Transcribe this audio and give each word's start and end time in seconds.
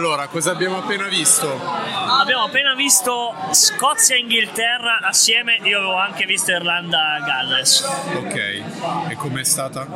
Allora, 0.00 0.28
cosa 0.28 0.52
abbiamo 0.52 0.78
appena 0.78 1.08
visto? 1.08 1.60
Abbiamo 2.08 2.44
appena 2.44 2.72
visto 2.72 3.34
Scozia 3.50 4.14
e 4.16 4.20
Inghilterra 4.20 5.00
assieme, 5.02 5.58
io 5.60 5.76
avevo 5.76 5.94
anche 5.94 6.24
visto 6.24 6.52
Irlanda-Galles. 6.52 7.82
Ok, 8.14 8.34
e 9.10 9.14
com'è 9.16 9.44
stata? 9.44 9.86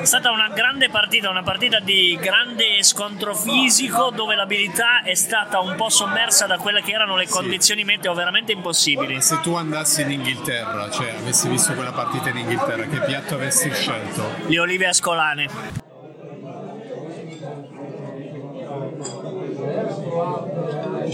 È 0.00 0.04
stata 0.06 0.30
una 0.30 0.48
grande 0.48 0.88
partita, 0.88 1.28
una 1.28 1.42
partita 1.42 1.78
di 1.78 2.18
grande 2.18 2.82
scontro 2.82 3.34
fisico 3.34 4.10
dove 4.14 4.34
l'abilità 4.34 5.02
è 5.02 5.14
stata 5.14 5.60
un 5.60 5.74
po' 5.76 5.90
sommersa 5.90 6.46
da 6.46 6.56
quelle 6.56 6.80
che 6.80 6.92
erano 6.92 7.14
le 7.14 7.26
Sì. 7.26 7.32
condizioni 7.32 7.84
meteo 7.84 8.14
veramente 8.14 8.52
impossibili. 8.52 9.20
Se 9.20 9.40
tu 9.42 9.54
andassi 9.56 10.00
in 10.00 10.12
Inghilterra, 10.12 10.90
cioè 10.90 11.16
avessi 11.18 11.48
visto 11.50 11.74
quella 11.74 11.92
partita 11.92 12.30
in 12.30 12.38
Inghilterra, 12.38 12.84
che 12.86 13.00
piatto 13.00 13.34
avresti 13.34 13.70
scelto? 13.74 14.36
Le 14.46 14.58
olive 14.58 14.86
ascolane. 14.86 15.83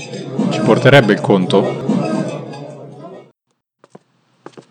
Ci 0.00 0.60
porterebbe 0.62 1.12
il 1.12 1.20
conto? 1.20 1.58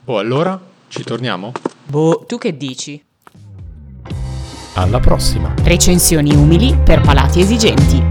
Oh, 0.05 0.17
allora? 0.17 0.59
Ci 0.87 1.03
torniamo? 1.03 1.51
Boh, 1.85 2.23
tu 2.25 2.39
che 2.39 2.57
dici? 2.57 3.03
Alla 4.73 4.99
prossima! 4.99 5.53
Recensioni 5.61 6.33
umili 6.33 6.75
per 6.75 7.01
palati 7.01 7.41
esigenti. 7.41 8.03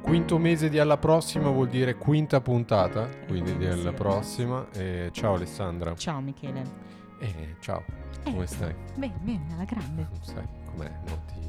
Quinto 0.00 0.38
mese 0.38 0.70
di 0.70 0.78
alla 0.78 0.96
prossima 0.96 1.50
vuol 1.50 1.68
dire 1.68 1.96
quinta 1.96 2.40
puntata, 2.40 3.06
quindi 3.28 3.58
di 3.58 3.66
alla 3.66 3.92
prossima. 3.92 4.66
E 4.72 5.10
ciao 5.12 5.34
Alessandra. 5.34 5.94
Ciao 5.96 6.20
Michele. 6.20 6.89
Eh, 7.20 7.56
ciao, 7.60 7.84
Eh. 8.24 8.32
come 8.32 8.46
stai? 8.46 8.74
Bene, 8.94 9.14
bene, 9.20 9.52
alla 9.54 9.64
grande. 9.64 10.06
Non 10.10 10.22
sai 10.22 10.44
com'è? 10.64 10.90
No, 11.06 11.18
ti, 11.26 11.48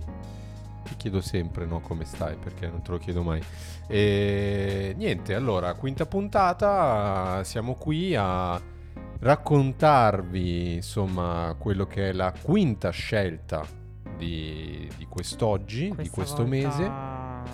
ti 0.90 0.96
chiedo 0.98 1.22
sempre 1.22 1.66
no, 1.66 1.80
come 1.80 2.04
stai 2.06 2.36
perché 2.36 2.68
non 2.68 2.82
te 2.82 2.92
lo 2.92 2.98
chiedo 2.98 3.24
mai. 3.24 3.42
E 3.88 4.94
niente, 4.98 5.34
allora, 5.34 5.74
quinta 5.76 6.06
puntata, 6.06 7.44
siamo 7.44 7.76
qui 7.76 8.16
a 8.16 8.62
raccontarvi 9.20 10.74
insomma 10.76 11.56
quello 11.58 11.86
che 11.86 12.10
è 12.10 12.12
la 12.12 12.34
quinta 12.42 12.90
scelta 12.90 13.64
di, 14.18 14.90
di 14.98 15.06
quest'oggi, 15.06 15.90
di 15.90 16.10
Questa 16.10 16.14
questo 16.14 16.36
volta, 16.46 16.50
mese. 16.50 16.92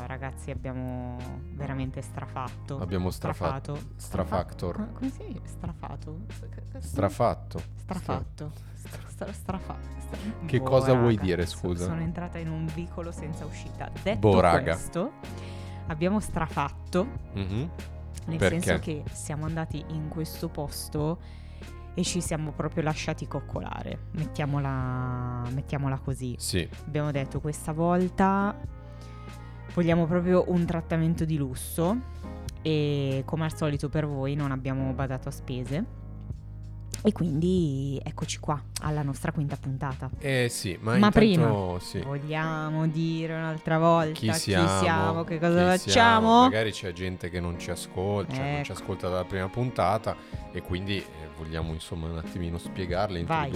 Ragazzi, 0.06 0.52
abbiamo 0.52 1.18
veramente 1.54 2.02
strafatto. 2.02 2.78
Abbiamo 2.80 3.10
strafatto. 3.10 3.76
strafato. 3.76 3.96
Strafactor. 3.98 4.74
Strafa- 4.76 4.92
Come 4.98 5.10
si 5.12 5.26
dice? 5.28 5.42
Strafato? 5.46 6.20
Strafatto. 6.80 7.62
Strafatto. 7.76 8.52
Stra- 9.08 9.32
strafa- 9.34 9.78
stra- 10.00 10.18
Che 10.46 10.60
Boh, 10.60 10.64
cosa 10.64 10.94
vuoi 10.94 11.16
raga, 11.16 11.22
dire, 11.26 11.46
so- 11.46 11.58
scusa? 11.58 11.86
Sono 11.86 12.02
entrata 12.02 12.38
in 12.38 12.50
un 12.50 12.66
vicolo 12.74 13.12
senza 13.12 13.46
uscita. 13.46 13.90
Detto 14.04 14.20
Boh, 14.20 14.40
questo, 14.40 15.12
abbiamo 15.88 16.20
strafatto 16.20 17.06
Mhm. 17.34 17.70
Nel 18.28 18.38
Perché? 18.38 18.60
senso 18.62 18.80
che 18.84 19.04
siamo 19.14 19.46
andati 19.46 19.84
in 19.90 20.10
questo 20.10 20.50
posto 20.50 21.20
e 21.94 22.04
ci 22.04 22.20
siamo 22.22 22.52
proprio 22.52 22.84
lasciati 22.84 23.26
coccolare. 23.26 24.08
Mettiamola, 24.12 25.44
mettiamola 25.52 25.98
così. 26.00 26.36
Sì, 26.38 26.68
Abbiamo 26.86 27.12
detto 27.12 27.40
questa 27.40 27.72
volta 27.72 28.54
vogliamo 29.78 30.08
proprio 30.08 30.46
un 30.48 30.66
trattamento 30.66 31.24
di 31.24 31.38
lusso 31.38 31.96
e 32.64 33.22
come 33.26 33.44
al 33.46 33.56
solito 33.56 33.90
per 33.90 34.08
voi 34.08 34.34
non 34.34 34.50
abbiamo 34.52 34.92
badato 34.94 35.28
a 35.30 35.32
spese. 35.32 35.86
E 37.04 37.12
quindi 37.12 38.02
eccoci 38.04 38.40
qua 38.40 38.60
alla 38.82 39.04
nostra 39.04 39.32
quinta 39.32 39.56
puntata. 39.56 40.10
eh 40.18 40.48
sì, 40.50 40.76
ma, 40.82 40.98
Ma 40.98 41.12
prima, 41.12 41.78
sì. 41.80 42.00
Vogliamo 42.00 42.88
dire 42.88 43.36
un'altra 43.36 43.78
volta 43.78 44.14
chi 44.14 44.34
siamo, 44.34 45.24
che 45.24 45.38
cosa 45.38 45.74
chi 45.74 45.78
facciamo? 45.78 45.92
siamo. 45.92 46.42
Magari 46.42 46.72
c'è 46.72 46.92
gente 46.94 47.30
che 47.30 47.40
non 47.40 47.60
ci 47.60 47.70
ascolta, 47.70 48.34
cioè 48.34 48.54
non 48.56 48.64
ci 48.64 48.72
Ecco. 48.72 48.82
ascolta 48.82 49.10
dalla 49.10 49.26
prima 49.26 49.48
puntata 49.48 50.16
e 50.52 50.60
quindi 50.64 50.98
eh, 50.98 51.06
vogliamo 51.38 51.72
insomma 51.72 52.08
un 52.08 52.18
attimino 52.18 52.58
spiegarle, 52.58 53.24
Vai. 53.26 53.52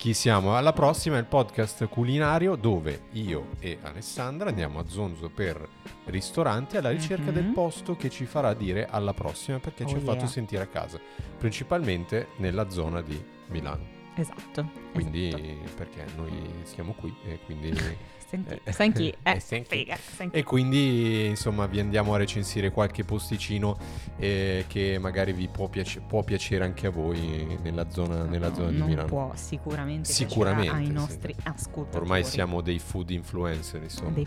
Chi 0.00 0.14
siamo. 0.14 0.56
Alla 0.56 0.72
prossima 0.72 1.16
è 1.16 1.18
il 1.18 1.26
podcast 1.26 1.86
culinario 1.88 2.56
dove 2.56 3.02
io 3.12 3.48
e 3.58 3.76
Alessandra 3.82 4.48
andiamo 4.48 4.78
a 4.78 4.84
Zonzo 4.88 5.28
per 5.28 5.68
ristoranti 6.06 6.78
alla 6.78 6.88
ricerca 6.88 7.24
Mhm. 7.26 7.32
del 7.34 7.44
posto 7.52 7.96
che 7.96 8.08
ci 8.08 8.24
farà 8.24 8.54
dire 8.54 8.86
alla 8.88 9.12
prossima 9.12 9.58
perché 9.58 9.84
ci 9.86 9.96
Oh 9.96 9.98
ha 9.98 10.00
fatto 10.00 10.26
sentire 10.26 10.62
a 10.62 10.66
casa, 10.68 10.98
principalmente 11.36 12.28
nella 12.36 12.70
zona 12.70 13.02
di 13.02 13.22
Milano. 13.48 13.98
Esatto. 14.14 14.70
Quindi 14.92 15.28
esatto. 15.28 15.74
perché 15.76 16.06
noi 16.16 16.32
siamo 16.62 16.92
qui 16.94 17.14
e 17.26 17.38
quindi 17.44 17.70
Senti, 18.30 18.60
Eh, 18.62 18.72
senti, 18.72 19.08
eh, 19.24 19.30
eh, 19.32 19.40
senti. 19.40 19.76
figa, 19.76 19.96
senti. 19.96 20.36
E 20.36 20.44
quindi 20.44 21.26
insomma 21.26 21.66
vi 21.66 21.80
andiamo 21.80 22.14
a 22.14 22.16
recensire 22.16 22.70
qualche 22.70 23.02
posticino 23.02 23.76
eh, 24.18 24.66
che 24.68 24.98
magari 25.00 25.32
vi 25.32 25.48
può, 25.48 25.66
piace- 25.68 26.00
può 26.00 26.22
piacere 26.22 26.62
anche 26.64 26.86
a 26.86 26.90
voi 26.90 27.58
nella 27.62 27.90
zona, 27.90 28.22
nella 28.24 28.54
zona 28.54 28.70
di 28.70 28.82
Milano. 28.82 29.08
può 29.08 29.32
sicuramente, 29.34 30.12
Sicuramente, 30.12 30.70
ai 30.72 30.86
sì. 30.86 30.92
nostri 30.92 31.34
ascoltatori. 31.42 32.02
Ormai 32.04 32.22
siamo 32.24 32.60
dei 32.60 32.78
food 32.78 33.10
influencer, 33.10 33.82
insomma, 33.82 34.10
dei 34.10 34.26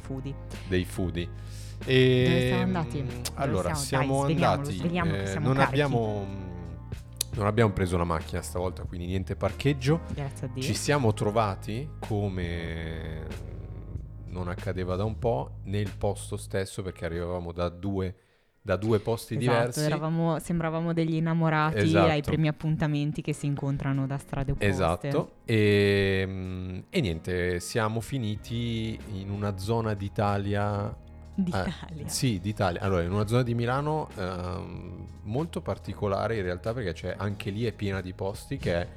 dei, 0.68 0.86
foodie. 0.86 0.86
foodie. 0.86 1.30
E, 1.86 2.24
Dove 2.26 2.48
siamo 2.48 2.62
andati? 2.64 3.02
mm, 3.02 3.08
Dove 3.08 3.22
Allora, 3.36 3.74
siamo? 3.74 4.24
Dai, 4.24 4.34
andati. 4.34 4.74
sveliamo 4.74 5.12
che 5.12 5.22
eh, 5.24 5.28
siamo 5.28 5.48
non, 5.48 5.56
carichi. 5.56 5.74
abbiamo, 5.82 6.26
non 7.36 7.46
abbiamo 7.46 7.72
preso 7.72 7.98
la 7.98 8.04
macchina 8.04 8.42
stavolta, 8.42 8.84
quindi 8.84 9.08
niente 9.08 9.36
parcheggio. 9.38 10.02
Grazie 10.14 10.48
a 10.48 10.50
Dio. 10.54 10.62
Ci 10.62 10.74
siamo 10.76 11.14
trovati 11.14 11.88
come 12.00 13.52
non 14.34 14.50
accadeva 14.50 14.96
da 14.98 15.06
un 15.06 15.18
po' 15.18 15.60
nel 15.64 15.90
posto 15.98 16.36
stesso 16.36 16.82
perché 16.82 17.06
arrivavamo 17.06 17.52
da 17.54 17.70
due, 17.70 18.16
da 18.62 18.76
due 18.76 19.00
posti 19.00 19.36
Esatto, 19.38 19.52
diversi. 19.58 19.80
eravamo- 19.82 20.40
sembravamo 20.40 20.92
degli 20.94 21.16
innamorati 21.16 21.78
Esatto. 21.80 22.10
ai 22.10 22.22
primi 22.22 22.48
appuntamenti 22.50 23.22
che 23.22 23.32
si 23.34 23.46
incontrano 23.46 24.06
da 24.08 24.18
strade 24.18 24.52
opposte. 24.52 24.70
Esatto, 24.70 25.32
e, 25.46 26.24
mm, 26.28 26.80
e 26.90 27.02
niente, 27.02 27.60
siamo 27.62 28.02
finiti 28.02 29.00
in 29.14 29.30
una 29.30 29.58
zona 29.58 29.94
d'Italia. 29.94 30.98
D'Italia. 31.36 32.06
eh, 32.06 32.10
sì, 32.10 32.40
d'Italia. 32.40 32.80
Allora, 32.82 33.02
in 33.02 33.12
una 33.12 33.26
zona 33.26 33.42
di 33.44 33.56
Milano 33.56 34.08
ehm, 34.16 35.08
molto 35.24 35.62
particolare 35.62 36.36
in 36.38 36.44
realtà 36.44 36.74
perché 36.74 36.94
c'è 36.94 37.16
anche 37.18 37.50
lì 37.50 37.64
è 37.66 37.72
piena 37.74 38.02
di 38.02 38.14
posti 38.14 38.58
che 38.58 38.74
è, 38.76 38.88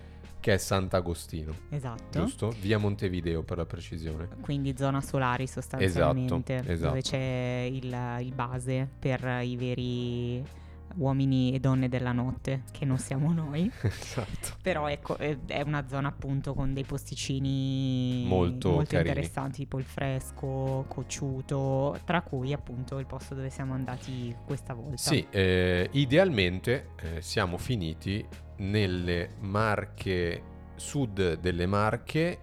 che 0.41 0.55
è 0.55 0.57
Sant'Agostino, 0.59 1.53
Esatto. 1.71 2.21
giusto? 2.21 2.55
Via 2.61 2.79
Montevideo 2.79 3.43
per 3.43 3.57
la 3.57 3.67
precisione. 3.67 4.29
Quindi 4.41 4.77
zona 4.77 5.01
solari 5.01 5.47
sostanzialmente, 5.47 6.55
Esatto, 6.57 6.73
esatto. 6.73 6.89
dove 6.89 7.03
c'è 7.03 7.69
il, 7.71 8.19
il 8.27 8.33
base 8.35 8.89
per 8.99 9.41
i 9.43 9.57
veri 9.57 10.65
uomini 10.99 11.53
e 11.53 11.59
donne 11.61 11.89
della 11.89 12.13
notte, 12.13 12.63
che 12.71 12.85
non 12.87 12.97
siamo 12.99 13.33
noi. 13.33 13.71
esatto. 13.83 14.57
Però 14.63 14.89
ecco, 14.89 15.17
è 15.19 15.37
è 15.47 15.61
una 15.63 15.87
zona 15.89 16.09
appunto 16.09 16.55
con 16.55 16.73
dei 16.73 16.85
posticini 16.85 18.25
Molto 18.27 18.77
carini. 18.87 19.09
interessanti, 19.09 19.59
tipo 19.59 19.79
il 19.79 19.85
fresco, 19.85 20.85
cocciuto, 20.89 21.99
tra 22.05 22.23
cui 22.23 22.53
appunto 22.53 22.99
il 22.99 23.07
posto 23.07 23.35
dove 23.35 23.51
siamo 23.51 23.75
andati 23.75 24.35
questa 24.47 24.73
volta. 24.75 24.97
Sì, 24.97 25.27
eh, 25.31 25.89
idealmente 25.93 26.91
eh, 27.03 27.21
siamo 27.21 27.59
finiti 27.59 28.25
nelle 28.59 29.35
Marche, 29.41 30.43
sud 30.77 31.39
delle 31.39 31.67
Marche 31.67 32.39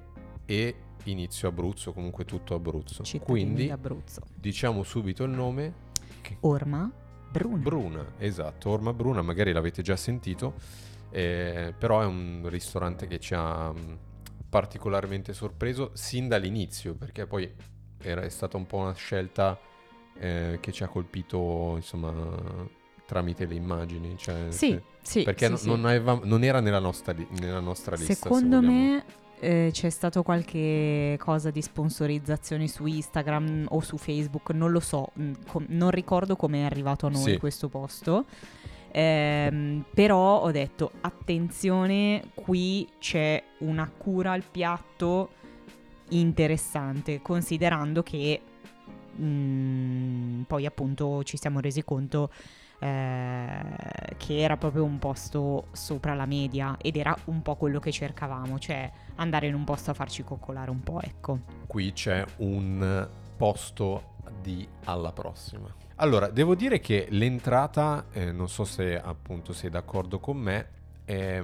e 0.45 0.75
inizio 1.05 1.47
Abruzzo, 1.49 1.91
comunque 1.93 2.25
tutto 2.25 2.55
Abruzzo. 2.55 3.03
Cittadini 3.03 3.43
Quindi 3.43 3.67
d'Abruzzo. 3.67 4.21
diciamo 4.35 4.83
subito 4.83 5.23
il 5.23 5.31
nome. 5.31 5.73
Orma 6.41 6.89
Bruna. 7.31 7.63
Bruna, 7.63 8.05
esatto, 8.17 8.69
Orma 8.69 8.93
Bruna, 8.93 9.21
magari 9.21 9.51
l'avete 9.51 9.81
già 9.81 9.95
sentito, 9.95 10.53
eh, 11.09 11.73
però 11.77 12.01
è 12.01 12.05
un 12.05 12.45
ristorante 12.47 13.07
che 13.07 13.19
ci 13.19 13.33
ha 13.33 13.71
mh, 13.71 13.97
particolarmente 14.49 15.33
sorpreso 15.33 15.91
sin 15.93 16.27
dall'inizio, 16.27 16.93
perché 16.93 17.25
poi 17.25 17.51
era, 17.97 18.21
è 18.21 18.29
stata 18.29 18.55
un 18.55 18.67
po' 18.67 18.77
una 18.77 18.93
scelta 18.93 19.59
eh, 20.19 20.59
che 20.61 20.71
ci 20.71 20.83
ha 20.83 20.87
colpito, 20.87 21.73
insomma, 21.75 22.11
tramite 23.13 23.45
le 23.45 23.53
immagini. 23.55 24.15
Cioè, 24.17 24.47
sì, 24.49 24.69
se- 24.71 24.81
sì, 25.01 25.23
perché 25.23 25.45
sì, 25.45 25.51
no- 25.51 25.57
sì. 25.57 25.67
Non, 25.67 25.85
aveva- 25.85 26.19
non 26.23 26.43
era 26.43 26.59
nella 26.59 26.79
nostra, 26.79 27.13
li- 27.13 27.27
nella 27.39 27.59
nostra 27.59 27.95
lista. 27.95 28.13
se 28.13 28.19
Secondo 28.21 28.59
vogliamo. 28.59 28.73
me 28.73 29.03
eh, 29.39 29.69
c'è 29.73 29.89
stato 29.89 30.23
qualche 30.23 31.17
cosa 31.19 31.51
di 31.51 31.61
sponsorizzazione 31.61 32.67
su 32.69 32.85
Instagram 32.85 33.65
o 33.69 33.81
su 33.81 33.97
Facebook, 33.97 34.51
non 34.51 34.71
lo 34.71 34.79
so, 34.79 35.09
mm, 35.19 35.33
com- 35.47 35.65
non 35.69 35.91
ricordo 35.91 36.35
come 36.37 36.61
è 36.61 36.63
arrivato 36.63 37.05
a 37.07 37.09
noi 37.09 37.21
Sì. 37.33 37.37
questo 37.37 37.67
posto. 37.69 38.25
Ehm, 38.95 39.83
però 39.93 40.41
ho 40.41 40.51
detto 40.51 40.91
attenzione, 41.01 42.23
qui 42.35 42.87
c'è 42.99 43.43
una 43.59 43.89
cura 43.95 44.31
al 44.31 44.43
piatto 44.49 45.29
interessante, 46.09 47.21
considerando 47.21 48.01
che 48.03 48.39
mm, 49.19 50.41
poi 50.43 50.65
appunto 50.65 51.23
ci 51.23 51.37
siamo 51.37 51.59
resi 51.59 51.83
conto 51.83 52.29
eh, 52.79 54.15
che 54.17 54.39
era 54.39 54.57
proprio 54.57 54.83
un 54.83 54.99
posto 54.99 55.67
sopra 55.71 56.13
la 56.13 56.25
media 56.25 56.77
ed 56.81 56.97
era 56.97 57.15
un 57.25 57.41
po' 57.41 57.55
quello 57.55 57.79
che 57.79 57.91
cercavamo, 57.91 58.59
cioè 58.59 58.91
andare 59.15 59.47
in 59.47 59.53
un 59.53 59.63
posto 59.63 59.91
a 59.91 59.93
farci 59.93 60.23
coccolare 60.23 60.69
un 60.69 60.81
po', 60.81 61.01
ecco. 61.01 61.39
Qui 61.67 61.93
c'è 61.93 62.23
un 62.37 63.07
posto 63.37 64.11
di 64.41 64.67
alla 64.85 65.11
prossima. 65.11 65.73
Allora, 65.97 66.27
devo 66.29 66.55
dire 66.55 66.79
che 66.79 67.07
l'entrata, 67.09 68.05
eh, 68.11 68.31
non 68.31 68.49
so 68.49 68.63
se 68.63 68.99
appunto 68.99 69.53
sei 69.53 69.69
d'accordo 69.69 70.19
con 70.19 70.37
me, 70.37 70.67
è, 71.05 71.43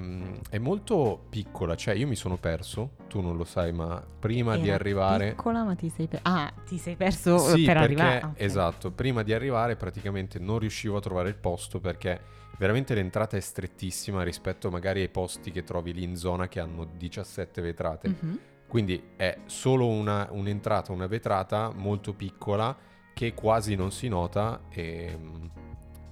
è 0.49 0.57
molto 0.57 1.25
piccola, 1.29 1.75
cioè 1.75 1.93
io 1.93 2.07
mi 2.07 2.15
sono 2.15 2.37
perso, 2.37 2.91
tu 3.07 3.21
non 3.21 3.35
lo 3.37 3.43
sai, 3.43 3.71
ma 3.73 4.01
prima 4.19 4.55
di 4.57 4.67
Era 4.67 4.75
arrivare... 4.75 5.29
Piccola, 5.29 5.63
ma 5.63 5.75
ti 5.75 5.89
sei 5.89 6.07
perso. 6.07 6.23
Ah, 6.27 6.51
ti 6.65 6.77
sei 6.77 6.95
perso 6.95 7.37
Sì, 7.39 7.65
per 7.65 7.77
perché 7.77 7.83
arrivare. 7.83 8.19
Ah, 8.21 8.27
ok. 8.27 8.33
esatto, 8.41 8.91
prima 8.91 9.23
di 9.23 9.33
arrivare 9.33 9.75
praticamente 9.75 10.39
non 10.39 10.59
riuscivo 10.59 10.97
a 10.97 11.01
trovare 11.01 11.29
il 11.29 11.35
posto 11.35 11.79
perché 11.79 12.19
veramente 12.57 12.93
l'entrata 12.93 13.37
è 13.37 13.39
strettissima 13.39 14.23
rispetto 14.23 14.69
magari 14.69 15.01
ai 15.01 15.09
posti 15.09 15.51
che 15.51 15.63
trovi 15.63 15.93
lì 15.93 16.03
in 16.03 16.15
zona 16.15 16.47
che 16.47 16.59
hanno 16.59 16.85
17 16.97 17.61
vetrate. 17.61 18.07
Mhm. 18.09 18.39
Quindi 18.67 19.01
è 19.15 19.37
solo 19.45 19.87
una- 19.87 20.27
un'entrata, 20.31 20.91
una 20.91 21.07
vetrata 21.07 21.71
molto 21.73 22.13
piccola 22.13 22.75
che 23.13 23.33
quasi 23.33 23.75
non 23.75 23.91
si 23.91 24.07
nota 24.07 24.61
e, 24.69 25.17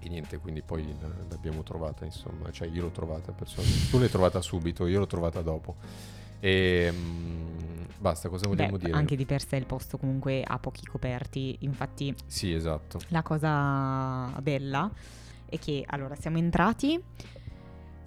e 0.07 0.09
niente, 0.09 0.39
quindi 0.39 0.61
poi 0.61 0.85
l'abbiamo 1.29 1.61
trovata, 1.63 2.05
insomma, 2.05 2.51
cioè 2.51 2.67
io 2.67 2.83
l'ho 2.83 2.89
trovata 2.89 3.31
personalmente. 3.31 3.89
Tu 3.89 3.99
l'hai 3.99 4.09
trovata 4.09 4.41
subito, 4.41 4.87
io 4.87 4.99
l'ho 4.99 5.07
trovata 5.07 5.41
dopo. 5.41 5.75
E 6.39 6.91
mm, 6.91 7.83
basta, 7.97 8.29
cosa 8.29 8.47
vogliamo 8.47 8.77
Beh, 8.77 8.85
dire? 8.85 8.97
Anche 8.97 9.15
di 9.15 9.25
per 9.25 9.45
sé 9.45 9.57
il 9.57 9.65
posto 9.65 9.97
comunque 9.97 10.43
ha 10.45 10.57
pochi 10.59 10.85
coperti, 10.85 11.57
infatti 11.59 12.13
Sì, 12.25 12.53
esatto. 12.53 12.99
la 13.09 13.21
cosa 13.21 14.31
bella 14.41 14.89
è 15.45 15.59
che 15.59 15.83
allora 15.85 16.15
siamo 16.15 16.37
entrati. 16.37 17.01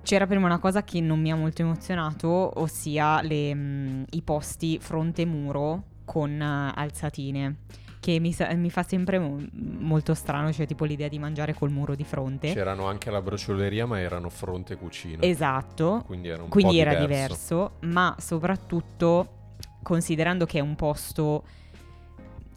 C'era 0.02 0.26
prima 0.26 0.46
una 0.46 0.58
cosa 0.58 0.82
che 0.82 1.00
non 1.00 1.20
mi 1.20 1.30
ha 1.30 1.36
molto 1.36 1.60
emozionato, 1.60 2.58
ossia 2.60 3.20
le, 3.20 3.54
mm, 3.54 4.02
i 4.10 4.22
posti 4.22 4.78
fronte 4.80 5.26
muro 5.26 5.84
con 6.04 6.40
eh, 6.40 6.72
alzatine. 6.74 7.56
Che 8.00 8.18
mi, 8.18 8.32
sa- 8.32 8.52
mi 8.54 8.70
fa 8.70 8.82
sempre 8.82 9.18
mo- 9.18 9.44
molto 9.52 10.14
strano, 10.14 10.50
cioè 10.52 10.66
tipo 10.66 10.86
l'idea 10.86 11.08
di 11.08 11.18
mangiare 11.18 11.52
col 11.52 11.70
muro 11.70 11.94
di 11.94 12.04
fronte. 12.04 12.50
C'erano 12.52 12.86
anche 12.86 13.10
alla 13.10 13.20
brocioleria, 13.20 13.84
ma 13.86 14.00
erano 14.00 14.30
fronte 14.30 14.76
cucina. 14.76 15.22
Esatto, 15.22 16.02
Quindi 16.06 16.28
era 16.28 16.42
un 16.42 16.48
quindi 16.48 16.76
po' 16.76 16.80
era 16.80 16.94
diverso. 16.94 17.16
diverso, 17.34 17.70
ma 17.80 18.16
soprattutto 18.18 19.34
considerando 19.82 20.46
che 20.46 20.58
è 20.58 20.62
un 20.62 20.76
posto 20.76 21.44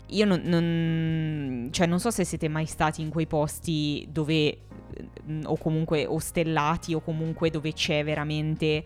io 0.07 0.25
non, 0.25 0.41
non- 0.43 1.69
cioè 1.71 1.87
non 1.87 1.99
so 1.99 2.11
se 2.11 2.23
siete 2.23 2.47
mai 2.47 2.65
stati 2.65 3.01
in 3.01 3.09
quei 3.09 3.25
posti 3.25 4.07
dove 4.11 4.59
mm, 5.27 5.41
o 5.45 5.57
comunque 5.57 6.05
ostellati 6.05 6.93
o 6.93 7.01
comunque 7.01 7.49
dove 7.49 7.73
c'è 7.73 8.03
veramente 8.03 8.83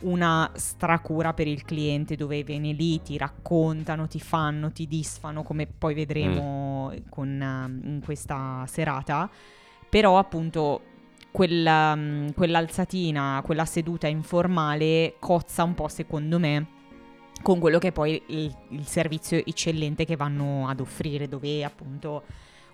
una 0.00 0.50
stracura 0.54 1.34
per 1.34 1.46
il 1.46 1.62
cliente 1.64 2.16
dove 2.16 2.42
viene 2.42 2.72
lì, 2.72 3.02
ti 3.02 3.18
raccontano, 3.18 4.06
ti 4.06 4.20
fanno, 4.20 4.72
ti 4.72 4.86
disfano 4.86 5.42
come 5.42 5.66
poi 5.66 5.94
vedremo 5.94 6.92
con, 7.08 7.28
um, 7.28 7.80
in 7.84 8.00
questa 8.02 8.64
serata. 8.66 9.30
Però 9.88 10.18
appunto 10.18 10.82
quella, 11.30 11.94
mm, 11.94 12.28
quell'alzatina, 12.30 13.42
quella 13.44 13.64
seduta 13.64 14.06
informale 14.06 15.16
cozza 15.18 15.62
un 15.64 15.74
po' 15.74 15.88
secondo 15.88 16.38
me 16.38 16.78
con 17.42 17.58
quello 17.58 17.78
che 17.78 17.88
è 17.88 17.92
poi 17.92 18.22
il, 18.26 18.54
il 18.68 18.86
servizio 18.86 19.38
eccellente 19.38 20.04
che 20.04 20.16
vanno 20.16 20.68
ad 20.68 20.80
offrire, 20.80 21.28
dove 21.28 21.64
appunto 21.64 22.22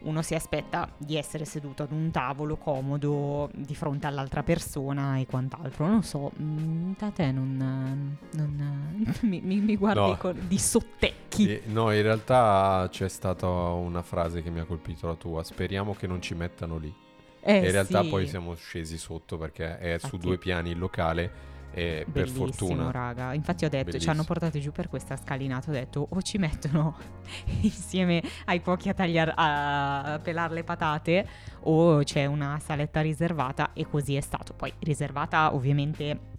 uno 0.06 0.22
si 0.22 0.34
aspetta 0.34 0.88
di 0.96 1.16
essere 1.16 1.44
seduto 1.44 1.82
ad 1.82 1.90
un 1.92 2.10
tavolo 2.10 2.56
comodo 2.56 3.50
di 3.54 3.74
fronte 3.74 4.06
all'altra 4.06 4.42
persona 4.42 5.18
e 5.18 5.26
quant'altro. 5.26 5.86
Non 5.86 6.02
so, 6.02 6.30
mm, 6.40 6.92
da 6.98 7.10
te 7.10 7.32
non, 7.32 8.16
non- 8.32 9.06
mi, 9.22 9.40
mi- 9.40 9.76
guardi 9.76 10.00
No. 10.00 10.16
con- 10.16 10.44
di 10.46 10.58
sottecchi. 10.58 11.48
Eh, 11.50 11.62
no, 11.66 11.92
in 11.92 12.02
realtà 12.02 12.88
c'è 12.90 13.08
stata 13.08 13.46
una 13.48 14.02
frase 14.02 14.42
che 14.42 14.50
mi 14.50 14.60
ha 14.60 14.64
colpito 14.64 15.06
la 15.08 15.14
tua. 15.14 15.42
Speriamo 15.42 15.94
che 15.94 16.06
non 16.06 16.22
ci 16.22 16.34
mettano 16.34 16.78
lì. 16.78 16.92
Eh, 17.40 17.58
e 17.58 17.64
in 17.66 17.70
realtà 17.72 18.02
sì. 18.02 18.08
poi 18.08 18.26
siamo 18.26 18.54
scesi 18.54 18.98
sotto 18.98 19.36
perché 19.38 19.78
è 19.78 19.98
su 19.98 20.06
Infatti- 20.06 20.18
due 20.26 20.38
piani 20.38 20.70
il 20.70 20.78
locale 20.78 21.54
e 21.72 22.04
per 22.10 22.24
Bellissimo, 22.24 22.46
fortuna 22.46 22.90
raga. 22.90 23.34
Infatti 23.34 23.64
ho 23.64 23.68
detto, 23.68 23.84
ci 23.84 23.90
Bellissimo. 23.90 24.12
hanno 24.12 24.24
portati 24.24 24.60
giù 24.60 24.72
per 24.72 24.88
questa 24.88 25.16
scalinata, 25.16 25.70
ho 25.70 25.74
detto 25.74 26.06
o 26.10 26.22
ci 26.22 26.38
mettono 26.38 26.96
insieme 27.62 28.22
ai 28.46 28.62
cuochi 28.62 28.88
a 28.88 28.94
tagliare 28.94 29.32
a 29.36 30.18
pelare 30.22 30.54
le 30.54 30.64
patate 30.64 31.26
o 31.62 32.02
c'è 32.02 32.24
una 32.26 32.58
saletta 32.60 33.00
riservata 33.00 33.72
e 33.74 33.86
così 33.86 34.16
è 34.16 34.20
stato. 34.20 34.54
Poi 34.54 34.72
riservata 34.80 35.54
ovviamente 35.54 36.34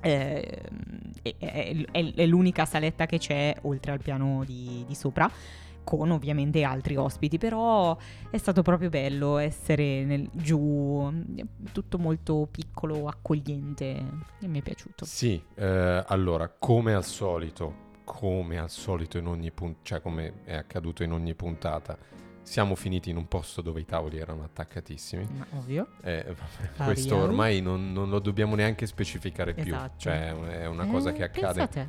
eh, 0.00 0.58
è, 1.22 1.34
è- 1.38 1.84
è- 1.92 2.14
è 2.14 2.26
l'unica 2.26 2.64
saletta 2.64 3.06
che 3.06 3.18
c'è 3.18 3.54
oltre 3.62 3.92
al 3.92 4.00
piano 4.02 4.42
di, 4.44 4.84
di 4.86 4.94
sopra 4.94 5.30
con 5.84 6.10
ovviamente 6.10 6.62
altri 6.62 6.96
ospiti, 6.96 7.38
però 7.38 7.96
è 8.30 8.36
stato 8.38 8.62
proprio 8.62 8.88
bello 8.88 9.38
essere 9.38 10.04
nel- 10.04 10.28
giù, 10.32 11.10
tutto 11.72 11.98
molto 11.98 12.48
piccolo, 12.50 13.06
accogliente 13.08 14.04
e 14.40 14.46
mi 14.46 14.60
è 14.60 14.62
piaciuto. 14.62 15.04
Sì, 15.04 15.42
eh, 15.54 16.04
allora, 16.06 16.48
come 16.48 16.94
al 16.94 17.04
solito, 17.04 17.90
come 18.04 18.58
al 18.58 18.70
solito 18.70 19.18
in 19.18 19.26
ogni 19.26 19.50
puntata, 19.50 19.80
cioè 19.84 20.00
come 20.00 20.32
è 20.44 20.54
accaduto 20.54 21.02
in 21.02 21.12
ogni 21.12 21.34
puntata, 21.34 21.96
siamo 22.42 22.74
finiti 22.74 23.08
in 23.10 23.16
un 23.16 23.28
posto 23.28 23.62
dove 23.62 23.80
i 23.80 23.84
tavoli 23.84 24.18
erano 24.18 24.42
attaccatissimi. 24.42 25.26
Ma 25.36 25.46
ovvio. 25.56 25.86
Eh, 26.02 26.34
questo 26.76 27.16
ormai 27.16 27.60
non, 27.60 27.92
non 27.92 28.08
lo 28.10 28.18
dobbiamo 28.18 28.54
neanche 28.56 28.86
specificare 28.86 29.54
più, 29.54 29.72
Esatto. 29.74 29.92
cioè 29.98 30.34
è 30.34 30.66
una 30.66 30.86
cosa 30.86 31.10
Eh, 31.10 31.12
che 31.12 31.22
accade, 31.22 31.68
te. 31.68 31.88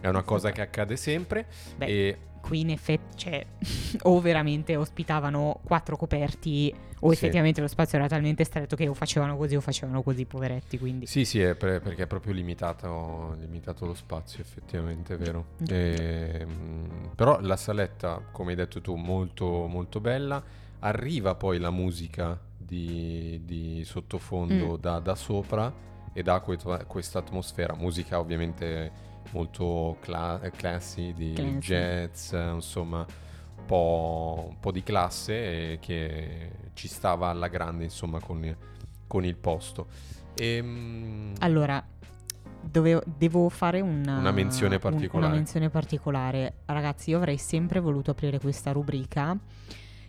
è 0.00 0.08
una 0.08 0.22
cosa 0.22 0.52
che 0.52 0.60
accade 0.60 0.96
sempre 0.96 1.46
Beh, 1.76 1.86
e 1.86 2.18
qui 2.48 2.60
in 2.60 2.70
effetti, 2.70 3.16
cioè, 3.16 3.44
o 4.04 4.20
veramente 4.20 4.74
ospitavano 4.76 5.60
quattro 5.62 5.96
coperti, 5.96 6.74
o 7.00 7.08
Sì. 7.10 7.14
effettivamente 7.14 7.60
lo 7.60 7.68
spazio 7.68 7.98
era 7.98 8.08
talmente 8.08 8.42
stretto 8.44 8.74
che 8.74 8.88
o 8.88 8.94
facevano 8.94 9.36
così 9.36 9.54
o 9.54 9.60
facevano 9.60 10.02
così, 10.02 10.24
poveretti. 10.24 10.78
Quindi, 10.78 11.06
Sì, 11.06 11.24
sì, 11.24 11.40
è 11.40 11.54
per- 11.54 11.80
perché 11.80 12.04
è 12.04 12.06
proprio 12.06 12.32
limitato, 12.32 13.36
limitato 13.38 13.86
lo 13.86 13.94
spazio, 13.94 14.40
effettivamente, 14.40 15.14
è 15.14 15.16
vero. 15.18 15.44
Ehm, 15.68 17.10
però 17.14 17.38
la 17.40 17.56
saletta, 17.56 18.20
come 18.32 18.50
hai 18.50 18.56
detto 18.56 18.80
tu, 18.80 18.94
molto, 18.96 19.66
molto 19.66 20.00
bella. 20.00 20.42
Arriva 20.80 21.34
poi 21.34 21.58
la 21.58 21.70
musica 21.70 22.38
di, 22.56 23.40
di 23.44 23.82
sottofondo 23.84 24.76
Mm. 24.76 24.80
da, 24.80 24.98
da 25.00 25.14
sopra 25.14 25.72
e 26.12 26.22
dà 26.22 26.40
questa 26.40 27.18
atmosfera. 27.18 27.74
Musica 27.76 28.18
ovviamente 28.18 29.06
molto 29.32 29.96
cla- 30.00 30.40
classy, 30.56 31.12
di 31.12 31.32
Classy. 31.34 31.58
jazz, 31.58 32.32
eh, 32.32 32.50
insomma, 32.54 33.04
un 33.58 33.64
po', 33.66 34.46
un 34.50 34.58
po' 34.60 34.70
di 34.72 34.82
classe 34.82 35.72
e 35.72 35.78
che 35.80 36.50
ci 36.74 36.88
stava 36.88 37.28
alla 37.28 37.48
grande, 37.48 37.84
insomma, 37.84 38.20
con, 38.20 38.56
con 39.06 39.24
il 39.24 39.36
posto. 39.36 39.86
Ehm, 40.36 41.32
allora, 41.40 41.84
dovevo- 42.60 43.02
devo 43.04 43.48
fare 43.48 43.80
una, 43.80 44.18
Una 44.18 44.30
menzione 44.32 44.78
particolare. 44.78 45.26
una 45.26 45.34
menzione 45.34 45.68
particolare. 45.70 46.54
Ragazzi, 46.66 47.10
io 47.10 47.16
avrei 47.16 47.38
sempre 47.38 47.80
voluto 47.80 48.10
aprire 48.12 48.38
questa 48.38 48.72
rubrica, 48.72 49.36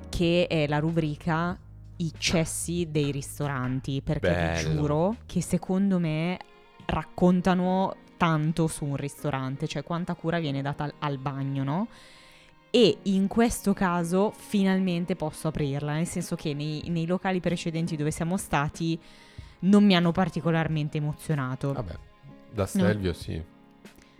che 0.09 0.47
è 0.47 0.67
la 0.67 0.79
rubrica 0.79 1.57
I 1.97 2.13
cessi 2.17 2.87
dei 2.89 3.11
ristoranti, 3.11 4.01
perché 4.01 4.29
vi 4.29 4.33
Bello. 4.35 4.79
giuro 4.79 5.15
che 5.25 5.41
secondo 5.41 5.99
me 5.99 6.37
raccontano 6.85 7.93
tanto 8.19 8.67
su 8.67 8.83
un 8.83 8.97
ristorante, 8.97 9.65
cioè 9.65 9.81
quanta 9.81 10.13
cura 10.13 10.39
viene 10.39 10.61
data 10.61 10.83
al, 10.83 10.93
al 10.99 11.17
bagno, 11.17 11.63
no? 11.63 11.87
E 12.69 12.97
in 13.03 13.27
questo 13.27 13.73
caso 13.73 14.33
finalmente 14.35 15.15
posso 15.15 15.47
aprirla, 15.47 15.93
nel 15.93 16.05
senso 16.05 16.35
che 16.35 16.53
nei, 16.53 16.83
nei 16.89 17.05
locali 17.05 17.39
precedenti 17.39 17.95
dove 17.95 18.11
siamo 18.11 18.35
stati 18.35 18.99
non 19.59 19.85
mi 19.85 19.95
hanno 19.95 20.11
particolarmente 20.11 20.97
emozionato. 20.97 21.71
Vabbè, 21.71 21.95
da 22.51 22.65
Stelvio 22.65 23.13
sì. 23.13 23.41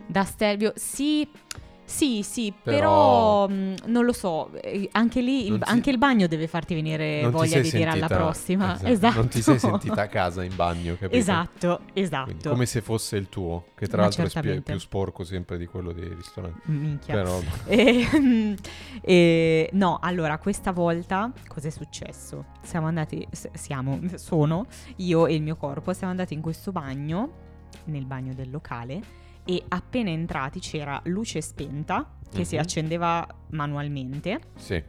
Da 0.06 0.24
Stelvio, 0.24 0.72
sì, 0.76 1.28
sì, 1.90 2.22
sì, 2.22 2.52
Però- 2.62 3.46
però, 3.46 3.48
mh, 3.48 3.74
non 3.86 4.04
lo 4.04 4.12
so, 4.12 4.52
eh, 4.62 4.88
anche 4.92 5.20
lì 5.20 5.44
il, 5.46 5.50
Non 5.50 5.60
ti- 5.60 5.70
anche 5.70 5.90
il 5.90 5.98
bagno 5.98 6.26
deve 6.28 6.46
farti 6.46 6.74
venire 6.74 7.20
Non 7.22 7.30
ti 7.32 7.36
voglia 7.36 7.50
sei 7.50 7.62
di 7.62 7.70
dire 7.70 7.82
alla 7.90 8.06
sentita- 8.06 8.16
prossima. 8.16 8.74
esatto, 8.74 8.86
Esatto. 8.92 9.16
Non 9.16 9.28
ti 9.28 9.42
sei 9.42 9.58
sentita 9.58 10.02
a 10.02 10.06
casa 10.06 10.44
in 10.44 10.54
bagno, 10.54 10.94
capito? 10.98 11.16
Esatto, 11.16 11.80
Quindi 11.92 12.00
esatto. 12.00 12.48
come 12.50 12.66
se 12.66 12.80
fosse 12.80 13.16
il 13.16 13.28
tuo, 13.28 13.64
che 13.74 13.86
tra 13.88 13.96
Ma 13.98 14.02
l'altro 14.04 14.22
è 14.24 14.28
spie- 14.28 14.40
certamente. 14.40 14.70
più 14.72 14.80
sporco 14.80 15.24
sempre 15.24 15.58
di 15.58 15.66
quello 15.66 15.92
dei 15.92 16.08
ristoranti. 16.14 16.60
Minchia. 16.70 17.14
Però 17.14 17.40
E, 17.66 18.06
e- 19.02 19.70
no, 19.72 19.98
allora, 20.00 20.38
questa 20.38 20.72
volta 20.72 21.32
cos'è 21.48 21.70
successo? 21.70 22.46
Siamo 22.62 22.86
andati, 22.86 23.26
s- 23.30 23.50
siamo, 23.52 23.98
sono 24.14 24.66
io 24.96 25.26
e 25.26 25.34
il 25.34 25.42
mio 25.42 25.56
corpo, 25.56 25.92
siamo 25.92 26.10
andati 26.12 26.34
in 26.34 26.40
questo 26.40 26.72
bagno, 26.72 27.48
nel 27.84 28.04
bagno 28.06 28.34
del 28.34 28.50
locale, 28.50 29.00
e 29.44 29.62
appena 29.68 30.10
entrati 30.10 30.60
c'era 30.60 31.00
luce 31.04 31.40
spenta 31.40 32.16
che 32.32 32.44
si 32.44 32.54
Mhm. 32.54 32.60
accendeva 32.60 33.26
manualmente. 33.50 34.40
sì, 34.56 34.82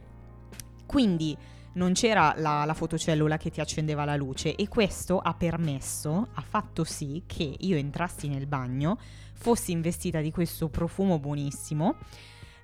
Quindi 0.86 1.36
non 1.74 1.94
c'era 1.94 2.34
la, 2.36 2.64
la 2.66 2.74
fotocellula 2.74 3.38
che 3.38 3.50
ti 3.50 3.60
accendeva 3.60 4.04
la 4.04 4.14
luce 4.16 4.54
e 4.54 4.68
questo 4.68 5.18
ha 5.18 5.32
permesso, 5.34 6.28
ha 6.34 6.42
fatto 6.42 6.84
sì 6.84 7.22
che 7.26 7.56
io 7.60 7.76
entrassi 7.76 8.28
nel 8.28 8.46
bagno, 8.46 8.98
fossi 9.32 9.72
investita 9.72 10.20
di 10.20 10.30
questo 10.30 10.68
profumo 10.68 11.18
buonissimo 11.18 11.96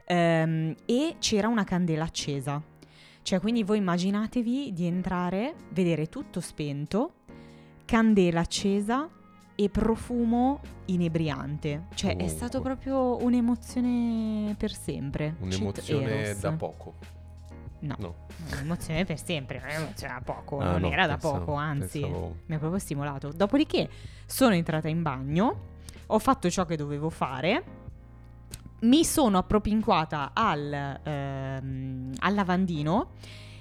ehm, 0.04 0.74
e 0.84 1.16
c'era 1.18 1.48
una 1.48 1.64
candela 1.64 2.04
accesa. 2.04 2.62
Cioè, 3.22 3.40
quindi 3.40 3.62
voi 3.62 3.78
immaginatevi 3.78 4.72
di 4.74 4.86
entrare, 4.86 5.54
vedere 5.70 6.06
tutto 6.08 6.40
spento, 6.40 7.14
candela 7.86 8.40
accesa 8.40 9.08
e 9.60 9.68
profumo 9.70 10.60
inebriante. 10.84 11.86
Cioè, 11.94 12.16
è 12.16 12.28
stato 12.28 12.58
Oh. 12.58 12.60
proprio 12.60 13.20
un'emozione 13.24 14.54
per 14.56 14.72
sempre. 14.72 15.34
Un'emozione 15.40 16.36
da 16.38 16.52
poco. 16.52 16.94
No, 17.80 17.96
No. 17.98 18.14
un'emozione 18.52 19.04
per 19.04 19.18
sempre, 19.20 19.60
un'emozione 19.60 20.14
da 20.14 20.20
poco, 20.24 20.58
Ah, 20.60 20.70
non 20.72 20.82
no, 20.82 20.90
era 20.92 21.06
da 21.08 21.14
pensavo- 21.16 21.38
poco, 21.38 21.52
anzi, 21.54 22.00
pensavo- 22.00 22.36
mi 22.46 22.54
ha 22.54 22.58
proprio 22.58 22.78
stimolato. 22.78 23.32
Dopodiché 23.32 23.88
sono 24.26 24.54
entrata 24.54 24.86
in 24.88 25.02
bagno, 25.02 25.60
ho 26.06 26.18
fatto 26.20 26.48
ciò 26.50 26.64
che 26.64 26.76
dovevo 26.76 27.10
fare, 27.10 27.64
mi 28.82 29.04
sono 29.04 29.38
appropinquata 29.38 30.30
al, 30.34 31.00
ehm, 31.02 32.12
al 32.20 32.34
lavandino 32.34 33.10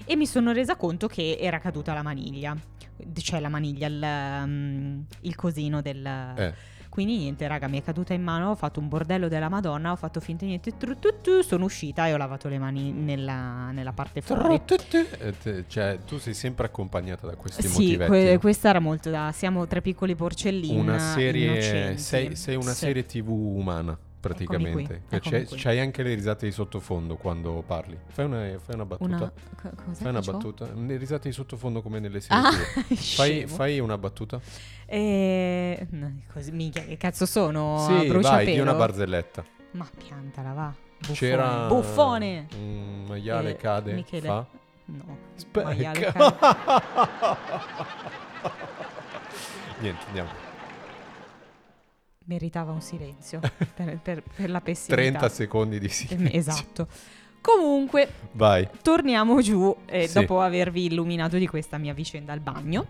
e 0.06 0.16
mi 0.16 0.28
sono 0.28 0.52
resa 0.52 0.76
conto 0.76 1.08
che 1.08 1.38
era 1.40 1.58
caduta 1.60 1.94
la 1.96 2.04
maniglia, 2.04 2.56
cioè 3.16 3.40
la 3.40 3.50
maniglia, 3.50 3.88
il, 3.88 4.02
ehm, 4.02 5.06
il 5.22 5.36
cosino 5.36 5.82
del... 5.82 6.06
Eh. 6.06 6.54
Quindi 6.90 7.18
niente, 7.18 7.48
raga, 7.48 7.68
mi 7.68 7.80
è 7.80 7.84
caduta 7.84 8.16
in 8.16 8.24
mano, 8.24 8.50
ho 8.50 8.56
fatto 8.56 8.80
un 8.80 8.88
bordello 8.88 9.28
della 9.28 9.50
Madonna, 9.50 9.92
ho 9.92 9.96
fatto 9.96 10.20
finta 10.20 10.46
di 10.46 10.50
niente, 10.52 10.78
tru, 10.78 10.98
tu, 10.98 11.10
tu, 11.22 11.42
sono 11.42 11.66
uscita 11.66 12.08
e 12.08 12.14
ho 12.14 12.18
lavato 12.18 12.48
le 12.50 12.58
mani 12.58 12.92
nella, 12.92 13.70
nella 13.72 13.92
parte 13.92 14.22
fuori. 14.22 14.60
Eh, 14.66 15.66
Cioè, 15.68 16.00
tu 16.08 16.18
sei 16.18 16.34
sempre 16.34 16.66
accompagnata 16.66 17.28
da 17.28 17.36
questi 17.36 17.62
Sì, 17.62 17.68
motivetti. 17.68 18.10
que- 18.10 18.38
questa 18.40 18.70
era 18.70 18.80
molto 18.80 19.12
da... 19.12 19.32
Siamo 19.32 19.68
tre 19.68 19.82
piccoli 19.82 20.16
porcellini. 20.16 20.80
una 20.80 20.98
serie 20.98 21.98
sei, 21.98 22.36
sei 22.36 22.56
una 22.56 22.72
Sì. 22.72 22.86
serie 22.86 23.06
tv 23.06 23.30
umana 23.30 23.96
praticamente 24.20 25.04
eccomi 25.10 25.46
C'è- 25.46 25.56
c'hai 25.58 25.80
anche 25.80 26.02
le 26.04 26.14
risate 26.16 26.46
di 26.48 26.52
sottofondo 26.52 27.16
quando 27.18 27.64
parli 27.66 27.98
fai 28.08 28.26
una, 28.26 28.58
fai 28.60 28.76
una 28.76 28.86
battuta 28.86 29.16
Una... 29.16 29.32
co- 29.62 29.72
fai 29.94 30.10
una 30.10 30.20
battuta 30.22 30.68
le 30.74 30.98
risate 30.98 31.30
di 31.30 31.34
sottofondo 31.34 31.82
come 31.82 32.00
nelle 32.00 32.20
serie 32.20 32.42
Ah, 32.48 32.52
fai, 32.96 33.46
fai 33.48 33.80
una 33.80 33.98
battuta 33.98 34.40
Eh, 34.86 35.88
no, 35.92 36.20
così, 36.34 36.52
minchia, 36.52 36.84
che 36.84 36.98
cazzo 36.98 37.26
sono? 37.26 37.86
sì 37.88 38.08
vai 38.10 38.46
di 38.46 38.60
una 38.60 38.74
barzelletta 38.74 39.46
Ma 39.72 39.88
piantala, 39.96 40.54
va. 40.54 40.74
Buffone. 41.00 41.18
c'era 41.18 41.68
Buffone! 41.68 42.48
un 42.58 43.06
maiale 43.08 43.52
Eh, 43.52 43.56
cade 43.56 43.94
Michele. 43.94 44.28
fa 44.28 44.46
No. 44.86 45.18
Specca. 45.36 45.66
Maiale 45.68 46.00
cade. 46.12 46.36
niente 49.82 50.04
andiamo 50.08 50.30
Meritava 52.28 52.72
un 52.72 52.82
silenzio 52.82 53.40
per, 53.76 54.00
per- 54.02 54.24
per 54.36 54.50
la 54.50 54.62
pessimità. 54.62 55.02
30 55.02 55.30
secondi 55.30 55.80
di 55.80 55.90
silenzio 55.90 56.38
Esatto. 56.38 56.88
Comunque, 57.40 58.10
vai 58.34 58.68
torniamo 58.82 59.42
giù 59.42 59.74
eh, 59.86 60.08
Sì. 60.08 60.14
dopo 60.20 60.42
avervi 60.42 60.86
illuminato 60.86 61.38
di 61.38 61.48
questa 61.48 61.78
mia 61.78 61.94
vicenda 61.94 62.34
al 62.34 62.40
bagno. 62.42 62.86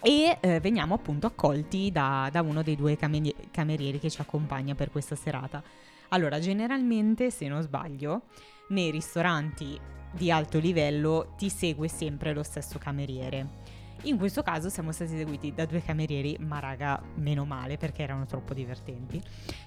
E 0.00 0.36
eh, 0.38 0.60
veniamo 0.60 0.94
appunto 0.94 1.26
accolti 1.26 1.90
da, 1.90 2.28
da 2.30 2.40
uno 2.42 2.62
dei 2.62 2.76
due 2.76 2.96
cameri- 2.96 3.34
camerieri 3.50 3.98
che 3.98 4.08
ci 4.10 4.20
accompagna 4.20 4.76
per 4.76 4.92
questa 4.92 5.16
serata. 5.16 5.60
Allora, 6.10 6.38
generalmente, 6.38 7.32
se 7.32 7.48
non 7.48 7.60
sbaglio, 7.62 8.22
nei 8.68 8.92
ristoranti 8.92 9.76
di 10.12 10.30
alto 10.30 10.60
livello 10.60 11.34
ti 11.36 11.50
segue 11.50 11.88
sempre 11.88 12.32
lo 12.32 12.44
stesso 12.44 12.78
cameriere. 12.78 13.46
In 14.02 14.16
questo 14.16 14.42
caso 14.42 14.68
siamo 14.68 14.92
stati 14.92 15.16
seguiti 15.16 15.52
da 15.52 15.66
due 15.66 15.82
camerieri, 15.82 16.36
ma 16.40 16.60
raga, 16.60 17.02
meno 17.16 17.44
male 17.44 17.76
perché 17.76 18.02
erano 18.02 18.26
troppo 18.26 18.54
divertenti. 18.54 19.20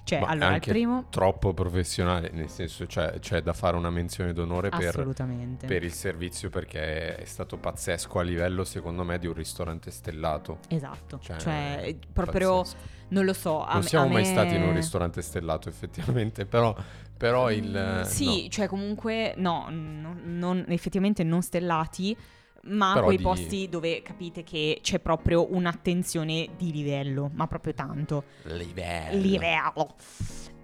Cioè, 0.04 0.20
Ma 0.20 0.28
allora, 0.28 0.54
il 0.54 0.60
primo... 0.60 1.06
troppo 1.10 1.52
professionale 1.52 2.30
nel 2.32 2.48
senso 2.48 2.86
cioè, 2.86 3.18
c'è 3.18 3.42
da 3.42 3.52
fare 3.52 3.76
una 3.76 3.90
menzione 3.90 4.32
d'onore 4.32 4.70
per 4.70 5.12
per 5.66 5.84
il 5.84 5.92
servizio 5.92 6.48
perché 6.50 7.16
è 7.16 7.24
stato 7.24 7.56
pazzesco 7.58 8.18
a 8.18 8.22
livello 8.22 8.64
secondo 8.64 9.04
me 9.04 9.18
di 9.18 9.26
un 9.26 9.34
ristorante 9.34 9.90
stellato. 9.90 10.58
Esatto, 10.68 11.18
Cioè, 11.22 11.36
cioè, 11.36 11.96
proprio, 12.12 12.58
pazzesco. 12.62 12.76
non 13.08 13.24
lo 13.26 13.32
so, 13.34 13.64
Non 13.66 13.76
me- 13.76 13.82
siamo 13.82 14.06
mai 14.08 14.22
me- 14.22 14.28
stati 14.28 14.54
in 14.54 14.62
un 14.62 14.72
ristorante 14.74 15.20
stellato 15.22 15.68
effettivamente, 15.68 16.46
però, 16.46 16.74
però 17.16 17.50
il... 17.50 18.00
Mm, 18.00 18.02
Sì, 18.04 18.42
no. 18.44 18.48
cioè 18.48 18.66
comunque, 18.66 19.34
no, 19.36 19.66
non- 19.68 20.20
non- 20.24 20.64
effettivamente 20.68 21.22
non 21.22 21.42
stellati, 21.42 22.16
ma 22.64 22.92
Però 22.94 23.06
quei 23.06 23.16
di- 23.16 23.22
posti 23.22 23.68
dove 23.68 24.02
capite 24.02 24.42
che 24.44 24.78
c'è 24.82 24.98
proprio 25.00 25.52
un'attenzione 25.54 26.48
di 26.56 26.70
livello, 26.72 27.30
ma 27.34 27.46
proprio 27.46 27.74
tanto. 27.74 28.24
Livello. 28.44 29.20
Livello. 29.20 29.94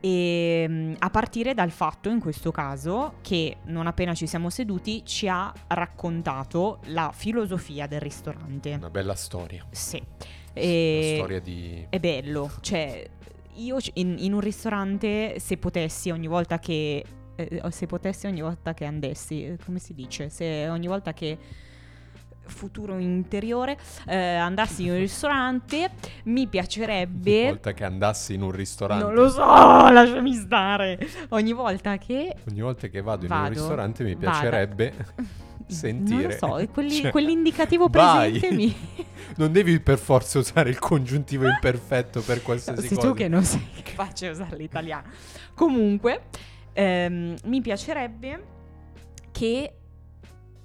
E 0.00 0.64
mm, 0.69 0.95
a 0.99 1.11
partire 1.11 1.55
dal 1.55 1.71
fatto, 1.73 2.09
in 2.09 2.21
questo 2.21 2.52
caso, 2.52 3.14
che 3.21 3.57
non 3.64 3.87
appena 3.88 4.14
ci 4.14 4.26
siamo 4.28 4.49
seduti 4.49 5.05
ci 5.05 5.26
ha 5.28 5.52
raccontato 5.67 6.78
la 6.87 7.11
filosofia 7.12 7.87
del 7.88 8.00
ristorante. 8.00 8.75
Una 8.75 8.90
bella 8.90 9.14
storia. 9.17 9.67
Sì. 9.71 9.97
Una 9.97 10.07
E- 10.55 11.14
storia 11.17 11.40
di... 11.40 11.85
è 11.88 11.99
bello, 11.99 12.50
cioè 12.61 13.09
io 13.55 13.76
in, 13.95 14.14
in 14.19 14.33
un 14.35 14.40
ristorante 14.40 15.40
se 15.40 15.57
potessi 15.57 16.11
ogni 16.11 16.28
volta 16.28 16.61
che 16.61 17.05
eh, 17.35 17.62
se 17.71 17.87
potessi 17.87 18.26
ogni 18.26 18.40
volta 18.40 18.75
che 18.75 18.85
andessi, 18.85 19.45
eh, 19.45 19.59
come 19.64 19.78
si 19.81 19.95
dice, 19.95 20.28
se 20.31 20.69
ogni 20.69 20.87
volta 20.87 21.12
che 21.12 21.38
futuro 22.50 22.99
interiore 22.99 23.76
eh, 24.07 24.17
andassi 24.35 24.85
in 24.85 24.93
un 24.93 24.99
ristorante 24.99 25.90
mi 26.25 26.40
Ogni 26.40 26.49
piacerebbe 26.49 27.45
volta 27.49 27.73
che 27.73 27.85
andassi 27.85 28.35
in 28.35 28.43
un 28.43 28.50
ristorante... 28.50 29.05
non 29.05 29.14
lo 29.14 29.28
so, 29.28 29.40
lasciami 29.45 30.35
stare. 30.35 30.99
Ogni 31.31 31.52
volta 31.52 31.97
che 31.99 32.35
Ogni 32.50 32.61
volta 32.61 32.87
che 32.88 33.00
vado 33.02 33.25
in 33.26 33.33
un 33.33 33.38
Vado, 33.38 33.52
ristorante 33.55 34.05
mi 34.05 34.14
vada. 34.14 34.31
piacerebbe 34.31 34.95
sentire... 35.67 36.37
Non 36.38 36.49
lo 36.50 36.59
so, 36.59 36.69
quelli- 36.73 36.90
Cioè, 36.95 37.11
quell'indicativo 37.11 37.88
vai. 37.88 38.31
presente 38.33 38.55
mi 38.57 38.75
Non 39.37 39.52
devi 39.52 39.78
per 39.81 39.99
forza 39.99 40.38
usare 40.38 40.71
il 40.71 40.78
congiuntivo 40.78 41.47
imperfetto 41.47 42.21
per 42.23 42.43
qualsiasi 42.43 42.87
Sei 42.88 42.97
cosa. 42.97 43.09
tu 43.09 43.14
che 43.14 43.28
non 43.28 43.43
sei 43.45 43.67
capace 43.83 44.28
a 44.28 44.31
usare 44.31 44.57
l'italiano. 44.57 45.09
Comunque, 45.55 46.23
ehm, 46.73 47.35
mi 47.45 47.61
piacerebbe 47.61 48.45
che 49.31 49.73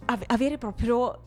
ave- 0.06 0.26
avere 0.28 0.58
proprio 0.58 1.24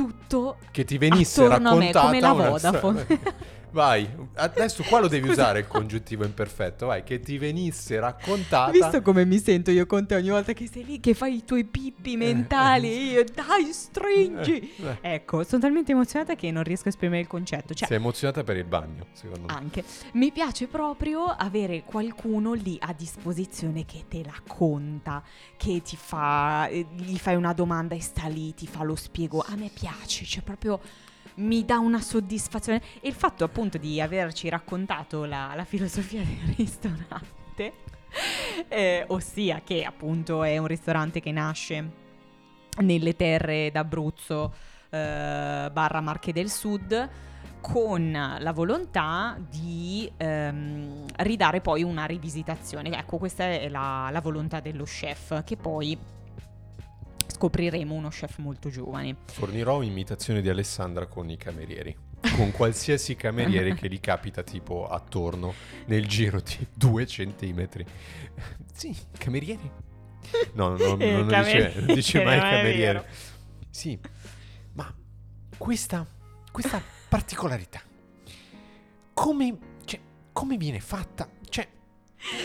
tutto 0.00 0.56
Che 0.70 0.84
ti 0.84 0.96
venisse 0.96 1.44
attorno 1.44 1.70
a 1.70 1.74
me, 1.74 1.92
raccontata 1.92 2.06
come 2.06 2.20
la 2.20 2.48
Vodafone. 2.48 3.06
Vai, 3.72 4.08
adesso 4.34 4.82
qua 4.82 5.00
lo 5.00 5.08
devi 5.08 5.28
Scusa. 5.28 5.42
usare 5.42 5.60
il 5.60 5.66
congiuntivo 5.66 6.24
imperfetto, 6.24 6.86
vai, 6.86 7.04
che 7.04 7.20
ti 7.20 7.38
venisse 7.38 7.98
raccontata. 8.00 8.70
Visto 8.70 9.02
come 9.02 9.24
mi 9.24 9.38
sento 9.38 9.70
io 9.70 9.86
con 9.86 10.06
te 10.06 10.16
ogni 10.16 10.30
volta 10.30 10.52
che 10.52 10.68
sei 10.70 10.84
lì, 10.84 11.00
che 11.00 11.14
fai 11.14 11.36
i 11.36 11.44
tuoi 11.44 11.64
pippi 11.64 12.16
mentali, 12.16 12.88
e 12.90 13.12
io 13.12 13.24
dai, 13.24 13.72
stringi. 13.72 14.74
Eh, 14.76 14.98
eh. 15.02 15.14
Ecco, 15.14 15.44
sono 15.44 15.60
talmente 15.60 15.92
emozionata 15.92 16.34
che 16.34 16.50
non 16.50 16.62
riesco 16.64 16.86
a 16.86 16.88
esprimere 16.90 17.20
il 17.20 17.26
concetto. 17.26 17.74
Cioè, 17.74 17.86
Sei 17.86 17.96
emozionata 17.96 18.42
per 18.42 18.56
il 18.56 18.64
bagno, 18.64 19.06
secondo 19.12 19.46
me. 19.46 19.54
Anche. 19.54 19.84
Mi 20.14 20.32
piace 20.32 20.66
proprio 20.66 21.24
avere 21.24 21.82
qualcuno 21.84 22.52
lì 22.54 22.76
a 22.80 22.92
disposizione 22.92 23.84
che 23.84 24.04
te 24.08 24.22
la 24.24 24.40
conta, 24.46 25.22
che 25.56 25.80
ti 25.82 25.96
fa, 25.96 26.66
eh, 26.68 26.86
gli 26.96 27.16
fai 27.18 27.36
una 27.36 27.52
domanda 27.52 27.94
e 27.94 28.00
sta 28.00 28.26
lì, 28.26 28.54
ti 28.54 28.66
fa 28.66 28.82
lo 28.82 28.96
spiego. 28.96 29.44
A 29.46 29.54
me 29.56 29.70
piace, 29.72 30.24
cioè 30.24 30.42
proprio 30.42 30.80
mi 31.40 31.64
dà 31.64 31.78
una 31.78 32.00
soddisfazione. 32.00 32.80
E 33.00 33.08
il 33.08 33.14
fatto 33.14 33.44
appunto 33.44 33.78
di 33.78 34.00
averci 34.00 34.48
raccontato 34.48 35.24
la, 35.24 35.52
la 35.54 35.64
filosofia 35.64 36.22
del 36.24 36.54
ristorante, 36.56 37.72
eh, 38.68 39.04
ossia 39.08 39.62
che 39.64 39.84
appunto 39.84 40.42
è 40.42 40.58
un 40.58 40.66
ristorante 40.66 41.20
che 41.20 41.32
nasce 41.32 41.98
nelle 42.80 43.16
terre 43.16 43.70
d'Abruzzo 43.70 44.54
eh, 44.90 45.68
barra 45.72 46.00
Marche 46.00 46.32
del 46.32 46.50
Sud 46.50 47.08
con 47.60 48.10
la 48.10 48.52
volontà 48.52 49.36
di 49.38 50.10
ehm, 50.16 51.04
ridare 51.18 51.60
poi 51.60 51.82
una 51.82 52.06
rivisitazione. 52.06 52.90
Ecco, 52.96 53.18
questa 53.18 53.44
è 53.44 53.68
la, 53.68 54.08
la 54.10 54.20
volontà 54.20 54.60
dello 54.60 54.84
chef, 54.84 55.44
che 55.44 55.56
poi 55.56 55.98
scopriremo 57.40 57.94
uno 57.94 58.10
chef 58.10 58.36
molto 58.36 58.68
giovane. 58.68 59.16
Fornirò 59.24 59.80
imitazione 59.80 60.42
di 60.42 60.50
Alessandra 60.50 61.06
con 61.06 61.30
i 61.30 61.38
camerieri. 61.38 61.96
Con 62.36 62.50
qualsiasi 62.52 63.16
cameriere 63.16 63.72
che 63.72 63.88
gli 63.88 63.98
capita 63.98 64.42
tipo 64.42 64.86
attorno 64.86 65.54
nel 65.86 66.06
giro 66.06 66.40
di 66.42 66.66
due 66.74 67.06
centimetri. 67.06 67.86
Sì, 68.74 68.94
camerieri. 69.16 69.70
No, 70.52 70.76
no, 70.76 70.96
no, 70.96 70.96
non, 70.96 71.28
dice, 71.28 71.72
non 71.76 71.94
dice 71.94 72.22
mai 72.22 72.38
cameriere. 72.40 73.08
Sì, 73.70 73.98
ma 74.74 74.94
questa, 75.56 76.06
questa 76.52 76.82
particolarità, 77.08 77.80
come, 79.14 79.58
cioè, 79.86 79.98
come 80.32 80.58
viene 80.58 80.80
fatta? 80.80 81.26
Cioè, 81.48 81.66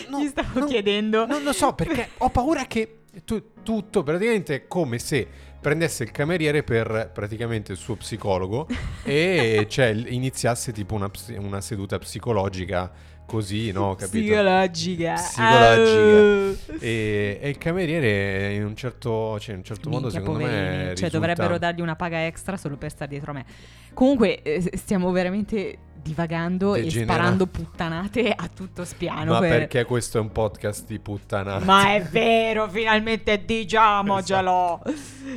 no, 0.08 0.22
Gli 0.22 0.28
stavo 0.28 0.60
non- 0.60 0.68
chiedendo. 0.68 1.26
Non 1.26 1.42
lo 1.42 1.52
so 1.52 1.74
perché 1.74 2.08
ho 2.16 2.30
paura 2.30 2.64
che 2.64 3.02
tu- 3.24 3.52
tutto 3.62 4.02
praticamente 4.02 4.54
è 4.54 4.66
come 4.66 4.98
se 4.98 5.26
prendesse 5.60 6.04
il 6.04 6.10
cameriere 6.10 6.62
per 6.62 7.10
praticamente 7.12 7.72
il 7.72 7.78
suo 7.78 7.96
psicologo 7.96 8.68
e 9.02 9.66
cioè, 9.68 9.86
iniziasse 9.88 10.72
tipo 10.72 10.94
una, 10.94 11.10
una 11.38 11.60
seduta 11.60 11.98
psicologica 11.98 12.90
così, 13.26 13.72
no? 13.72 13.94
Capito? 13.94 14.24
Psicologica. 14.24 15.14
Psicologica. 15.14 16.72
Ah. 16.72 16.76
E, 16.80 17.38
e 17.42 17.48
il 17.48 17.58
cameriere 17.58 18.54
in 18.54 18.64
un 18.64 18.76
certo, 18.76 19.38
cioè, 19.38 19.52
in 19.52 19.58
un 19.58 19.64
certo 19.64 19.90
modo 19.90 20.08
secondo 20.10 20.40
poverini. 20.40 20.60
me 20.62 20.76
Cioè, 20.78 20.88
risulta- 20.92 21.08
dovrebbero 21.18 21.58
dargli 21.58 21.80
una 21.80 21.96
paga 21.96 22.24
extra 22.24 22.56
solo 22.56 22.76
per 22.76 22.90
stare 22.90 23.10
dietro 23.10 23.32
a 23.32 23.34
me. 23.34 23.44
Comunque, 23.92 24.42
eh, 24.42 24.70
stiamo 24.76 25.10
veramente 25.10 25.78
divagando 26.06 26.76
e 26.76 26.82
Degenera- 26.82 27.14
sparando 27.14 27.46
puttanate 27.48 28.30
a 28.30 28.48
tutto 28.54 28.84
spiano. 28.84 29.32
Ma 29.32 29.40
per- 29.40 29.48
perché 29.48 29.84
questo 29.84 30.18
è 30.18 30.20
un 30.20 30.30
podcast 30.30 30.86
di 30.86 31.00
puttana? 31.00 31.58
Ma 31.58 31.94
è 31.94 32.02
vero, 32.02 32.68
finalmente 32.68 33.44
diciamocelo. 33.44 34.82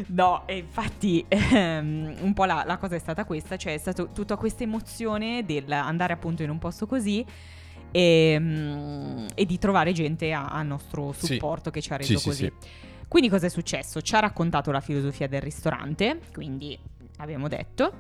No, 0.08 0.44
e 0.46 0.58
infatti 0.58 1.26
ehm, 1.28 2.18
un 2.22 2.34
po' 2.34 2.46
la, 2.46 2.64
la 2.68 2.78
cosa 2.78 2.96
è 2.96 3.00
stata 3.00 3.26
questa, 3.26 3.58
cioè 3.58 3.74
è 3.74 3.78
stata 3.80 4.04
tutta 4.06 4.36
questa 4.36 4.62
emozione 4.62 5.44
del 5.44 5.72
andare 5.72 6.14
appunto 6.14 6.44
in 6.44 6.52
un 6.52 6.60
posto 6.60 6.86
così 6.86 7.26
e, 7.92 8.38
mm, 8.40 9.28
e 9.36 9.46
di 9.46 9.58
trovare 9.58 9.92
gente 9.94 10.32
a, 10.34 10.48
a 10.48 10.62
nostro 10.64 11.12
Sì. 11.14 11.26
supporto 11.34 11.72
che 11.72 11.82
ci 11.82 11.92
ha 11.94 12.02
Sì, 12.02 12.14
reso 12.14 12.20
sì, 12.20 12.28
così. 12.28 12.44
sì. 12.60 12.68
Quindi 13.08 13.30
cosa 13.30 13.48
è 13.48 13.50
successo? 13.50 14.02
Ci 14.02 14.16
ha 14.16 14.20
raccontato 14.20 14.72
la 14.72 14.82
filosofia 14.82 15.28
del 15.28 15.42
ristorante, 15.42 16.20
quindi 16.32 16.78
abbiamo 17.18 17.48
detto, 17.48 17.92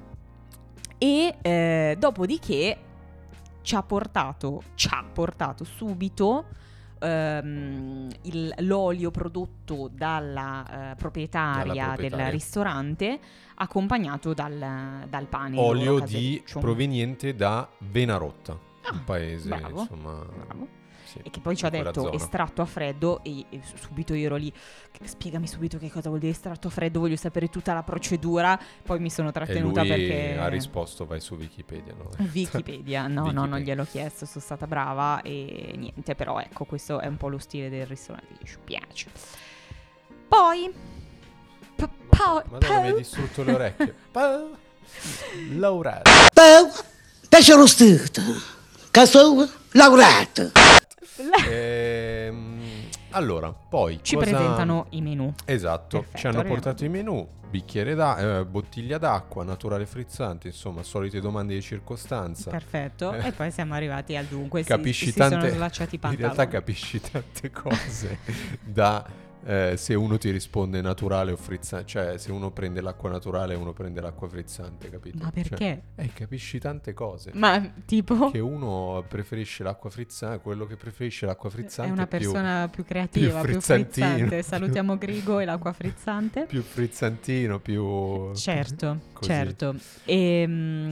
e 0.98 1.36
eh, 1.42 1.96
dopodiché 1.98 2.78
ci 3.62 3.76
ha 3.76 3.82
portato, 3.84 4.62
ci 4.76 4.88
ha 4.92 5.04
portato 5.12 5.64
subito 5.64 6.46
ehm, 7.02 8.08
il- 8.24 8.54
l'olio 8.60 9.10
prodotto 9.10 9.90
dalla 9.92 10.92
eh, 10.92 10.96
proprietaria, 10.96 11.64
Dalla 11.64 11.74
del 11.74 11.86
proprietaria. 11.94 12.30
ristorante, 12.30 13.20
accompagnato 13.56 14.34
dal, 14.34 15.06
dal 15.10 15.26
pane. 15.28 15.58
Olio 15.60 16.00
di 16.02 16.44
proveniente 16.60 17.36
da 17.36 17.68
Venarotta, 17.80 18.58
Ah, 18.90 18.94
un 18.94 19.04
paese 19.04 19.48
bravo, 19.50 19.82
insomma. 19.82 20.14
bravo. 20.46 20.68
sì, 21.04 21.20
E 21.24 21.30
che 21.32 21.40
poi 21.40 21.56
ci 21.56 21.66
ha 21.66 21.70
detto 21.70 22.02
zona. 22.04 22.14
estratto 22.14 22.62
a 22.62 22.66
freddo 22.66 23.24
e, 23.24 23.44
e 23.50 23.62
subito 23.76 24.14
io 24.14 24.28
ero 24.28 24.36
lì, 24.36 24.52
"Che- 24.92 25.08
spiegami 25.08 25.48
subito 25.48 25.78
che 25.80 25.90
cosa 25.90 26.10
vuol 26.10 26.20
dire 26.22 26.32
estratto 26.34 26.68
a 26.68 26.72
freddo, 26.72 27.00
voglio 27.00 27.16
sapere 27.16 27.48
tutta 27.50 27.74
la 27.74 27.82
procedura, 27.84 28.60
poi 28.84 29.00
mi 29.00 29.10
sono 29.10 29.30
E 29.30 29.32
trattenuta 29.32 29.82
lui 29.82 29.90
perché... 29.90 30.38
ha 30.38 30.48
risposto 30.50 31.06
vai 31.06 31.20
su 31.20 31.34
Wikipedia, 31.36 31.94
no? 31.96 32.10
Wikipedia, 32.34 33.08
no, 33.08 33.26
no, 33.26 33.32
non 33.32 33.42
Wikipedia. 33.44 33.74
gliel'ho 33.74 33.86
chiesto, 33.90 34.26
sono 34.28 34.44
stata 34.44 34.68
brava 34.68 35.22
e 35.24 35.74
niente, 35.78 36.14
però 36.16 36.40
ecco, 36.40 36.66
questo 36.66 37.00
è 37.00 37.08
un 37.08 37.18
po' 37.18 37.28
lo 37.30 37.40
stile 37.40 37.70
del 37.70 37.86
ristorante 37.88 38.36
che 38.38 38.46
ci 38.46 38.58
piace. 38.64 39.08
Poi... 40.28 40.72
p- 41.76 41.90
poi- 42.08 42.44
Madonna, 42.50 42.82
mi 42.82 42.88
hai 42.88 42.96
distrutto 42.96 43.44
le 43.44 43.54
orecchie. 43.54 43.96
Pa- 44.12 44.48
Laurel. 45.56 46.02
Pão, 46.34 46.70
peixe 47.30 47.54
caçoa, 48.92 49.48
laureato. 49.74 50.52
Ehm, 51.50 52.60
allora, 53.12 53.52
poi 53.52 54.00
Ci 54.02 54.16
cosa- 54.16 54.30
presentano 54.30 54.88
i 54.92 55.02
menù. 55.02 55.34
Esatto, 55.46 55.98
Perfetto, 56.00 56.18
ci 56.18 56.28
hanno 56.28 56.38
arriviamo. 56.40 56.62
portato 56.62 56.86
i 56.86 56.90
menù, 56.90 57.28
bicchiere 57.50 57.96
da, 57.96 58.40
eh, 58.40 58.46
bottiglia 58.46 58.98
d'acqua, 58.98 59.44
naturale 59.44 59.86
frizzante, 59.86 60.48
insomma, 60.48 60.84
solite 60.84 61.20
domande 61.20 61.56
di 61.56 61.62
circostanza. 61.62 62.50
Perfetto. 62.52 63.14
Eh. 63.14 63.28
E 63.28 63.32
poi 63.32 63.52
siamo 63.52 63.74
arrivati 63.74 64.16
al 64.16 64.26
dunque. 64.26 64.62
si- 64.62 64.70
capisci 64.70 65.12
si, 65.12 65.14
tante 65.18 65.40
sono 65.40 65.52
slacciati 65.54 65.96
i 65.96 65.98
in 65.98 66.02
pantaloni. 66.02 66.36
realtà 66.36 66.48
capisci 66.48 67.02
tante 67.02 67.52
cose 67.52 68.20
da 68.64 69.04
eh, 69.46 69.76
se 69.78 69.94
uno 69.94 70.18
ti 70.18 70.30
risponde 70.32 70.82
naturale 70.82 71.32
o 71.32 71.38
frizzante 71.38 71.86
cioè 71.88 72.18
se 72.18 72.32
uno 72.32 72.52
prende 72.52 72.82
l'acqua 72.82 73.10
naturale 73.10 73.54
e 73.54 73.58
uno 73.58 73.72
prende 73.74 74.02
l'acqua 74.02 74.28
frizzante 74.28 74.90
capito 74.90 75.18
Ma 75.24 75.32
Cioè, 75.34 75.44
perché? 75.44 75.82
eh, 75.96 76.12
capisci 76.14 76.60
tante 76.60 76.94
cose 76.94 77.32
Ma 77.34 77.72
tipo... 77.86 78.32
che 78.32 78.40
uno 78.40 79.04
preferisce 79.08 79.64
l'acqua 79.64 79.90
frizzante 79.90 80.40
quello 80.42 80.66
che 80.66 80.76
preferisce 80.76 81.26
l'acqua 81.26 81.50
frizzante 81.50 81.90
È 81.92 81.94
una 81.94 82.08
più- 82.08 82.18
persona 82.20 82.68
più, 82.72 82.84
creativa, 82.84 83.40
più, 83.42 83.52
frizzantino. 83.54 84.08
frizzante. 84.08 84.44
Salutiamo 84.44 84.98
Grigo 84.98 85.40
e 85.40 85.46
l'acqua 85.46 85.72
frizzante. 85.74 86.46
più 86.46 86.62
frizzantino 86.62 87.60
più 87.60 88.34
Certo, 88.34 88.98
Così. 89.14 89.30
certo. 89.30 89.76
E, 90.06 90.42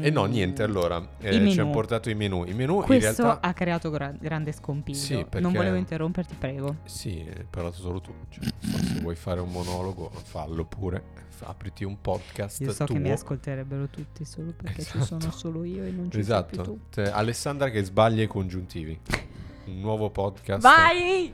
e 0.02 0.10
no 0.10 0.26
niente 0.26 0.64
allora 0.64 1.06
eh, 1.20 1.50
ci 1.50 1.60
hanno 1.60 1.72
portato 1.72 2.10
i 2.10 2.16
menù 2.16 2.44
i 2.46 2.54
menù 2.54 2.78
in 2.80 2.84
Questo 2.84 3.24
realtà 3.24 3.48
ha 3.48 3.54
creato 3.54 3.90
gra- 3.90 4.14
grande 4.18 4.52
scompiglio. 4.52 4.98
Sì, 4.98 5.14
Non 5.16 5.28
perché- 5.30 5.50
volevo 5.58 5.76
interromperti, 5.76 6.36
prego. 6.38 6.76
Sì, 6.86 7.26
hai 7.28 7.46
parlato 7.50 7.76
solo 7.78 8.00
tu. 8.02 8.14
Cioè, 8.39 8.80
se 8.84 9.00
vuoi 9.02 9.15
fare 9.15 9.39
un 9.39 9.52
monologo, 9.52 10.10
fallo 10.12 10.65
pure. 10.65 11.15
Apriti 11.41 11.84
un 11.84 12.02
podcast 12.02 12.62
Io 12.62 12.71
so 12.73 12.86
tuo. 12.86 12.95
che 12.95 13.00
mi 13.02 13.12
ascolterebbero 13.12 13.88
tutti 13.89 14.26
solo 14.26 14.54
perché 14.58 14.82
ci 14.82 14.97
Esatto. 14.97 15.19
sono 15.19 15.32
solo 15.32 15.63
io 15.63 15.84
e 15.84 15.91
non 15.91 16.10
ci 16.10 16.17
Esatto. 16.19 16.56
sei 16.56 16.63
più 16.63 16.80
tu. 17.04 17.10
Alessandra 17.12 17.69
che 17.69 17.84
sbaglia 17.84 18.23
i 18.23 18.28
congiuntivi. 18.28 19.00
Un 19.65 19.80
nuovo 19.80 20.10
podcast. 20.10 20.62
Vai! 20.63 21.32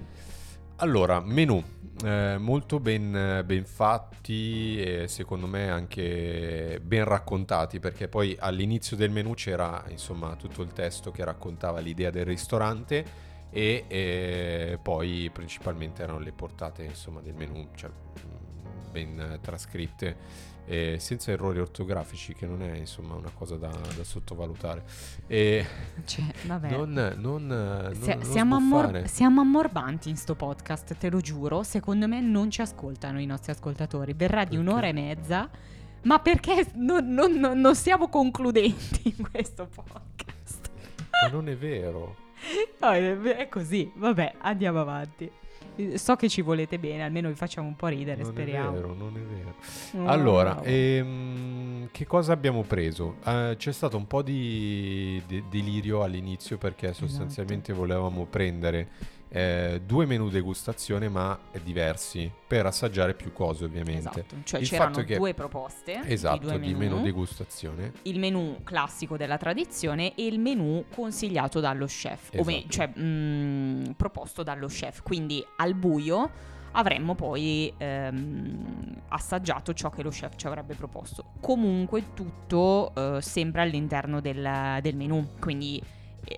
Allora, 0.77 1.21
menù. 1.21 1.63
eh, 2.03 2.35
molto 2.37 2.79
ben, 2.81 3.43
ben 3.45 3.63
fatti 3.65 4.77
e 4.81 5.07
secondo 5.07 5.47
me 5.47 5.69
anche 5.69 6.81
ben 6.83 7.05
raccontati 7.05 7.79
perché 7.79 8.09
poi 8.09 8.35
all'inizio 8.37 8.97
del 8.97 9.11
menù 9.11 9.33
c'era 9.35 9.85
insomma 9.87 10.35
tutto 10.35 10.63
il 10.63 10.73
testo 10.73 11.11
che 11.11 11.23
raccontava 11.23 11.79
l'idea 11.79 12.09
del 12.09 12.25
ristorante 12.25 13.05
e, 13.53 13.85
eh, 13.87 14.79
poi 14.81 15.29
principalmente 15.31 16.01
erano 16.03 16.19
le 16.19 16.31
portate 16.33 16.83
insomma 16.83 17.21
del 17.21 17.35
menù 17.35 17.67
cioè, 17.75 17.89
ben 18.91 19.37
trascritte 19.41 20.17
eh, 20.65 20.97
senza 20.97 21.31
errori 21.31 21.59
ortografici 21.59 22.33
che 22.33 22.45
non 22.47 22.61
è 22.63 22.75
insomma 22.77 23.15
una 23.15 23.29
cosa 23.33 23.57
da, 23.57 23.67
da 23.67 24.03
sottovalutare 24.03 24.83
e 25.27 25.65
Cioè, 26.05 26.23
vabbè. 26.47 26.69
non, 26.69 27.13
non, 27.17 27.45
non, 27.45 27.95
Se- 27.99 28.15
non 28.15 28.23
siamo, 28.23 28.55
ammor- 28.55 29.03
siamo 29.05 29.41
ammorbanti 29.41 30.09
in 30.09 30.15
sto 30.15 30.35
podcast, 30.35 30.95
te 30.97 31.09
lo 31.09 31.19
giuro. 31.19 31.63
Secondo 31.63 32.07
me 32.07 32.21
non 32.21 32.49
ci 32.49 32.61
ascoltano 32.61 33.19
i 33.19 33.25
nostri 33.25 33.51
ascoltatori. 33.51 34.13
Verrà 34.13 34.45
di 34.45 34.55
un'ora 34.57 34.87
e 34.87 34.93
mezza. 34.93 35.49
Ma 36.03 36.19
perché 36.19 36.71
non- 36.75 37.13
non 37.13 37.75
siamo 37.75 38.07
concludenti 38.09 39.13
in 39.17 39.29
questo 39.29 39.67
podcast? 39.67 40.71
ma 41.23 41.29
non 41.29 41.47
è 41.49 41.55
vero 41.55 42.15
No, 42.79 42.91
è 42.91 43.47
così. 43.49 43.91
Vabbè, 43.95 44.35
andiamo 44.39 44.81
avanti. 44.81 45.29
So 45.95 46.15
che 46.15 46.29
ci 46.29 46.41
volete 46.41 46.77
bene, 46.77 47.03
almeno 47.03 47.29
vi 47.29 47.35
facciamo 47.35 47.67
un 47.67 47.75
po' 47.75 47.87
ridere, 47.87 48.21
non 48.21 48.31
speriamo. 48.31 48.69
è 48.69 48.73
vero 48.73 48.93
non 48.93 49.15
è 49.15 49.19
vero 49.19 49.55
Oh. 49.95 50.07
Allora, 50.07 50.61
ehm, 50.61 51.87
che 51.91 52.05
cosa 52.05 52.31
abbiamo 52.33 52.61
preso? 52.63 53.15
Eh, 53.25 53.55
c'è 53.57 53.71
stato 53.71 53.97
un 53.97 54.05
po' 54.05 54.21
di 54.21 55.21
de- 55.25 55.43
delirio 55.49 56.03
all'inizio 56.03 56.57
perché 56.57 56.89
Esatto. 56.89 57.07
sostanzialmente 57.07 57.73
volevamo 57.73 58.25
prendere 58.25 58.87
eh, 59.35 59.81
due 59.83 60.05
menù 60.05 60.29
degustazione 60.29 61.09
ma 61.09 61.37
diversi 61.63 62.31
per 62.47 62.67
assaggiare 62.67 63.15
più 63.15 63.33
cose 63.33 63.65
ovviamente. 63.65 64.09
Esatto, 64.19 64.35
cioè 64.43 64.59
Il 64.59 64.67
c'erano 64.67 64.93
fatto 64.93 65.05
che- 65.07 65.17
due 65.17 65.33
proposte 65.33 66.01
Esatto, 66.05 66.37
di 66.37 66.45
due 66.45 66.59
di 66.59 66.73
menù 66.75 67.01
degustazione. 67.01 67.93
il 68.03 68.19
menù 68.19 68.59
classico 68.63 69.17
della 69.17 69.37
tradizione 69.37 70.13
e 70.13 70.27
il 70.27 70.39
menù 70.39 70.85
consigliato 70.93 71.59
dallo 71.59 71.87
chef, 71.87 72.29
o 72.37 72.43
me- 72.43 72.57
Esatto. 72.57 72.69
cioè 72.69 72.91
mm, 72.99 73.83
proposto 73.97 74.43
dallo 74.43 74.67
chef. 74.67 75.01
Quindi 75.01 75.43
al 75.55 75.73
buio 75.73 76.29
avremmo 76.73 77.15
poi 77.15 77.73
ehm, 77.75 79.01
assaggiato 79.09 79.73
ciò 79.73 79.89
che 79.89 80.03
lo 80.03 80.09
chef 80.09 80.35
ci 80.35 80.45
avrebbe 80.45 80.75
proposto. 80.75 81.25
Comunque 81.39 82.13
tutto 82.13 82.91
eh, 82.95 83.21
sempre 83.21 83.61
all'interno 83.63 84.21
del, 84.21 84.77
del 84.81 84.95
menù, 84.95 85.27
quindi 85.39 85.81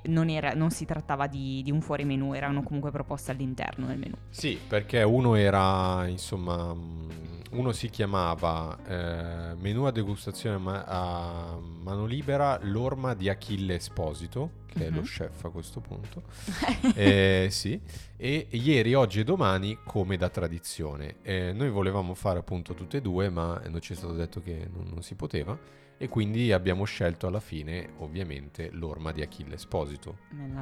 non, 0.06 0.30
era- 0.30 0.54
non 0.54 0.72
si 0.72 0.86
trattava 0.86 1.28
di, 1.28 1.62
di 1.64 1.72
un 1.72 1.82
fuori 1.82 2.04
menù, 2.06 2.34
erano 2.34 2.64
comunque 2.64 2.92
proposte 2.92 3.32
all'interno 3.32 3.88
del 3.88 3.98
menù. 3.98 4.16
Sì, 4.30 4.60
perché 4.68 5.04
uno 5.04 5.36
era, 5.36 6.06
insomma, 6.08 6.74
mm, 6.74 7.10
uno 7.52 7.72
si 7.72 7.90
chiamava 7.90 8.78
eh, 8.88 9.56
menù 9.56 9.84
a 9.84 9.92
degustazione 9.92 10.58
ma- 10.58 10.84
a 10.86 11.58
mano 11.84 12.06
libera 12.06 12.60
l'orma 12.64 13.14
di 13.14 13.30
Achille 13.30 13.76
Esposito, 13.76 14.64
che 14.66 14.88
è 14.88 14.90
lo 14.90 14.98
Mhm. 15.00 15.04
chef 15.06 15.44
a 15.46 15.50
questo 15.50 15.80
punto. 15.80 16.24
Eh, 16.96 17.48
sì, 17.52 17.80
e 18.18 18.48
ieri, 18.52 18.94
oggi 18.94 19.20
e 19.22 19.24
domani 19.24 19.78
come 19.86 20.18
da 20.18 20.30
tradizione. 20.30 21.16
Eh, 21.22 21.52
noi 21.54 21.70
volevamo 21.70 22.14
fare 22.14 22.40
appunto 22.40 22.74
tutte 22.74 22.98
e 22.98 23.02
due, 23.02 23.30
ma 23.30 23.62
non 23.68 23.80
ci 23.82 23.94
è 23.94 23.96
stato 23.96 24.14
detto 24.14 24.42
che 24.42 24.68
non, 24.74 24.88
non 24.92 25.02
si 25.02 25.16
poteva. 25.16 25.58
E 25.98 26.10
quindi 26.10 26.52
abbiamo 26.52 26.84
scelto 26.84 27.26
alla 27.28 27.40
fine, 27.40 27.92
ovviamente, 28.00 28.70
l'orma 28.74 29.12
di 29.14 29.22
Achille 29.22 29.56
Esposito. 29.56 30.18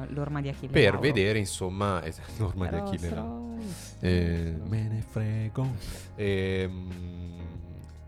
L'orma 0.08 0.40
di 0.40 0.48
Achille. 0.48 0.70
Per 0.70 0.84
Lauro. 0.92 1.00
vedere, 1.00 1.38
insomma, 1.40 2.02
es- 2.04 2.20
l'orma 2.38 2.68
di 2.68 2.76
Rolls 2.76 2.90
Achille. 2.92 3.14
Royce. 3.14 3.96
Eh, 4.00 4.54
me 4.68 4.88
ne 4.88 5.02
frego. 5.08 5.68
Ehm, 6.14 6.92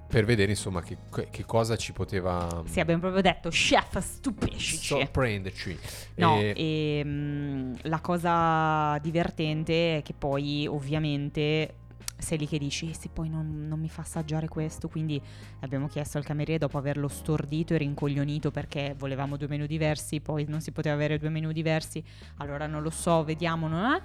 per 0.09 0.25
vedere 0.25 0.53
insomma 0.53 0.83
che, 0.83 0.99
che 1.31 1.45
cosa 1.45 1.75
ci 1.77 1.93
poteva 1.93 2.63
Sì, 2.67 2.79
abbiamo 2.79 3.01
proprio 3.01 3.23
detto 3.23 3.49
chef 3.49 3.99
stupiscici. 3.99 4.85
sorprenderci. 4.95 5.77
No, 6.15 6.39
E- 6.39 6.53
e, 6.57 7.03
mm, 7.05 7.75
la 7.83 8.01
cosa 8.01 8.97
divertente 9.03 9.97
è 9.99 10.03
che 10.03 10.15
poi 10.17 10.65
ovviamente 10.69 11.75
sei 12.19 12.39
lì 12.39 12.47
che 12.47 12.59
dici, 12.59 12.93
sì, 12.95 13.09
poi 13.09 13.29
non, 13.29 13.67
non 13.69 13.79
mi 13.79 13.89
fa 13.89 14.03
assaggiare 14.03 14.49
questo, 14.49 14.89
quindi 14.89 15.21
abbiamo 15.61 15.87
chiesto 15.87 16.19
al 16.19 16.25
cameriere 16.25 16.59
dopo 16.59 16.79
averlo 16.79 17.09
stordito 17.09 17.75
e 17.75 17.79
rincoglionito 17.79 18.51
perché 18.51 18.95
volevamo 18.97 19.37
due 19.37 19.49
menu 19.49 19.67
diversi, 19.67 20.21
poi 20.21 20.45
non 20.49 20.61
si 20.61 20.73
poteva 20.73 20.95
avere 20.95 21.19
due 21.19 21.29
menu 21.29 21.53
diversi, 21.53 22.03
allora 22.39 22.67
non 22.67 22.83
lo 22.83 22.91
so, 22.91 23.23
vediamo, 23.25 23.69
non 23.69 23.95
è? 23.95 24.01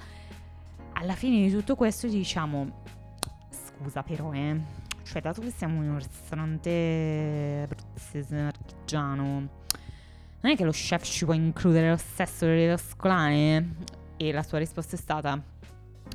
Alla 0.94 1.16
fine 1.16 1.46
di 1.48 1.52
tutto 1.52 1.76
questo 1.76 2.08
diciamo, 2.08 2.84
scusa 3.50 4.04
però, 4.04 4.34
eh, 4.34 4.60
cioè 5.04 5.22
dato 5.22 5.42
che 5.42 5.52
siamo 5.52 5.82
in 5.82 5.90
un 5.90 5.98
ristorante 5.98 7.68
artigiano, 8.30 9.60
non 10.44 10.54
è 10.54 10.56
che 10.56 10.64
lo 10.64 10.72
chef 10.72 11.04
ci 11.04 11.26
può 11.26 11.34
includere 11.34 11.90
lo 11.90 11.98
stesso 11.98 12.46
delle 12.46 12.76
toscolane? 12.76 13.76
E 14.18 14.32
la 14.32 14.44
sua 14.44 14.58
risposta 14.58 14.96
è 14.96 15.00
stata 15.00 15.42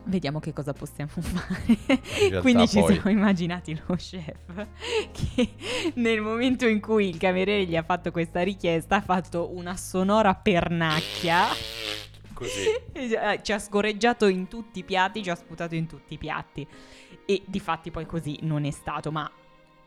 vediamo 0.07 0.41
che 0.41 0.53
cosa 0.53 0.73
possiamo 0.73 1.11
fare. 1.21 2.41
Quindi 2.41 2.67
ci 2.69 2.81
poi- 2.81 2.95
siamo 2.95 3.11
immaginati 3.11 3.81
lo 3.87 3.95
chef 3.97 4.35
che 5.13 5.49
nel 5.95 6.21
momento 6.21 6.67
in 6.67 6.81
cui 6.81 7.09
il 7.09 7.19
cameriere 7.19 7.65
gli 7.65 7.77
ha 7.77 7.83
fatto 7.83 8.11
questa 8.11 8.43
richiesta 8.43 8.97
ha 8.97 9.01
fatto 9.01 9.55
una 9.55 9.77
sonora 9.77 10.35
pernacchia. 10.35 11.45
Così. 12.33 12.75
Eh, 12.97 13.41
Ci 13.43 13.53
ha 13.53 13.59
scorreggiato 13.59 14.27
in 14.27 14.49
tutti 14.49 14.79
i 14.79 14.85
piatti, 14.85 15.23
ci 15.23 15.29
ha 15.31 15.35
sputato 15.35 15.75
in 15.75 15.87
tutti 15.87 16.15
i 16.15 16.19
piatti. 16.19 16.67
E 17.27 17.43
di 17.47 17.61
fatti 17.61 17.91
poi 17.91 18.07
così 18.07 18.39
non 18.43 18.65
è 18.65 18.71
stato, 18.71 19.13
ma 19.13 19.31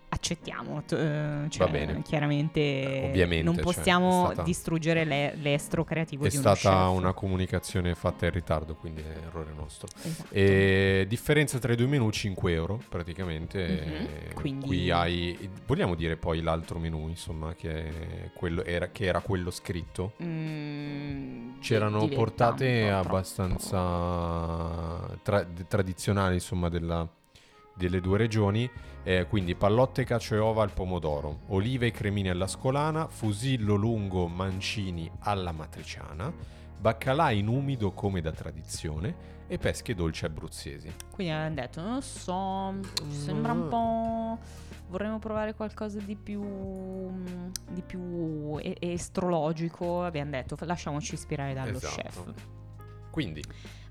accettiamo. 0.10 0.84
t- 0.86 0.94
eh, 0.94 1.46
cioè, 1.50 1.66
Va 1.66 1.72
bene. 1.72 2.02
Chiaramente 2.02 2.60
Eh, 2.60 3.08
ovviamente, 3.10 3.44
non 3.46 3.56
cioè, 3.56 3.64
possiamo 3.64 4.22
è 4.24 4.26
stata- 4.34 4.44
distruggere 4.44 5.06
le- 5.06 5.36
l'estro 5.36 5.84
creativo 5.84 6.26
È 6.26 6.30
di 6.30 6.38
uno 6.38 6.54
stata 6.56 6.86
chef. 6.88 6.98
una 6.98 7.14
comunicazione 7.14 7.94
fatta 7.96 8.26
in 8.26 8.32
ritardo, 8.32 8.76
quindi 8.76 9.02
è 9.02 9.18
errore 9.28 9.52
nostro. 9.56 9.88
Esatto. 10.02 10.34
E 10.34 11.06
differenza 11.08 11.60
tra 11.60 11.74
i 11.74 11.76
due 11.76 11.88
menù 11.88 12.10
5 12.10 12.52
euro 12.54 12.82
praticamente. 12.90 13.68
Mhm, 13.68 13.94
E 14.30 14.34
quindi- 14.34 14.66
Qui 14.66 14.90
hai. 14.92 15.50
Vogliamo 15.66 15.96
dire 15.96 16.18
poi 16.18 16.42
l'altro 16.42 16.80
menù, 16.80 17.08
insomma, 17.08 17.54
che, 17.54 17.88
è 18.26 18.30
quello, 18.34 18.64
era, 18.64 18.90
che 18.90 19.06
era 19.06 19.22
quello 19.22 19.52
scritto. 19.52 20.14
Mm, 20.24 21.60
C'erano 21.60 22.08
portate 22.08 22.90
abbastanza 23.90 25.18
tra- 25.24 25.46
tradizionali, 25.68 26.36
insomma, 26.36 26.70
della- 26.70 27.08
delle 27.80 28.02
due 28.02 28.18
regioni. 28.18 28.70
eh, 29.04 29.26
quindi 29.28 29.56
pallotte, 29.56 30.04
cacio 30.04 30.36
e 30.36 30.40
ova 30.40 30.62
al 30.62 30.72
pomodoro, 30.72 31.40
olive 31.48 31.88
e 31.88 31.92
cremini 31.92 32.30
alla 32.30 32.48
scolana, 32.48 33.08
fusillo 33.08 33.74
lungo 33.76 34.28
mancini 34.28 35.10
alla 35.22 35.52
matriciana, 35.54 36.32
baccalà 36.80 37.32
in 37.32 37.48
umido 37.48 37.92
come 37.94 38.22
da 38.22 38.32
tradizione 38.32 39.38
e 39.48 39.58
pesche 39.58 39.96
dolci 39.96 40.26
abruzzesi. 40.26 40.94
Quindi 41.12 41.34
abbiamo 41.34 41.56
detto, 41.56 41.82
non 41.82 41.94
lo 41.96 42.02
so, 42.02 42.76
sembra 43.10 43.54
un 43.54 43.68
po'... 43.68 44.68
Vorremmo 44.90 45.20
provare 45.20 45.54
qualcosa 45.54 46.00
di 46.00 46.16
più, 46.16 46.42
di 47.70 47.82
più 47.86 48.58
estrologico. 48.80 50.04
Abbiamo 50.04 50.32
detto, 50.32 50.58
lasciamoci 50.62 51.14
ispirare 51.14 51.54
dallo 51.54 51.78
Esatto. 51.78 52.02
chef. 52.02 52.34
Quindi, 53.12 53.44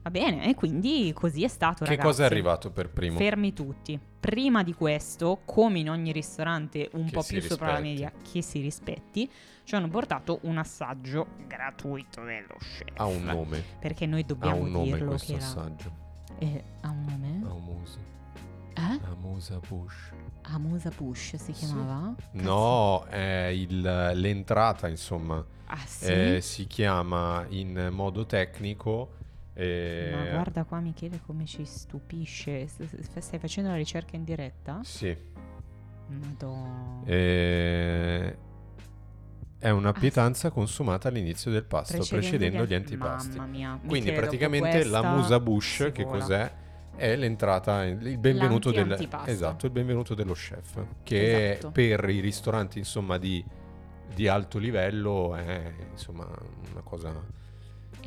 Va 0.09 0.11
bene, 0.11 0.49
e 0.49 0.55
quindi 0.55 1.11
così 1.15 1.45
è 1.45 1.49
stato, 1.49 1.85
che 1.85 1.91
ragazzi. 1.91 2.07
cosa 2.07 2.23
è 2.23 2.27
arrivato 2.27 2.71
per 2.71 2.89
primo? 2.89 3.19
Fermi 3.19 3.53
tutti. 3.53 4.01
Prima 4.19 4.63
di 4.63 4.73
questo, 4.73 5.43
come 5.45 5.81
in 5.81 5.91
ogni 5.91 6.13
ristorante 6.13 6.89
un 6.95 7.05
Che 7.05 7.11
po' 7.13 7.23
più 7.23 7.43
sopra 7.43 7.73
la 7.73 7.79
rispetti. 7.79 7.89
media 7.91 8.13
che 8.33 8.41
si 8.41 8.61
rispetti, 8.63 9.31
ci 9.65 9.75
hanno 9.75 9.89
portato 9.89 10.39
un 10.45 10.57
assaggio 10.57 11.27
gratuito 11.47 12.23
dello 12.23 12.55
chef. 12.59 12.89
Ha 12.97 13.05
un 13.05 13.23
nome, 13.23 13.63
Perché 13.79 14.07
noi 14.07 14.23
ha 14.23 14.25
dobbiamo 14.25 14.63
un 14.63 14.71
nome 14.71 14.85
dirlo 14.93 15.09
questo 15.11 15.33
era... 15.35 15.45
assaggio. 15.45 15.93
Eh, 16.39 16.65
ha 16.81 16.89
un 16.89 17.05
nome? 17.07 17.47
Amusa, 17.47 17.99
Eh? 18.77 19.01
Amusa 19.11 19.61
Bush. 19.69 20.11
Amusa 20.43 20.89
Push 20.89 21.37
si 21.37 21.53
Sì. 21.53 21.67
chiamava? 21.67 22.15
No, 22.33 23.05
è 23.11 23.51
il- 23.55 23.83
l'entrata, 24.15 24.89
insomma. 24.89 25.45
Ah 25.67 25.77
sì? 25.85 26.07
Eh, 26.07 26.41
si 26.41 26.67
chiama 26.67 27.45
in 27.51 27.91
modo 27.93 28.25
tecnico. 28.25 29.17
Eh, 29.65 30.11
Ma 30.15 30.31
guarda 30.31 30.65
qua 30.65 30.79
Michele 30.81 31.21
come 31.27 31.45
ci 31.47 31.65
stupisce. 31.65 32.69
Stai 33.19 33.39
facendo 33.39 33.71
la 33.71 33.77
ricerca 33.77 34.15
in 34.17 34.25
diretta? 34.25 34.81
Sì. 34.85 35.17
Madonna. 36.07 37.01
eh, 37.05 38.37
è 39.59 39.71
una 39.71 39.93
pietanza 39.93 40.51
consumata 40.51 41.09
all'inizio 41.09 41.51
del 41.51 41.65
pasto, 41.65 42.05
precedendo 42.09 42.65
gli 42.65 42.75
antipasti. 42.75 43.37
Mamma 43.37 43.51
mia. 43.51 43.81
Quindi 43.85 44.13
praticamente 44.13 44.85
la 44.85 45.03
musa 45.03 45.41
bush, 45.41 45.91
che 45.93 46.05
vola. 46.05 46.19
cos'è? 46.19 46.53
È 46.95 47.15
l'entrata, 47.17 47.85
il 47.85 48.19
benvenuto 48.19 48.71
del, 48.71 49.09
esatto, 49.27 49.67
il 49.67 49.73
benvenuto 49.73 50.15
dello 50.15 50.33
chef, 50.33 50.85
che 51.03 51.53
Esatto. 51.53 51.71
per 51.71 52.09
i 52.09 52.21
ristoranti 52.21 52.79
insomma 52.79 53.19
di, 53.19 53.45
di 54.15 54.27
alto 54.29 54.59
livello 54.59 55.35
è 55.37 55.73
insomma 55.91 56.25
una 56.73 56.81
cosa 56.83 57.13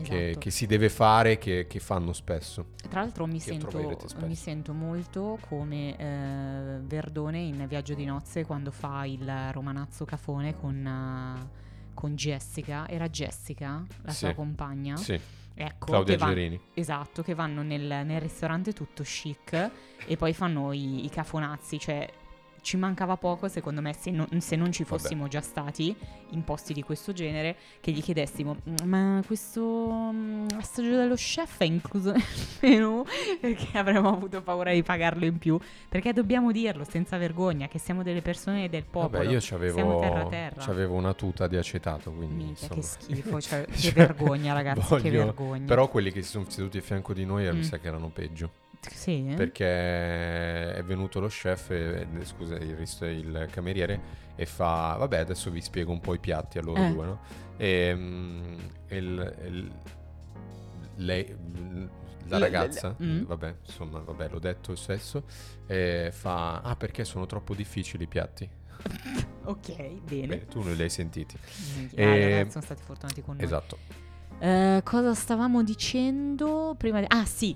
Esatto. 0.01 0.39
che 0.39 0.49
si 0.51 0.65
deve 0.65 0.89
fare, 0.89 1.37
che, 1.37 1.67
che 1.67 1.79
fanno 1.79 2.13
spesso. 2.13 2.67
Tra 2.89 3.01
l'altro 3.01 3.25
mi 3.25 3.39
che 3.39 3.51
sento, 3.51 4.07
mi 4.25 4.35
sento 4.35 4.73
molto 4.73 5.37
come 5.47 5.97
eh, 5.97 6.79
Verdone 6.81 7.39
in 7.39 7.65
Viaggio 7.67 7.93
di 7.93 8.05
nozze 8.05 8.45
quando 8.45 8.71
fa 8.71 9.05
il 9.05 9.51
romanazzo 9.51 10.05
cafone 10.05 10.55
con, 10.57 10.85
eh, 10.85 11.49
con 11.93 12.15
Jessica. 12.15 12.87
Era 12.87 13.07
Jessica, 13.09 13.83
la 14.01 14.11
Sì. 14.11 14.17
sua 14.17 14.33
compagna? 14.33 14.95
Sì, 14.97 15.19
Ecco, 15.53 15.85
Claudia 15.91 16.15
che 16.17 16.25
Gerini. 16.25 16.59
Esatto, 16.73 17.21
che 17.21 17.35
vanno 17.35 17.61
nel, 17.61 18.05
nel 18.05 18.21
ristorante 18.21 18.73
tutto 18.73 19.03
chic 19.03 19.69
e 20.05 20.17
poi 20.17 20.33
fanno 20.33 20.71
i, 20.71 21.05
i 21.05 21.09
cafonazzi, 21.09 21.77
cioè 21.77 22.09
ci 22.61 22.77
mancava 22.77 23.17
poco 23.17 23.47
secondo 23.47 23.81
me 23.81 23.93
se, 23.93 24.11
non- 24.11 24.27
se 24.39 24.55
non 24.55 24.71
ci 24.71 24.83
Vabbè. 24.83 25.01
fossimo 25.01 25.27
già 25.27 25.41
stati 25.41 25.95
in 26.29 26.43
posti 26.43 26.73
di 26.73 26.83
questo 26.83 27.11
genere 27.11 27.55
che 27.81 27.91
gli 27.91 28.01
chiedessimo 28.01 28.57
"Mm, 28.69 28.75
ma 28.87 29.21
questo 29.25 30.09
mm, 30.13 30.47
assaggio 30.57 30.95
dello 30.95 31.15
chef 31.15 31.57
è 31.59 31.63
incluso 31.63 32.11
nel 32.11 32.21
menù 32.61 33.03
perché 33.41 33.77
avremmo 33.77 34.09
avuto 34.09 34.41
paura 34.43 34.71
di 34.73 34.83
pagarlo 34.83 35.25
in 35.25 35.37
più 35.39 35.59
perché 35.89 36.13
dobbiamo 36.13 36.51
dirlo 36.51 36.83
senza 36.83 37.17
vergogna 37.17 37.67
che 37.67 37.79
siamo 37.79 38.03
delle 38.03 38.21
persone 38.21 38.69
del 38.69 38.83
popolo 38.83 39.23
Vabbè, 39.23 39.31
io 39.33 39.39
c'avevo, 39.41 40.93
una 40.95 41.13
tuta 41.13 41.47
di 41.47 41.57
acetato, 41.57 42.11
quindi 42.11 42.43
Minchia, 42.43 42.67
che 42.67 42.81
schifo, 42.81 43.41
cioè, 43.41 43.65
che 43.71 43.91
vergogna 43.91 44.53
ragazzi, 44.53 44.81
che 44.81 45.09
voglio- 45.09 45.23
vergogna. 45.25 45.65
Però 45.65 45.87
quelli 45.89 46.11
che 46.11 46.21
si 46.21 46.29
sono 46.29 46.45
seduti 46.47 46.77
a 46.77 46.81
fianco 46.81 47.13
di 47.13 47.25
noi 47.25 47.47
eh, 47.47 47.51
mi 47.51 47.59
Mm. 47.59 47.63
sa 47.63 47.79
che 47.79 47.87
erano 47.87 48.09
peggio. 48.09 48.49
Sì, 48.89 49.27
eh? 49.29 49.35
Perché 49.35 50.73
è 50.75 50.83
venuto 50.83 51.19
lo 51.19 51.27
chef, 51.27 51.69
e, 51.71 52.07
eh, 52.19 52.25
scusa, 52.25 52.55
il, 52.55 52.77
il 53.09 53.47
cameriere, 53.51 53.99
e 54.35 54.45
fa: 54.45 54.95
Vabbè, 54.97 55.17
adesso 55.19 55.51
vi 55.51 55.61
spiego 55.61 55.91
un 55.91 55.99
po' 56.01 56.13
i 56.13 56.19
piatti 56.19 56.57
a 56.57 56.61
loro 56.61 56.83
Eh. 56.83 56.91
due, 56.91 57.05
no? 57.05 57.19
E, 57.57 57.93
mm, 57.95 58.57
il- 58.89 59.35
il- 59.45 59.71
lei, 60.95 61.35
la 62.27 62.37
L- 62.37 62.39
l- 62.39 62.43
ragazza, 62.43 62.95
mm. 63.01 63.23
vabbè, 63.25 63.55
insomma, 63.65 63.99
vabbè, 63.99 64.29
l'ho 64.29 64.39
detto 64.39 64.75
stesso, 64.75 65.23
e 65.67 66.09
fa: 66.11 66.61
Ah, 66.61 66.75
perché 66.75 67.03
sono 67.05 67.25
troppo 67.25 67.53
difficili 67.53 68.03
i 68.03 68.07
piatti? 68.07 68.49
Ok, 69.43 69.75
bene. 70.03 70.27
Bene, 70.27 70.45
tu 70.45 70.61
non 70.61 70.73
li 70.75 70.83
hai 70.83 70.89
sentiti. 70.89 71.35
Minchia, 71.77 71.97
E- 71.97 72.03
ah, 72.05 72.29
ragazzi, 72.29 72.51
sono 72.51 72.63
stati 72.63 72.83
fortunati 72.83 73.21
con 73.23 73.35
noi. 73.35 73.43
Esatto. 73.45 73.77
Eh, 74.39 74.81
cosa 74.83 75.13
stavamo 75.15 75.63
dicendo 75.63 76.75
prima? 76.77 76.99
di- 76.99 77.07
Ah, 77.09 77.25
sì. 77.25 77.55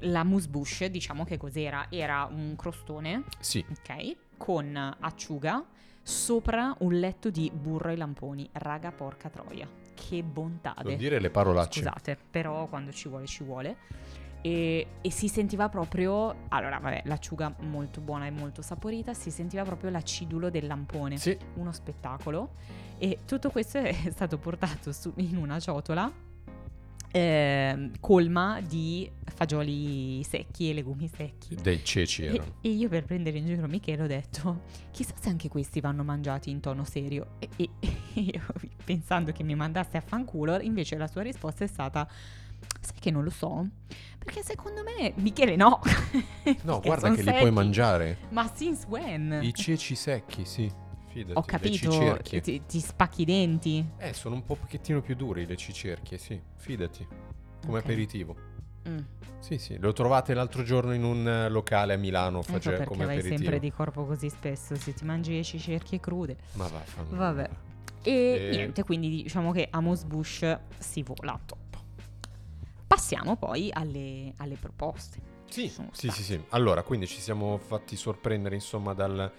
La 0.00 0.24
mousse 0.24 0.48
bush, 0.48 0.84
diciamo 0.86 1.24
che 1.24 1.36
cos'era? 1.36 1.86
Era 1.90 2.28
un 2.30 2.54
crostone, 2.56 3.24
Sì, 3.38 3.64
ok, 3.70 4.16
con 4.36 4.96
acciuga, 5.00 5.64
sopra 6.02 6.74
un 6.80 6.98
letto 6.98 7.30
di 7.30 7.50
burro 7.54 7.90
e 7.90 7.96
lamponi. 7.96 8.48
Raga, 8.52 8.90
porca 8.92 9.28
troia. 9.28 9.68
Che 9.94 10.22
bontà. 10.22 10.74
non 10.82 10.96
dire 10.96 11.20
le 11.20 11.30
parolacce. 11.30 11.80
Scusate, 11.80 12.18
però 12.30 12.66
quando 12.66 12.90
ci 12.92 13.08
vuole, 13.08 13.26
ci 13.26 13.44
vuole. 13.44 13.76
E, 14.40 14.86
e 15.00 15.10
si 15.12 15.28
sentiva 15.28 15.68
proprio. 15.68 16.34
Allora, 16.48 16.78
vabbè, 16.78 17.02
l'acciuga 17.04 17.54
molto 17.60 18.00
buona 18.00 18.26
e 18.26 18.30
molto 18.30 18.62
saporita. 18.62 19.14
Si 19.14 19.30
sentiva 19.30 19.62
proprio 19.62 19.90
l'acidulo 19.90 20.50
del 20.50 20.66
lampone. 20.66 21.16
Sì, 21.18 21.36
Uno 21.54 21.70
spettacolo. 21.70 22.54
E 22.98 23.18
tutto 23.26 23.50
questo 23.50 23.78
è 23.78 23.92
stato 24.10 24.38
portato 24.38 24.90
su- 24.92 25.12
in 25.16 25.36
una 25.36 25.60
ciotola. 25.60 26.10
Ehm, 27.12 27.92
colma 28.00 28.60
di 28.60 29.10
fagioli 29.34 30.22
secchi 30.24 30.70
e 30.70 30.74
legumi 30.74 31.08
secchi. 31.14 31.54
dei 31.60 31.84
ceci 31.84 32.22
E, 32.22 32.26
erano. 32.34 32.54
e 32.60 32.68
io 32.70 32.88
per 32.88 33.04
prendere 33.04 33.38
in 33.38 33.46
giro 33.46 33.66
Michele 33.66 34.02
ho 34.02 34.06
detto 34.06 34.62
chissà 34.90 35.14
se 35.20 35.28
anche 35.28 35.48
questi 35.48 35.80
vanno 35.80 36.02
mangiati 36.04 36.50
in 36.50 36.60
tono 36.60 36.84
serio 36.84 37.32
e, 37.38 37.48
e- 37.56 37.70
e 38.14 38.20
io 38.20 38.42
pensando 38.84 39.32
che 39.32 39.42
mi 39.42 39.54
mandasse 39.54 39.96
a 39.96 40.00
fanculo 40.00 40.58
invece 40.60 40.96
la 40.96 41.06
sua 41.06 41.22
risposta 41.22 41.64
è 41.64 41.66
stata 41.68 42.08
sai 42.80 42.94
che 43.00 43.10
non 43.10 43.22
lo 43.24 43.30
so 43.30 43.66
perché 44.18 44.42
secondo 44.42 44.82
me 44.84 45.12
Michele 45.16 45.56
no 45.56 45.80
No, 46.62 46.80
guarda 46.80 47.10
che 47.10 47.22
li 47.22 47.28
puoi 47.30 47.38
secchi. 47.40 47.50
mangiare. 47.50 48.18
ma 48.30 48.50
since 48.54 48.84
when? 48.88 49.38
I 49.42 49.52
ceci 49.54 49.94
secchi, 49.94 50.44
sì. 50.44 50.70
Fidati. 51.12 51.38
ho 51.38 51.42
capito 51.42 52.18
ti, 52.40 52.62
ti 52.66 52.80
spacchi 52.80 53.22
i 53.22 53.24
denti 53.26 53.86
Eh, 53.98 54.12
sono 54.14 54.34
un 54.34 54.44
po' 54.44 54.56
pochettino 54.56 55.00
più 55.02 55.14
duri 55.14 55.44
le 55.46 55.56
cicerchie, 55.56 56.16
sì. 56.18 56.40
Fidati. 56.56 57.06
Come 57.64 57.78
Ok. 57.78 57.84
aperitivo. 57.84 58.36
Mm. 58.88 58.98
Sì, 59.38 59.58
sì, 59.58 59.76
lo 59.78 59.92
trovate 59.92 60.34
l'altro 60.34 60.62
giorno 60.62 60.92
in 60.94 61.04
un 61.04 61.28
eh, 61.28 61.48
locale 61.48 61.92
a 61.94 61.96
Milano 61.96 62.40
Ecco 62.40 62.52
face- 62.52 62.70
perché 62.70 62.84
come 62.86 63.04
vai 63.04 63.16
aperitivo. 63.18 63.42
sempre 63.42 63.60
di 63.60 63.70
corpo 63.72 64.04
così 64.06 64.28
spesso, 64.30 64.74
se 64.76 64.94
ti 64.94 65.04
mangi 65.04 65.34
le 65.34 65.42
cicerchie 65.44 66.00
crude. 66.00 66.36
Ma 66.52 66.66
vai, 66.68 66.84
fammi- 66.84 67.16
Vabbè. 67.16 67.50
E 68.02 68.10
E- 68.12 68.50
niente, 68.50 68.82
quindi 68.84 69.08
diciamo 69.22 69.52
che 69.52 69.68
Amos 69.70 70.04
Bush 70.04 70.58
si 70.78 71.02
vola. 71.02 71.38
Top. 71.44 71.58
Passiamo 72.86 73.36
poi 73.36 73.70
alle, 73.72 74.32
alle 74.38 74.56
proposte. 74.56 75.18
Sì, 75.48 75.70
sì, 75.92 76.08
sì, 76.10 76.22
sì. 76.22 76.40
Allora, 76.50 76.82
quindi 76.82 77.06
ci 77.06 77.20
siamo 77.20 77.58
fatti 77.58 77.94
sorprendere, 77.96 78.54
insomma, 78.54 78.94
dal- 78.94 79.30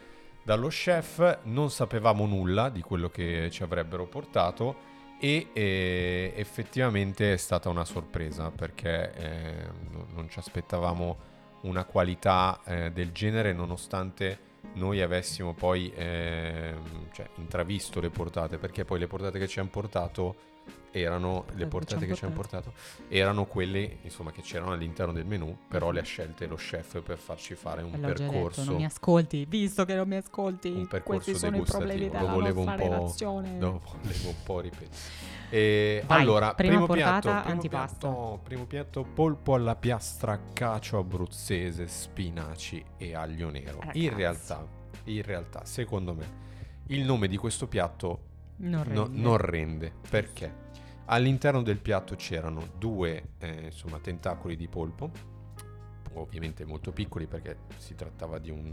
dallo 0.44 0.68
chef. 0.68 1.40
Non 1.44 1.72
sapevamo 1.72 2.26
nulla 2.26 2.70
di 2.70 2.82
quello 2.82 3.10
che 3.10 3.50
ci 3.52 3.64
avrebbero 3.64 4.06
portato 4.06 4.92
e 5.20 5.48
eh, 5.54 6.34
effettivamente 6.36 7.34
è 7.34 7.38
stata 7.38 7.70
una 7.70 7.86
sorpresa 7.86 8.52
perché 8.52 9.14
eh, 9.14 9.68
no- 9.92 10.08
non 10.14 10.30
ci 10.30 10.38
aspettavamo 10.40 11.32
una 11.62 11.86
qualità 11.86 12.60
eh, 12.66 12.92
del 12.92 13.14
genere 13.14 13.54
nonostante 13.54 14.52
noi 14.74 15.02
avessimo 15.02 15.54
poi 15.54 15.92
ehm, 15.96 17.12
cioè, 17.14 17.30
intravisto 17.36 18.02
le 18.02 18.10
portate 18.10 18.58
perché 18.58 18.84
poi 18.84 19.00
le 19.00 19.08
portate 19.08 19.40
che 19.40 19.48
ci 19.48 19.60
hanno 19.60 19.70
portato 19.70 20.36
erano 20.96 21.46
le 21.54 21.64
che 21.64 21.68
portate 21.68 22.06
che 22.06 22.14
ci 22.14 22.24
hanno 22.24 22.36
portato 22.36 22.74
erano 23.08 23.46
quelle 23.46 23.98
insomma 24.04 24.32
che 24.32 24.42
c'erano 24.42 24.74
all'interno 24.74 25.12
del 25.12 25.26
menù 25.26 25.58
però 25.68 25.90
le 25.90 26.02
ha 26.02 26.04
scelte 26.04 26.46
lo 26.46 26.56
chef 26.56 27.02
per 27.02 27.18
farci 27.18 27.56
fare 27.56 27.82
un 27.82 27.94
E 27.94 27.98
l'ho 27.98 28.08
già 28.08 28.14
detto, 28.14 28.32
percorso 28.32 28.64
non 28.64 28.76
mi 28.76 28.86
ascolti, 28.86 29.46
visto 29.46 29.86
che 29.86 29.96
non 29.96 30.08
mi 30.08 30.16
ascolti. 30.18 30.70
un 30.70 30.88
percorso 30.88 31.32
questi 31.32 31.36
sono 31.36 31.58
i 31.58 31.62
problemi 31.64 32.10
degustativo. 32.10 32.20
della 32.20 32.32
lo 32.32 32.40
volevo 32.40 32.60
un 32.60 32.76
po' 32.76 32.96
relazione. 32.96 33.58
lo 33.60 33.82
volevo 34.02 34.28
un 34.30 34.44
po' 34.44 34.60
ripetere 34.60 35.32
e 35.50 36.04
Vai, 36.06 36.22
allora 36.22 36.54
primo 36.54 36.86
piatto 36.86 37.30
primo 37.30 37.44
antipasto. 37.44 38.08
piatto, 38.08 38.40
primo 38.44 38.66
piatto 38.66 39.04
polpo 39.04 39.56
alla 39.56 39.76
piastra 39.76 40.40
cacio 40.54 41.00
abruzzese 41.00 41.88
spinaci 41.88 42.84
e 42.98 43.16
aglio 43.16 43.50
nero 43.50 43.80
Ragazzi. 43.80 44.04
in 44.04 44.16
realtà 44.16 44.68
in 45.06 45.22
realtà 45.24 45.66
secondo 45.66 46.14
me 46.14 46.42
il 46.88 47.04
nome 47.04 47.28
di 47.28 47.38
questo 47.38 47.68
piatto 47.68 48.32
Non 48.64 48.84
no- 48.90 49.04
rende. 49.06 49.20
non 49.22 49.38
rende 49.38 49.94
perché 50.10 50.62
all'interno 51.06 51.62
del 51.62 51.80
piatto 51.80 52.16
c'erano 52.16 52.70
due 52.78 53.30
eh, 53.40 53.66
insomma 53.66 54.00
tentacoli 54.00 54.56
di 54.56 54.68
polpo 54.68 55.12
ovviamente 56.14 56.66
molto 56.66 56.92
piccoli 56.92 57.26
perché 57.26 57.58
si 57.78 57.96
trattava 57.96 58.38
di 58.38 58.50
un 58.52 58.70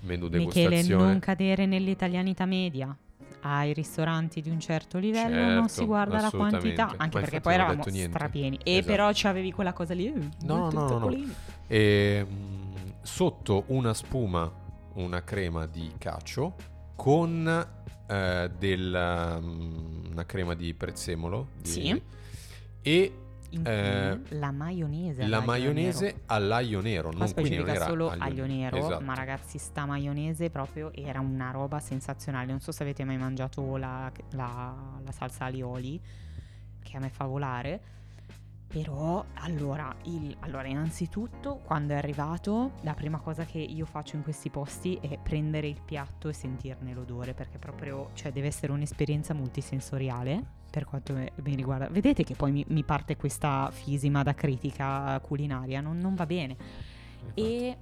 menù 0.00 0.28
Michele, 0.28 0.68
degustazione 0.68 1.02
non 1.04 1.18
cadere 1.18 1.66
nell'italianità 1.66 2.44
media. 2.44 2.96
Ai 3.40 3.72
ristoranti 3.72 4.40
di 4.40 4.50
un 4.50 4.58
certo 4.58 4.98
livello 4.98 5.36
non 5.36 5.68
Certo, 5.68 5.68
si 5.68 5.84
guarda 5.84 6.20
la 6.20 6.30
quantità, 6.30 6.86
Ma 6.86 6.94
anche 6.96 7.20
perché 7.20 7.40
poi 7.40 7.56
non 7.56 7.66
eravamo 7.70 7.84
strapieni. 8.08 8.58
E 8.62 8.72
Esatto. 8.78 8.86
però 8.86 9.10
c'avevi 9.12 9.52
quella 9.52 9.72
cosa 9.72 9.94
lì. 9.94 10.06
eh, 10.06 10.28
No, 10.42 10.68
no, 10.70 10.88
no, 10.88 10.98
no. 10.98 11.16
E 11.68 12.26
mm, 12.28 12.74
sotto 13.02 13.64
una 13.68 13.94
spuma, 13.94 14.50
una 14.94 15.22
crema 15.22 15.66
di 15.66 15.92
cacio 15.96 16.54
con 16.96 17.66
eh, 18.08 18.50
del, 18.58 19.38
mm, 19.42 20.10
una 20.12 20.24
crema 20.26 20.54
di 20.54 20.72
prezzemolo. 20.74 21.48
di- 21.60 21.68
Sì. 21.68 22.02
E 22.82 23.12
Eh, 23.64 24.18
la 24.30 24.50
maionese. 24.50 25.26
la 25.26 25.40
maionese 25.40 26.04
nero. 26.06 26.18
all'aglio 26.26 26.80
nero. 26.80 27.08
Qua 27.10 27.18
Non, 27.24 27.32
quindi 27.32 27.54
era 27.56 27.86
solo 27.86 28.10
aglio, 28.10 28.44
nero, 28.44 28.76
Esatto. 28.76 29.04
ma 29.04 29.14
ragazzi 29.14 29.56
sta 29.58 29.86
maionese 29.86 30.50
proprio 30.50 30.92
era 30.92 31.20
una 31.20 31.50
roba 31.52 31.78
sensazionale. 31.78 32.46
Non 32.50 32.60
so 32.60 32.72
se 32.72 32.82
avete 32.82 33.04
mai 33.04 33.16
mangiato 33.16 33.76
la, 33.76 34.10
la- 34.32 34.98
la 35.02 35.12
salsa 35.12 35.44
alioli, 35.46 35.98
che 36.82 36.96
a 36.96 37.00
me 37.00 37.08
fa 37.08 37.24
volare. 37.24 37.80
Però 38.82 39.24
allora, 39.34 39.94
il- 40.02 40.36
allora, 40.40 40.66
innanzitutto 40.68 41.60
quando 41.64 41.94
è 41.94 41.96
arrivato, 41.96 42.72
la 42.82 42.92
prima 42.94 43.18
cosa 43.18 43.44
che 43.44 43.58
io 43.58 43.86
faccio 43.86 44.16
in 44.16 44.22
questi 44.22 44.50
posti 44.50 44.98
è 45.00 45.18
prendere 45.18 45.66
il 45.66 45.80
piatto 45.82 46.28
e 46.28 46.32
sentirne 46.34 46.92
l'odore, 46.92 47.32
perché 47.32 47.58
proprio, 47.58 48.10
cioè 48.12 48.32
deve 48.32 48.48
essere 48.48 48.72
un'esperienza 48.72 49.32
multisensoriale 49.32 50.44
per 50.70 50.84
quanto 50.84 51.14
mi 51.14 51.54
riguarda. 51.54 51.88
Vedete 51.88 52.22
che 52.22 52.34
poi 52.34 52.52
mi, 52.52 52.64
mi 52.68 52.84
parte 52.84 53.16
questa 53.16 53.70
fisima 53.70 54.22
da 54.22 54.34
critica 54.34 55.18
culinaria, 55.20 55.80
non, 55.80 55.98
non 55.98 56.14
va 56.14 56.26
bene. 56.26 56.56
Infatti, 57.20 57.40
E 57.40 57.76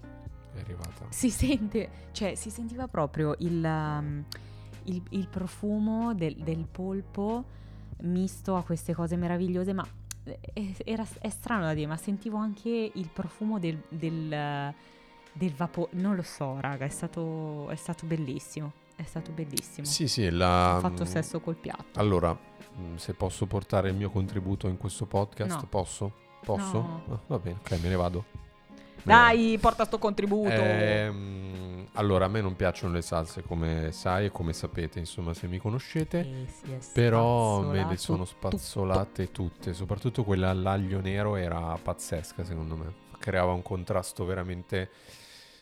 È 0.55 0.61
arrivata. 0.61 1.07
si 1.09 1.29
sente, 1.31 1.91
cioè 2.13 2.37
si 2.37 2.51
sentiva 2.51 2.87
proprio 2.87 3.35
il, 3.41 3.65
um, 3.65 4.25
il- 4.85 5.03
il 5.11 5.29
profumo 5.29 6.15
del, 6.15 6.37
del 6.37 6.69
polpo 6.71 7.45
misto 8.03 8.55
a 8.55 8.63
queste 8.63 8.95
cose 8.95 9.17
meravigliose, 9.17 9.73
ma 9.73 9.85
era- 10.85 11.07
è 11.21 11.29
strano 11.29 11.65
da 11.65 11.75
dire, 11.75 11.87
ma 11.87 11.97
sentivo 11.97 12.37
anche 12.37 12.91
il 12.95 13.09
profumo 13.13 13.59
del, 13.59 13.81
del, 13.89 14.75
del 15.33 15.53
vapore, 15.55 15.91
non 15.93 16.15
lo 16.17 16.23
so 16.23 16.59
raga, 16.61 16.85
è 16.85 16.89
stato, 16.89 17.69
è 17.69 17.77
stato 17.77 18.07
bellissimo, 18.07 18.73
è 18.97 19.03
stato 19.05 19.33
bellissimo. 19.33 19.87
Sì, 19.87 20.09
sì, 20.09 20.31
la... 20.31 20.77
Ho 20.77 20.81
fatto 20.81 21.05
sesso 21.05 21.41
col 21.41 21.57
piatto. 21.57 21.99
Allora, 22.01 22.37
mm, 22.79 22.97
se 22.97 23.15
posso 23.15 23.47
portare 23.47 23.89
il 23.91 23.95
mio 23.97 24.11
contributo 24.11 24.69
in 24.69 24.77
questo 24.77 25.07
podcast, 25.07 25.61
No. 25.61 25.67
posso? 25.69 26.13
Posso? 26.45 26.73
No. 26.81 27.03
Ah, 27.11 27.19
va 27.27 27.39
bene, 27.39 27.59
ok, 27.61 27.71
me 27.83 27.89
ne 27.89 27.97
vado. 27.97 28.25
Dai, 29.05 29.59
porta 29.61 29.85
sto 29.85 29.99
contributo. 29.99 30.51
Ehm, 30.51 31.87
allora, 31.93 32.25
a 32.25 32.29
me 32.29 32.41
non 32.41 32.57
piacciono 32.57 32.93
le 32.93 33.03
salse 33.03 33.43
come 33.43 33.93
sai 33.93 34.27
e 34.27 34.31
come 34.31 34.53
sapete, 34.53 34.99
insomma, 34.99 35.35
se 35.35 35.47
mi 35.47 35.59
conoscete. 35.59 36.21
E 36.21 36.47
è 36.73 36.79
Però 36.93 37.61
me 37.63 37.87
le 37.87 37.97
sono 37.97 38.25
spazzolate 38.25 39.31
tutte, 39.31 39.73
soprattutto 39.75 40.25
quella 40.25 40.51
all'aglio 40.51 41.01
nero 41.01 41.37
era 41.37 41.79
pazzesca 41.81 42.45
secondo 42.45 42.77
me, 42.77 42.93
creava 43.19 43.53
un 43.53 43.63
contrasto 43.63 44.25
veramente 44.25 44.91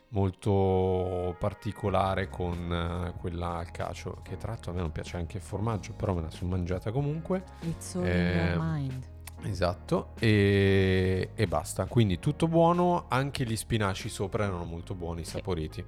molto 0.08 1.34
particolare 1.38 2.28
con 2.28 2.72
eh, 3.14 3.18
quella 3.18 3.56
al 3.56 3.70
cacio, 3.70 4.18
che 4.22 4.36
tra 4.36 4.52
l'altro 4.52 4.70
a 4.70 4.74
me 4.74 4.80
non 4.80 4.92
piace 4.92 5.16
anche 5.16 5.38
il 5.38 5.42
formaggio, 5.42 5.92
però 5.94 6.12
me 6.14 6.22
la 6.22 6.30
sono 6.30 6.50
mangiata 6.50 6.90
comunque. 6.92 7.42
It's 7.60 7.94
all 7.94 8.04
in 8.04 8.08
Eh, 8.10 8.36
your 8.52 8.58
mind. 8.58 9.10
Esatto, 9.44 10.10
e, 10.18 11.30
e 11.34 11.46
basta. 11.46 11.86
Quindi 11.86 12.18
tutto 12.18 12.46
buono, 12.48 13.06
anche 13.08 13.44
gli 13.44 13.56
spinaci 13.56 14.08
sopra 14.08 14.44
erano 14.44 14.64
molto 14.64 14.94
buoni, 14.94 15.24
saporiti, 15.24 15.84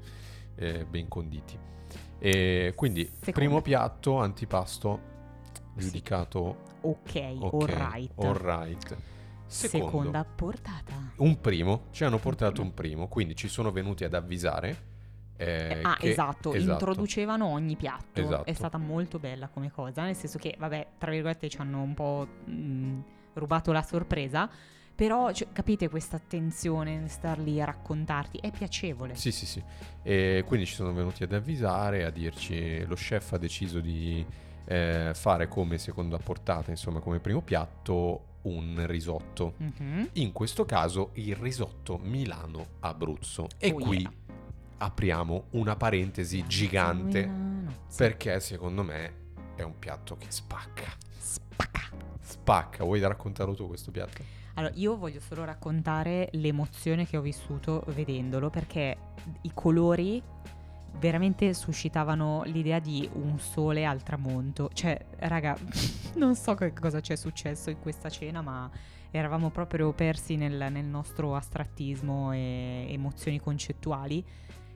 eh, 0.56 0.84
ben 0.84 1.08
conditi. 1.08 1.58
E 2.18 2.72
quindi 2.74 3.04
Secondo. 3.04 3.32
primo 3.32 3.60
piatto, 3.62 4.18
antipasto, 4.18 5.00
giudicato 5.76 6.72
Ok, 6.82 7.36
ok, 7.38 7.52
alright. 7.70 8.12
alright. 8.24 8.96
Secondo, 9.46 9.86
Seconda 9.86 10.24
portata. 10.24 11.12
un 11.16 11.40
primo, 11.40 11.84
ci 11.90 12.02
hanno 12.04 12.18
portato 12.18 12.60
un 12.62 12.74
primo, 12.74 13.08
quindi 13.08 13.36
ci 13.36 13.48
sono 13.48 13.70
venuti 13.70 14.04
ad 14.04 14.14
avvisare. 14.14 14.92
eh, 15.36 15.80
ah, 15.82 15.96
che- 15.96 16.10
esatto, 16.10 16.54
introducevano 16.54 17.46
ogni 17.46 17.76
piatto. 17.76 18.20
Esatto. 18.20 18.44
È 18.44 18.52
stata 18.52 18.78
molto 18.78 19.18
bella 19.18 19.48
come 19.48 19.70
cosa, 19.70 20.04
nel 20.04 20.14
senso 20.16 20.38
che, 20.38 20.54
vabbè, 20.58 20.86
tra 20.98 21.10
virgolette 21.10 21.48
ci 21.48 21.58
hanno 21.58 21.82
un 21.82 21.92
po' 21.94 22.26
mh, 22.44 23.02
rubato 23.34 23.72
la 23.72 23.82
sorpresa, 23.82 24.48
però 24.94 25.32
cioè, 25.32 25.48
capite 25.52 25.88
questa 25.88 26.16
attenzione 26.16 26.96
nel 26.98 27.10
star 27.10 27.38
lì 27.38 27.60
a 27.60 27.64
raccontarti, 27.64 28.38
è 28.38 28.50
piacevole. 28.50 29.14
Sì, 29.16 29.32
sì, 29.32 29.44
sì. 29.46 29.62
E 30.02 30.44
quindi 30.46 30.66
ci 30.66 30.74
sono 30.74 30.92
venuti 30.92 31.22
ad 31.24 31.32
avvisare, 31.32 32.04
a 32.04 32.10
dirci 32.10 32.84
lo 32.86 32.94
chef 32.94 33.32
ha 33.32 33.38
deciso 33.38 33.80
di 33.80 34.24
eh, 34.66 35.10
fare 35.14 35.48
come 35.48 35.78
seconda 35.78 36.16
portata, 36.18 36.70
insomma 36.70 37.00
come 37.00 37.18
primo 37.18 37.42
piatto, 37.42 38.26
un 38.42 38.84
risotto. 38.86 39.54
Mhm. 39.56 40.10
In 40.14 40.32
questo 40.32 40.64
caso 40.64 41.10
il 41.14 41.34
risotto 41.34 41.98
Milano-Abruzzo. 42.02 43.48
E 43.58 43.72
Oh, 43.72 43.74
qui 43.74 44.00
yeah. 44.00 44.12
apriamo 44.78 45.44
una 45.50 45.76
parentesi 45.76 46.44
gigante 46.46 47.26
Milano. 47.26 47.52
Perché 47.96 48.38
secondo 48.40 48.82
me 48.82 49.22
è 49.56 49.62
un 49.62 49.78
piatto 49.78 50.16
che. 50.16 50.26
Spacca. 50.28 50.92
Spacca, 52.44 52.84
vuoi 52.84 53.00
raccontarlo 53.00 53.54
tu 53.54 53.66
questo 53.66 53.90
piatto? 53.90 54.22
Allora, 54.56 54.74
io 54.76 54.98
voglio 54.98 55.18
solo 55.18 55.44
raccontare 55.44 56.28
l'emozione 56.32 57.06
che 57.06 57.16
ho 57.16 57.22
vissuto 57.22 57.82
vedendolo 57.94 58.50
perché 58.50 58.98
i 59.40 59.50
colori 59.54 60.22
veramente 60.98 61.54
suscitavano 61.54 62.42
l'idea 62.44 62.80
di 62.80 63.08
un 63.14 63.38
sole 63.38 63.86
al 63.86 64.02
tramonto. 64.02 64.68
Cioè, 64.74 65.06
raga, 65.20 65.56
non 66.16 66.34
so 66.36 66.54
che 66.54 66.74
cosa 66.74 67.00
c'è 67.00 67.16
successo 67.16 67.70
in 67.70 67.80
questa 67.80 68.10
cena, 68.10 68.42
ma 68.42 68.70
eravamo 69.10 69.48
proprio 69.48 69.94
persi 69.94 70.36
nel, 70.36 70.70
nel 70.70 70.84
nostro 70.84 71.34
astrattismo 71.36 72.32
e 72.32 72.88
emozioni 72.90 73.40
concettuali. 73.40 74.22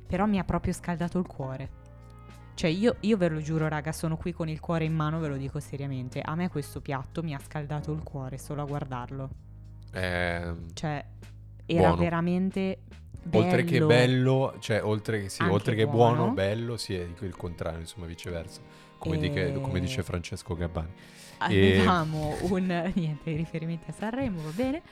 Però 0.06 0.24
mi 0.24 0.38
ha 0.38 0.44
proprio 0.44 0.72
scaldato 0.72 1.18
il 1.18 1.26
cuore. 1.26 1.77
Cioè, 2.58 2.70
io, 2.70 2.96
io 3.02 3.16
ve 3.16 3.28
lo 3.28 3.40
giuro, 3.40 3.68
raga, 3.68 3.92
sono 3.92 4.16
qui 4.16 4.32
con 4.32 4.48
il 4.48 4.58
cuore 4.58 4.84
in 4.84 4.92
mano, 4.92 5.20
ve 5.20 5.28
lo 5.28 5.36
dico 5.36 5.60
seriamente. 5.60 6.20
A 6.20 6.34
me 6.34 6.48
questo 6.48 6.80
piatto 6.80 7.22
mi 7.22 7.32
ha 7.32 7.38
scaldato 7.38 7.92
il 7.92 8.02
cuore 8.02 8.36
solo 8.36 8.62
a 8.62 8.64
guardarlo. 8.64 9.30
Ehm, 9.92 10.66
Cioè, 10.74 11.04
era 11.66 11.80
Buono. 11.82 11.96
veramente 12.02 12.78
bello. 13.22 13.44
Oltre 13.44 13.62
che 13.62 13.80
bello, 13.80 14.56
cioè 14.58 14.82
oltre 14.82 15.22
che, 15.22 15.28
sì, 15.28 15.44
oltre 15.44 15.76
che 15.76 15.86
buono, 15.86 16.16
buono. 16.16 16.32
bello, 16.32 16.76
sì, 16.76 16.96
è 16.96 17.06
il 17.20 17.36
contrario, 17.36 17.78
insomma, 17.78 18.06
viceversa. 18.06 18.60
come, 18.98 19.20
E- 19.20 19.60
come 19.60 19.78
dice 19.78 20.02
Francesco 20.02 20.56
Gabbani. 20.56 20.90
Avevamo 21.38 22.34
un 22.40 22.66
niente 22.94 23.36
riferimenti 23.36 23.88
a 23.90 23.92
Sanremo, 23.92 24.42
va 24.42 24.50
bene. 24.50 24.82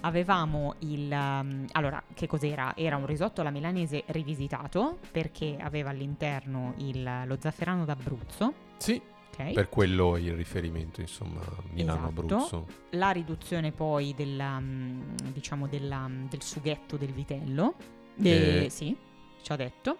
Avevamo 0.00 0.74
il 0.80 1.10
um, 1.10 1.64
allora 1.72 2.02
che 2.12 2.26
cos'era? 2.26 2.76
Era 2.76 2.96
un 2.96 3.06
risotto 3.06 3.40
alla 3.40 3.50
milanese 3.50 4.04
rivisitato 4.06 4.98
perché 5.10 5.56
aveva 5.58 5.90
all'interno 5.90 6.74
il- 6.78 7.22
lo 7.26 7.36
zafferano 7.40 7.84
d'Abruzzo, 7.86 8.52
Sì, 8.76 9.00
ok? 9.32 9.52
per 9.52 9.68
quello 9.70 10.16
il 10.18 10.34
riferimento, 10.34 11.00
insomma, 11.00 11.40
Milano-Abruzzo. 11.72 12.36
Esatto. 12.36 12.66
La 12.90 13.10
riduzione 13.12 13.72
poi 13.72 14.14
della, 14.14 14.58
mm, 14.60 15.00
diciamo 15.32 15.66
della, 15.68 16.06
mm, 16.06 16.26
del 16.28 16.42
sughetto 16.42 16.96
del 16.98 17.12
vitello. 17.12 17.74
De- 18.14 18.64
Eh. 18.64 18.70
Sì, 18.70 18.94
ci 19.42 19.52
ha 19.52 19.56
detto. 19.56 19.98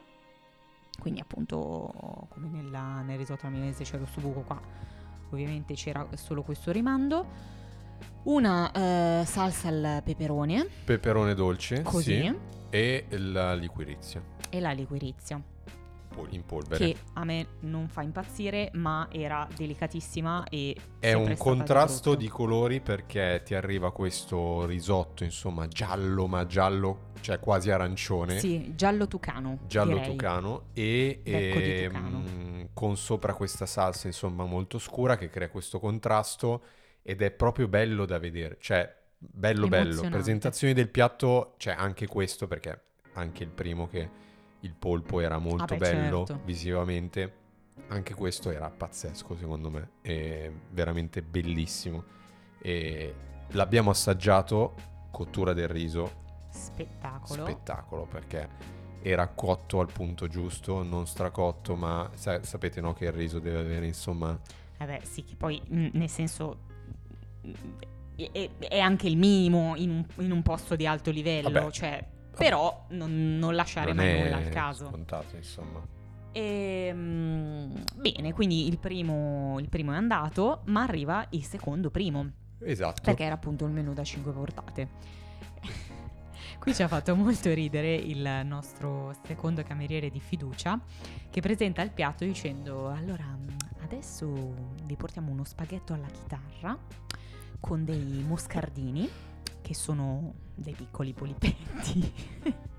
Quindi 1.01 1.19
appunto 1.21 2.27
come 2.29 2.49
nella- 2.49 3.01
nel 3.03 3.17
risotto 3.19 3.49
milanese 3.49 3.85
c'era 3.85 3.99
questo 3.99 4.21
buco 4.21 4.41
qua. 4.43 4.61
Ovviamente 5.31 5.75
c'era 5.75 6.07
solo 6.15 6.43
questo 6.43 6.71
rimando. 6.71 7.27
Una 8.25 8.73
eh, 8.73 9.25
salsa 9.27 9.69
al 9.69 10.01
peperone, 10.03 10.67
Peperone 10.85 11.35
dolce, 11.35 11.83
così, 11.83 12.21
sì, 12.23 12.35
e 12.71 13.05
la 13.11 13.53
liquirizia 13.55 14.23
e 14.49 14.61
la 14.61 14.71
liquirizia, 14.71 15.43
pol- 16.09 16.29
in 16.33 16.43
polvere. 16.47 16.87
che 16.93 16.97
a 17.15 17.25
me 17.25 17.47
non 17.61 17.87
fa 17.89 18.01
impazzire, 18.01 18.71
ma 18.75 19.09
era 19.11 19.47
delicatissima 19.55 20.45
e 20.49 20.75
È 20.99 21.13
un 21.13 21.37
contrasto 21.37 22.11
d'Abruzzo. 22.11 22.15
di 22.15 22.29
colori 22.29 22.81
perché 22.81 23.43
ti 23.45 23.55
arriva 23.55 23.93
questo 23.93 24.65
risotto, 24.65 25.23
insomma, 25.23 25.69
giallo, 25.69 26.27
ma 26.27 26.47
giallo, 26.47 27.11
cioè 27.21 27.39
quasi 27.41 27.71
arancione. 27.71 28.39
Sì, 28.39 28.73
giallo 28.75 29.07
tucano. 29.07 29.59
Giallo 29.67 29.97
direi. 29.99 30.11
tucano 30.11 30.63
e 30.73 31.21
di 31.23 31.31
ehm, 31.31 31.93
tucano. 31.93 32.23
con 32.73 32.97
sopra 32.97 33.35
questa 33.35 33.67
salsa 33.67 34.07
insomma 34.07 34.45
molto 34.47 34.79
scura 34.79 35.17
che 35.19 35.29
crea 35.29 35.51
questo 35.51 35.79
contrasto 35.79 36.63
ed 37.07 37.21
è 37.21 37.31
proprio 37.31 37.69
bello 37.69 38.07
da 38.07 38.19
vedere, 38.19 38.57
cioè 38.61 38.91
bello 39.19 39.69
bello, 39.69 39.83
Emozionante. 39.83 40.17
presentazioni 40.17 40.73
del 40.73 40.89
piatto, 40.89 41.55
c'è 41.59 41.75
anche 41.77 42.07
questo 42.07 42.47
perché 42.47 42.83
anche 43.13 43.43
il 43.45 43.51
primo 43.51 43.87
che 43.89 44.11
il 44.61 44.75
polpo 44.75 45.21
era 45.21 45.37
molto 45.39 45.77
beh, 45.77 45.77
bello 45.77 46.25
certo. 46.27 46.43
visivamente, 46.45 47.33
anche 47.89 48.15
questo 48.15 48.51
era 48.51 48.71
pazzesco 48.71 49.37
secondo 49.37 49.71
me, 49.71 49.91
è 50.01 50.51
veramente 50.71 51.21
bellissimo 51.23 52.05
e 52.59 53.15
l'abbiamo 53.49 53.91
assaggiato, 53.91 54.75
cottura 55.11 55.53
del 55.53 55.69
riso, 55.69 56.23
Spettacolo. 56.49 57.43
spettacolo 57.45 58.07
perché 58.07 58.49
era 59.03 59.29
cotto 59.29 59.81
al 59.81 59.93
punto 59.93 60.27
giusto, 60.29 60.83
non 60.83 61.07
stracotto, 61.07 61.77
ma 61.77 62.11
sa- 62.15 62.43
sapete 62.43 62.81
no 62.81 62.95
che 62.95 63.05
il 63.05 63.13
riso 63.13 63.39
deve 63.41 63.59
avere 63.59 63.87
insomma 63.87 64.39
Eh 64.79 64.87
beh, 64.87 65.01
sì, 65.05 65.25
che 65.25 65.37
poi 65.37 65.61
mm, 65.71 65.89
nel 65.93 66.09
senso 66.09 66.73
è, 68.17 68.51
è 68.59 68.79
anche 68.79 69.07
il 69.09 69.17
minimo 69.17 69.75
in 69.77 69.91
un, 69.91 70.05
in 70.25 70.31
un 70.31 70.43
posto 70.43 70.77
di 70.77 70.87
alto 70.87 71.11
livello, 71.11 71.51
Vabbè. 71.51 71.71
cioè, 71.71 72.07
però 72.37 72.87
non, 72.91 73.39
non 73.39 73.55
lasciare 73.55 73.93
non 73.93 74.05
mai 74.05 74.23
nulla 74.23 74.37
al 74.37 74.49
caso. 74.49 74.89
scontato 74.89 75.37
insomma. 75.37 75.81
E, 76.33 76.91
mm, 76.93 77.75
bene, 77.97 78.33
quindi 78.33 78.67
il 78.67 78.79
primo, 78.79 79.57
il 79.61 79.69
primo 79.69 79.93
è 79.93 79.97
andato, 79.97 80.63
ma 80.67 80.83
arriva 80.83 81.25
il 81.31 81.45
secondo 81.45 81.91
primo, 81.91 82.29
Esatto. 82.61 83.03
perché 83.03 83.25
era 83.25 83.35
appunto 83.35 83.65
il 83.65 83.71
menù 83.73 83.93
da 83.93 84.03
5 84.03 84.33
portate. 84.33 84.89
Qui 86.59 86.75
ci 86.75 86.83
ha 86.83 86.89
fatto 86.89 87.15
molto 87.15 87.53
ridere 87.53 87.95
il 87.95 88.43
nostro 88.45 89.15
secondo 89.27 89.63
cameriere 89.63 90.09
di 90.09 90.19
fiducia 90.19 90.81
che 91.31 91.41
presenta 91.43 91.83
il 91.83 91.91
piatto 91.91 92.25
dicendo 92.25 92.89
allora 92.89 93.37
adesso 93.83 94.55
vi 94.85 94.97
portiamo 94.97 95.31
uno 95.31 95.45
spaghetto 95.45 95.93
alla 95.93 96.07
chitarra 96.07 96.79
con 97.65 97.83
dei 97.83 98.23
moscardini 98.29 99.09
che 99.63 99.75
sono 99.75 100.35
dei 100.55 100.75
piccoli 100.75 101.15
polipetti. 101.15 102.13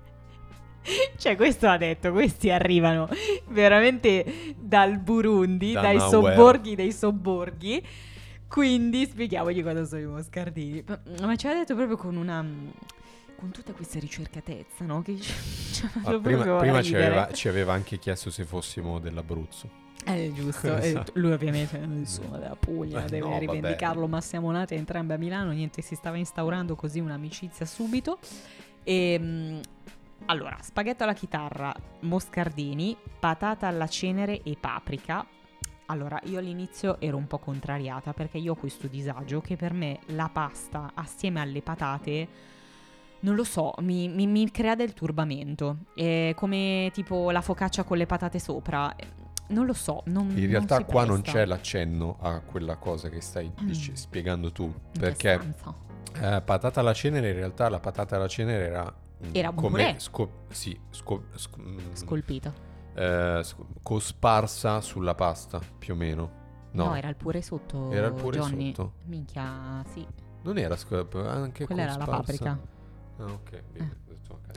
Cioè, 1.16 1.34
questo 1.34 1.66
ha 1.66 1.76
detto, 1.76 2.12
questi 2.12 2.48
arrivano 2.48 3.08
veramente 3.48 4.54
dal 4.56 5.00
Burundi, 5.00 5.72
Da 5.72 5.80
dai 5.80 5.96
nowhere. 5.96 6.36
sobborghi 6.36 6.74
dei 6.76 6.92
sobborghi. 6.92 7.84
Quindi 8.46 9.04
spieghiamogli 9.06 9.64
cosa 9.64 9.84
sono 9.84 10.02
i 10.02 10.06
moscardini. 10.06 10.84
Ma- 11.22 11.34
ci 11.34 11.48
ha 11.48 11.54
detto 11.54 11.74
proprio 11.74 11.96
con 11.96 12.14
una. 12.14 12.44
con 13.36 13.50
tutta 13.50 13.72
questa 13.72 13.98
ricercatezza, 13.98 14.84
no? 14.84 15.02
Che 15.02 15.16
ci, 15.18 15.32
ci 15.72 15.88
Ah, 16.04 16.20
prima 16.20 16.56
prima 16.58 16.80
ci, 16.82 16.94
aveva, 16.94 17.32
ci 17.32 17.48
aveva 17.48 17.72
anche 17.72 17.98
chiesto 17.98 18.30
se 18.30 18.44
fossimo 18.44 19.00
dell'Abruzzo. 19.00 19.68
Eh, 20.08 20.32
giusto. 20.32 20.76
eh, 20.76 20.86
Esatto. 20.88 21.12
lui 21.16 21.32
ovviamente 21.32 21.76
insomma 21.78 22.38
della 22.38 22.54
Puglia, 22.56 23.00
Eh, 23.04 23.08
deve 23.08 23.18
no, 23.18 23.28
vabbè. 23.30 23.40
rivendicarlo, 23.40 24.06
ma 24.06 24.20
siamo 24.20 24.50
nati 24.50 24.74
entrambi 24.74 25.12
a 25.14 25.18
Milano, 25.18 25.50
niente, 25.50 25.82
si 25.82 25.94
stava 25.94 26.16
instaurando 26.16 26.76
così 26.76 27.00
un'amicizia 27.00 27.66
subito. 27.66 28.18
E, 28.84 29.60
allora, 30.26 30.56
spaghetto 30.62 31.02
alla 31.02 31.12
chitarra, 31.12 31.74
moscardini, 32.00 32.96
patata 33.18 33.66
alla 33.66 33.86
cenere 33.88 34.42
e 34.42 34.56
paprika. 34.58 35.26
Allora, 35.86 36.18
io 36.24 36.38
all'inizio 36.38 37.00
ero 37.00 37.16
un 37.16 37.26
po' 37.26 37.38
contrariata 37.38 38.12
perché 38.12 38.38
io 38.38 38.52
ho 38.52 38.56
questo 38.56 38.86
disagio 38.88 39.40
che 39.40 39.56
per 39.56 39.72
me 39.72 39.98
la 40.06 40.28
pasta 40.32 40.92
assieme 40.94 41.40
alle 41.40 41.62
patate, 41.62 42.28
non 43.20 43.34
lo 43.36 43.44
so, 43.44 43.72
mi, 43.80 44.08
mi- 44.08 44.26
mi 44.26 44.50
crea 44.50 44.74
del 44.74 44.94
turbamento. 44.94 45.78
È 45.94 46.32
come 46.36 46.90
tipo 46.92 47.30
la 47.30 47.40
focaccia 47.40 47.84
con 47.84 47.96
le 47.98 48.06
patate 48.06 48.38
sopra. 48.38 48.94
Non 49.48 49.64
lo 49.66 49.72
so, 49.72 50.02
non 50.06 50.30
In 50.36 50.46
realtà 50.48 50.76
si 50.78 50.84
qua 50.84 51.04
non 51.04 51.20
presta. 51.20 51.38
c'è 51.40 51.44
l'accenno 51.46 52.16
a 52.20 52.40
quella 52.40 52.76
cosa 52.76 53.08
che 53.08 53.20
stai 53.20 53.52
dici- 53.62 53.92
Mm. 53.92 53.94
spiegando 53.94 54.50
tu. 54.52 54.72
Perché 54.98 55.54
eh, 56.20 56.42
patata 56.44 56.80
alla 56.80 56.92
cenere, 56.94 57.28
in 57.30 57.36
realtà 57.36 57.68
la 57.68 57.78
patata 57.78 58.16
alla 58.16 58.26
cenere 58.28 58.66
era... 58.66 58.84
mm, 59.24 59.30
Era 59.32 59.52
come 59.52 59.82
purè. 59.84 59.98
sco- 59.98 60.30
sì, 60.48 60.78
sco- 60.90 61.26
sc- 61.34 61.60
mm, 61.60 61.78
Scolpito. 61.92 62.52
eh, 62.94 63.44
cosparsa 63.82 64.80
sulla 64.80 65.14
pasta, 65.14 65.60
più 65.78 65.94
o 65.94 65.96
meno. 65.96 66.44
No, 66.72 66.86
No, 66.86 66.94
era 66.96 67.08
il 67.08 67.16
pure 67.16 67.40
sotto. 67.40 67.90
Era 67.92 68.08
il 68.08 68.12
pure 68.14 68.38
Johnny. 68.38 68.74
sotto. 68.74 68.92
Minchia, 69.04 69.82
sì. 69.92 70.06
non 70.42 70.58
era 70.58 70.76
sco- 70.76 71.06
anche 71.26 71.64
Quella 71.66 71.82
era 71.82 71.96
la 71.96 72.04
cosparsa. 72.04 72.22
paprika. 72.44 72.60
Ah, 73.18 73.32
ok, 73.32 73.62
Eh. 73.72 73.90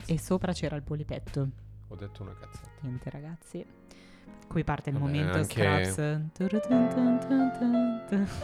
E 0.06 0.18
sopra 0.18 0.52
c'era 0.52 0.76
il 0.76 0.82
polipetto. 0.82 1.48
Ho 1.88 1.94
detto 1.96 2.22
una 2.22 2.34
cazzata. 2.34 2.68
Niente, 2.80 3.08
ragazzi. 3.10 3.64
Qui 4.50 4.64
parte 4.64 4.90
il 4.90 4.98
Vabbè, 4.98 5.06
momento 5.06 5.36
anche- 5.36 5.62
Scraps. 5.62 5.98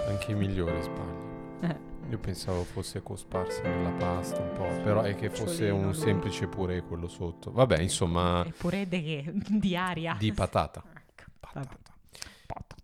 Anche 0.07 0.31
i 0.31 0.35
migliori 0.35 0.81
sbagli. 0.81 1.65
Eh, 1.65 1.77
Io 2.11 2.19
pensavo 2.19 2.63
fosse 2.63 3.03
cosparsa 3.03 3.63
nella 3.63 3.91
pasta 3.91 4.41
un 4.41 4.53
po', 4.53 4.69
però 4.85 5.01
è 5.03 5.17
che 5.17 5.31
fosse 5.31 5.69
un 5.71 5.93
semplice 5.95 6.47
purè 6.47 6.85
quello 6.85 7.09
sotto. 7.09 7.51
Vabbè, 7.51 7.81
insomma, 7.81 8.45
E 8.47 8.87
de 8.87 9.03
che? 9.03 9.33
Di 9.49 9.77
aria. 9.77 10.15
di 10.19 10.33
patata. 10.33 10.81
Ecco, 11.19 11.25
Patata. 11.41 11.69
vabbè. 11.69 11.85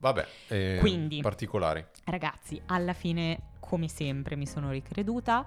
Vabbè, 0.00 0.26
eh, 0.48 0.76
Quindi. 0.80 1.20
particolari. 1.20 1.85
Ragazzi, 2.04 2.61
alla 2.66 2.92
fine, 2.92 3.38
come 3.61 3.87
sempre, 3.87 4.35
mi 4.35 4.46
sono 4.46 4.70
ricreduta. 4.70 5.46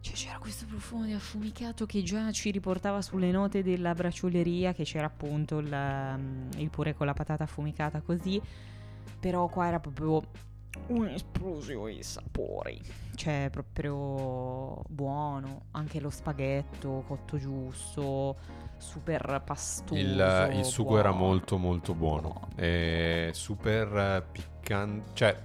Cioè, 0.00 0.14
c'era 0.14 0.38
questo 0.38 0.64
profumo 0.66 1.04
di 1.04 1.12
affumicato 1.12 1.84
che 1.84 2.02
già 2.02 2.30
ci 2.32 2.50
riportava 2.50 3.02
sulle 3.02 3.30
note 3.30 3.62
della 3.62 3.94
bracioleria, 3.94 4.72
che 4.72 4.84
c'era 4.84 5.06
appunto 5.06 5.58
il, 5.58 5.72
um, 5.72 6.48
il 6.56 6.70
purè 6.70 6.94
con 6.94 7.06
la 7.06 7.14
patata 7.14 7.44
affumicata 7.44 8.00
così. 8.00 8.40
Però 9.20 9.48
qua 9.48 9.66
era 9.66 9.80
proprio 9.80 10.22
un'esplosione 10.88 11.94
di 11.94 12.02
sapori. 12.02 12.80
Cioè, 13.16 13.48
proprio 13.50 14.82
buono. 14.88 15.66
Anche 15.72 15.98
lo 16.00 16.10
spaghetto 16.10 17.02
cotto 17.06 17.36
giusto, 17.36 18.36
super 18.76 19.42
pastoso. 19.44 20.00
Il, 20.00 20.52
il 20.54 20.64
sugo 20.64 20.98
era 20.98 21.10
buono. 21.10 21.26
molto 21.26 21.58
molto 21.58 21.94
buono. 21.94 22.48
Eh, 22.54 23.30
super 23.32 24.24
piccante, 24.30 25.10
cioè 25.14 25.36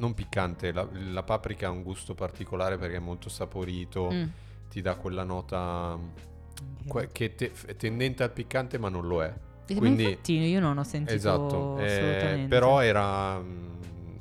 non 0.00 0.14
piccante, 0.14 0.72
la, 0.72 0.86
la 1.12 1.22
paprika 1.22 1.68
ha 1.68 1.70
un 1.70 1.82
gusto 1.82 2.14
particolare 2.14 2.76
perché 2.78 2.96
è 2.96 3.00
molto 3.00 3.28
saporito, 3.28 4.10
Mm. 4.10 4.24
ti 4.68 4.80
dà 4.80 4.96
quella 4.96 5.22
nota 5.22 5.96
que- 6.88 7.08
che 7.12 7.34
te- 7.34 7.52
è 7.66 7.76
tendente 7.76 8.22
al 8.22 8.32
piccante 8.32 8.78
ma 8.78 8.88
non 8.88 9.06
lo 9.06 9.22
è. 9.22 9.32
Ma 9.68 9.76
Quindi- 9.78 10.02
infatti 10.04 10.32
io 10.34 10.58
non 10.60 10.78
ho 10.78 10.82
sentito 10.84 11.14
Esatto, 11.14 11.78
eh, 11.78 12.46
però 12.48 12.80
era, 12.82 13.38
mm, 13.38 13.68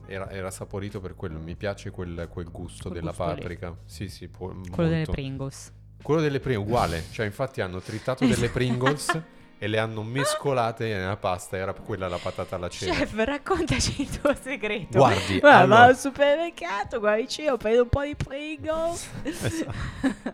era, 0.06 0.30
era 0.30 0.52
saporito 0.52 1.00
per 1.00 1.16
quello, 1.16 1.40
mi 1.40 1.56
piace 1.56 1.90
quel, 1.90 2.28
quel 2.30 2.52
gusto 2.52 2.90
Quel 2.90 3.00
della 3.00 3.12
gusto 3.16 3.30
lì. 3.34 3.36
paprika. 3.36 3.76
Sì, 3.86 4.08
sì, 4.10 4.28
po- 4.28 4.54
quello 4.70 4.90
delle 4.90 4.96
molto. 4.98 5.12
Pringles. 5.12 5.74
Quello 6.04 6.22
delle 6.22 6.40
Pringles, 6.40 6.68
uguale, 6.68 7.04
cioè 7.12 7.26
infatti 7.26 7.62
hanno 7.62 7.80
tritato 7.80 8.26
delle. 8.26 8.50
Pringles 8.50 9.22
e 9.62 9.68
le 9.68 9.78
hanno 9.78 10.04
mescolate 10.04 10.88
nella 10.88 11.18
pasta, 11.18 11.58
era 11.58 11.74
quella 11.74 12.08
la 12.08 12.18
patata 12.18 12.56
alla 12.56 12.70
cena. 12.70 12.94
Chef, 12.94 13.14
raccontaci 13.14 14.02
il 14.04 14.20
tuo 14.20 14.34
segreto. 14.42 14.98
Guardi, 14.98 15.40
Va, 15.40 15.58
allora- 15.60 15.84
al 15.84 15.98
supermercato, 15.98 17.00
guardi, 17.00 17.28
io 17.40 17.58
prendo 17.58 17.82
un 17.84 17.90
po' 17.90 18.04
di 18.04 18.16
Pringles. 18.16 19.10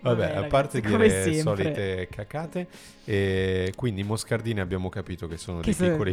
Vabbè, 0.00 0.24
a 0.24 0.28
ragazzi, 0.28 0.48
parte 0.48 0.82
come 0.82 1.08
dire 1.08 1.22
sempre. 1.22 1.40
solite 1.40 2.08
cacate, 2.10 2.66
e 3.04 3.72
quindi 3.76 4.00
i 4.02 4.04
moscardini 4.04 4.60
abbiamo 4.60 4.88
capito 4.88 5.26
che 5.26 5.36
sono 5.36 5.58
Che 5.58 5.64
dei 5.64 5.74
sono 5.74 5.90
piccoli 6.02 6.12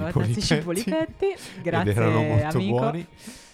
polipetti. 0.64 1.36
Grazie, 1.62 1.92
ed 1.92 1.98
erano 1.98 2.22
molto 2.24 2.58
amico. 2.58 2.78
buoni 2.78 3.08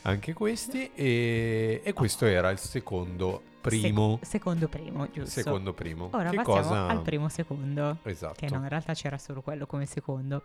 anche 0.03 0.31
questi 0.31 0.91
e, 0.95 1.81
e 1.83 1.93
questo 1.93 2.25
era 2.25 2.49
il 2.49 2.57
secondo 2.57 3.41
primo 3.61 4.17
Sec- 4.21 4.25
secondo 4.31 4.67
primo, 4.67 5.05
giusto. 5.11 5.29
secondo 5.29 5.73
primo 5.73 6.09
Ora 6.13 6.29
che 6.29 6.35
passiamo 6.37 6.59
cosa 6.61 6.87
al 6.87 7.01
primo 7.01 7.29
secondo. 7.29 7.97
esatto 8.03 8.35
Che 8.37 8.49
no, 8.49 8.61
in 8.61 8.69
realtà 8.69 8.93
c'era 8.93 9.17
solo 9.17 9.41
quello 9.41 9.65
come 9.65 9.85
secondo. 9.85 10.43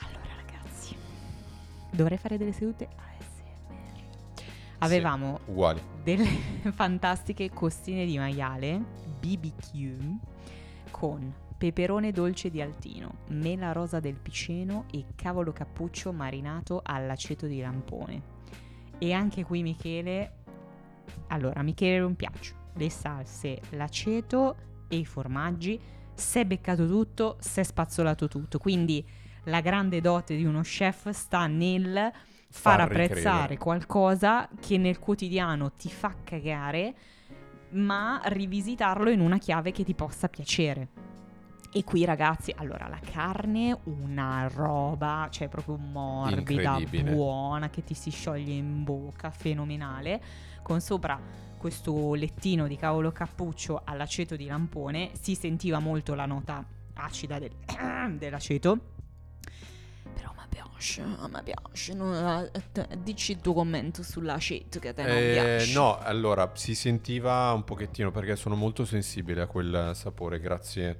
Allora, 0.00 0.34
ragazzi, 0.36 0.96
dovrei 1.90 2.18
fare 2.18 2.36
delle 2.36 2.52
sedute 2.52 2.88
ASMR. 2.88 4.44
Avevamo 4.78 5.40
uguali 5.46 5.80
delle 6.02 6.26
fantastiche 6.74 7.50
costine 7.50 8.04
di 8.04 8.18
maiale 8.18 8.82
BBQ 9.20 10.16
con 10.90 11.32
peperone 11.56 12.10
dolce 12.10 12.50
di 12.50 12.60
Altino, 12.60 13.18
mela 13.28 13.70
rosa 13.70 14.00
del 14.00 14.16
Piceno 14.16 14.86
e 14.90 15.04
cavolo 15.14 15.52
cappuccio 15.52 16.12
marinato 16.12 16.80
all'aceto 16.84 17.46
di 17.46 17.60
lampone. 17.60 18.22
E 18.98 19.12
anche 19.12 19.44
qui 19.44 19.62
Michele, 19.62 20.41
allora 21.28 21.62
Michele 21.62 21.98
non 21.98 22.14
piace, 22.16 22.54
le 22.74 22.90
salse, 22.90 23.60
l'aceto 23.70 24.56
e 24.88 24.96
i 24.96 25.04
formaggi, 25.04 25.80
si 26.14 26.38
è 26.38 26.44
beccato 26.44 26.86
tutto, 26.86 27.36
si 27.40 27.60
è 27.60 27.62
spazzolato 27.62 28.28
tutto, 28.28 28.58
quindi 28.58 29.04
la 29.44 29.60
grande 29.60 30.00
dote 30.00 30.36
di 30.36 30.44
uno 30.44 30.60
chef 30.60 31.10
sta 31.10 31.46
nel 31.46 32.10
far 32.48 32.78
Far 32.78 32.80
apprezzare 32.80 33.56
qualcosa 33.56 34.48
che 34.60 34.76
nel 34.76 34.98
quotidiano 34.98 35.72
ti 35.72 35.88
fa 35.88 36.14
cagare, 36.22 36.94
ma 37.70 38.20
rivisitarlo 38.24 39.08
in 39.08 39.20
una 39.20 39.38
chiave 39.38 39.72
che 39.72 39.84
ti 39.84 39.94
possa 39.94 40.28
piacere. 40.28 41.11
E 41.74 41.84
qui 41.84 42.04
ragazzi, 42.04 42.52
allora 42.54 42.86
la 42.86 42.98
carne, 43.02 43.78
una 43.84 44.46
roba, 44.52 45.28
cioè 45.30 45.48
proprio 45.48 45.76
morbida, 45.76 46.78
buona, 46.90 47.70
che 47.70 47.82
ti 47.82 47.94
si 47.94 48.10
scioglie 48.10 48.52
in 48.52 48.84
bocca, 48.84 49.30
fenomenale, 49.30 50.20
con 50.62 50.82
sopra 50.82 51.18
questo 51.56 52.12
lettino 52.12 52.66
di 52.66 52.76
cavolo 52.76 53.10
cappuccio 53.10 53.80
all'aceto 53.84 54.36
di 54.36 54.44
lampone, 54.46 55.12
si 55.18 55.34
sentiva 55.34 55.78
molto 55.78 56.12
la 56.14 56.26
nota 56.26 56.62
acida 56.94 57.38
del- 57.38 57.54
dell'aceto. 58.18 58.78
Però 60.12 60.30
mi 60.36 60.42
piace, 60.50 61.02
mi 61.04 61.42
piace. 61.42 61.94
non- 61.94 62.50
eh, 62.52 62.98
dici 63.02 63.32
il 63.32 63.40
tuo 63.40 63.54
commento 63.54 64.02
sull'aceto 64.02 64.78
che 64.78 64.88
a 64.88 64.92
te 64.92 65.04
non 65.04 65.16
Eh, 65.16 65.30
piace. 65.56 65.72
no 65.72 65.96
allora 65.98 66.50
si 66.54 66.74
sentiva 66.74 67.50
un 67.52 67.64
pochettino 67.64 68.10
perché 68.10 68.36
sono 68.36 68.56
molto 68.56 68.84
sensibile 68.84 69.40
a 69.40 69.46
quel 69.46 69.92
sapore 69.94 70.38
grazie, 70.38 70.98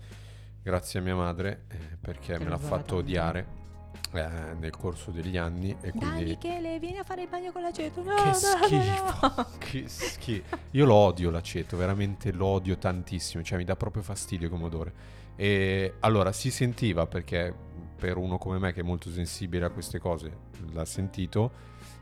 grazie 0.62 1.00
a 1.00 1.02
mia 1.02 1.14
madre 1.14 1.64
eh, 1.68 1.76
perché 2.00 2.38
me 2.38 2.48
l'ha 2.48 2.58
fatto 2.58 2.96
odiare 2.96 3.60
eh, 4.12 4.28
nel 4.58 4.70
corso 4.76 5.10
degli 5.10 5.36
anni 5.36 5.70
e 5.80 5.90
Dai 5.90 5.92
quindi 5.92 6.24
Michele, 6.24 6.78
vieni 6.78 6.98
a 6.98 7.02
fare 7.04 7.22
il 7.22 7.28
bagno 7.28 7.50
con 7.52 7.62
l'aceto. 7.62 8.02
No, 8.02 8.14
Che 8.14 8.24
no, 8.24 8.32
schifo, 8.34 9.34
no. 9.36 9.46
che 9.58 9.88
schifo. 9.88 10.58
Io 10.72 10.84
lo 10.84 10.94
odio 10.94 11.30
l'aceto, 11.30 11.76
veramente 11.76 12.32
lo 12.32 12.46
odio 12.46 12.76
tantissimo, 12.78 13.42
cioè 13.42 13.58
mi 13.58 13.64
dà 13.64 13.76
proprio 13.76 14.02
fastidio 14.02 14.48
come 14.48 14.64
odore. 14.64 14.92
E 15.36 15.94
allora 16.00 16.30
si 16.32 16.50
sentiva 16.50 17.06
perché 17.06 17.54
per 17.96 18.16
uno 18.16 18.36
come 18.36 18.58
me 18.58 18.72
che 18.72 18.80
è 18.80 18.84
molto 18.84 19.10
sensibile 19.10 19.64
a 19.64 19.70
queste 19.70 19.98
cose 19.98 20.36
l'ha 20.72 20.84
sentito, 20.84 21.50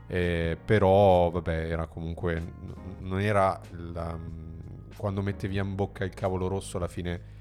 eh, 0.07 0.57
però 0.63 1.29
vabbè 1.29 1.69
era 1.71 1.87
comunque, 1.87 2.43
non 2.99 3.21
era 3.21 3.59
la- 3.93 4.17
quando 4.97 5.21
mettevi 5.21 5.57
in 5.57 5.73
bocca 5.75 6.03
il 6.03 6.13
cavolo 6.13 6.47
rosso 6.47 6.77
alla 6.77 6.87
fine 6.89 7.39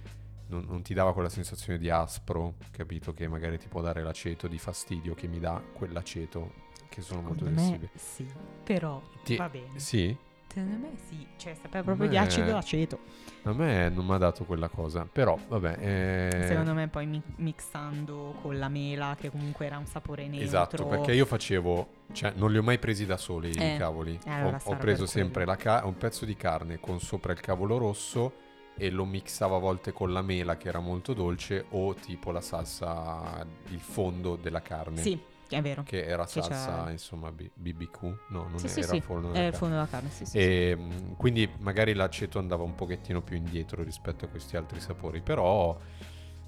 non, 0.50 0.64
non 0.68 0.82
ti 0.82 0.92
dava 0.94 1.12
quella 1.12 1.28
sensazione 1.28 1.78
di 1.78 1.88
aspro, 1.88 2.54
capito? 2.72 3.12
Che 3.14 3.26
magari 3.28 3.58
ti 3.58 3.68
può 3.68 3.80
dare 3.80 4.02
l'aceto, 4.02 4.48
di 4.48 4.58
fastidio 4.58 5.14
che 5.14 5.26
mi 5.28 5.38
dà 5.38 5.62
quell'aceto 5.72 6.52
che 6.88 7.00
sono 7.02 7.20
molto 7.22 7.44
Secondo 7.46 7.60
me 7.60 7.66
sensibile. 7.66 7.90
sì, 7.94 8.26
però 8.64 9.00
Ti- 9.24 9.36
va 9.36 9.48
bene. 9.48 9.78
Sì? 9.78 10.16
Secondo 10.52 10.76
me 10.78 10.90
sì, 11.08 11.24
cioè 11.36 11.54
sapeva 11.54 11.84
proprio 11.84 12.08
di 12.08 12.16
Beh. 12.16 12.22
acido 12.22 12.56
aceto. 12.56 12.98
A 13.44 13.52
me 13.52 13.88
non 13.88 14.04
mi 14.04 14.12
ha 14.14 14.18
dato 14.18 14.44
quella 14.44 14.68
cosa, 14.68 15.04
però 15.10 15.38
vabbè. 15.48 15.76
eh, 15.78 16.46
Secondo 16.48 16.74
me 16.74 16.88
poi 16.88 17.06
mi- 17.06 17.22
mixando 17.36 18.34
con 18.42 18.58
la 18.58 18.68
mela 18.68 19.16
che 19.16 19.30
comunque 19.30 19.66
era 19.66 19.78
un 19.78 19.86
sapore 19.86 20.26
neutro. 20.26 20.44
Esatto, 20.44 20.86
perché 20.86 21.12
io 21.12 21.24
facevo, 21.24 21.88
cioè 22.10 22.32
non 22.34 22.50
li 22.50 22.58
ho 22.58 22.64
mai 22.64 22.80
presi 22.80 23.06
da 23.06 23.16
soli 23.16 23.52
Eh, 23.52 23.74
i 23.74 23.78
cavoli. 23.78 24.18
eh, 24.24 24.30
allora 24.30 24.60
ho, 24.64 24.70
ho 24.72 24.76
preso 24.76 25.06
sempre 25.06 25.44
ca- 25.56 25.82
un 25.84 25.96
pezzo 25.96 26.24
di 26.24 26.34
carne 26.34 26.80
con 26.80 26.98
sopra 26.98 27.30
il 27.32 27.38
cavolo 27.40 27.78
rosso 27.78 28.32
e 28.80 28.88
lo 28.88 29.04
mixavo 29.04 29.56
a 29.56 29.58
volte 29.58 29.92
con 29.92 30.10
la 30.10 30.22
mela 30.22 30.56
che 30.56 30.68
era 30.68 30.80
molto 30.80 31.12
dolce 31.12 31.66
o 31.70 31.94
tipo 31.94 32.30
la 32.30 32.40
salsa, 32.40 33.44
il 33.68 33.78
fondo 33.80 34.36
della 34.36 34.62
carne. 34.62 35.02
Sì, 35.02 35.20
è 35.50 35.60
vero. 35.60 35.82
Che 35.82 36.02
era 36.02 36.24
Che 36.24 36.30
salsa, 36.30 36.84
c'è- 36.86 36.90
insomma, 36.92 37.30
B- 37.30 37.50
BBQ. 37.52 38.02
No, 38.28 38.48
non 38.48 38.58
sì, 38.58 38.68
sì, 38.68 38.80
era 38.80 38.94
sì. 38.94 39.00
forno 39.02 39.32
della 39.32 39.44
il 39.44 39.52
carne. 39.52 39.58
fondo 39.58 39.74
della 39.74 39.86
carne, 39.86 40.08
sì, 40.10 40.24
sì. 40.24 40.30
sì. 40.30 40.38
E 40.38 40.76
mh, 40.76 41.16
quindi 41.16 41.46
magari 41.58 41.92
l'aceto 41.92 42.38
andava 42.38 42.62
un 42.62 42.74
pochettino 42.74 43.20
più 43.20 43.36
indietro 43.36 43.82
rispetto 43.82 44.24
a 44.24 44.28
questi 44.28 44.56
altri 44.56 44.80
sapori, 44.80 45.20
però 45.20 45.78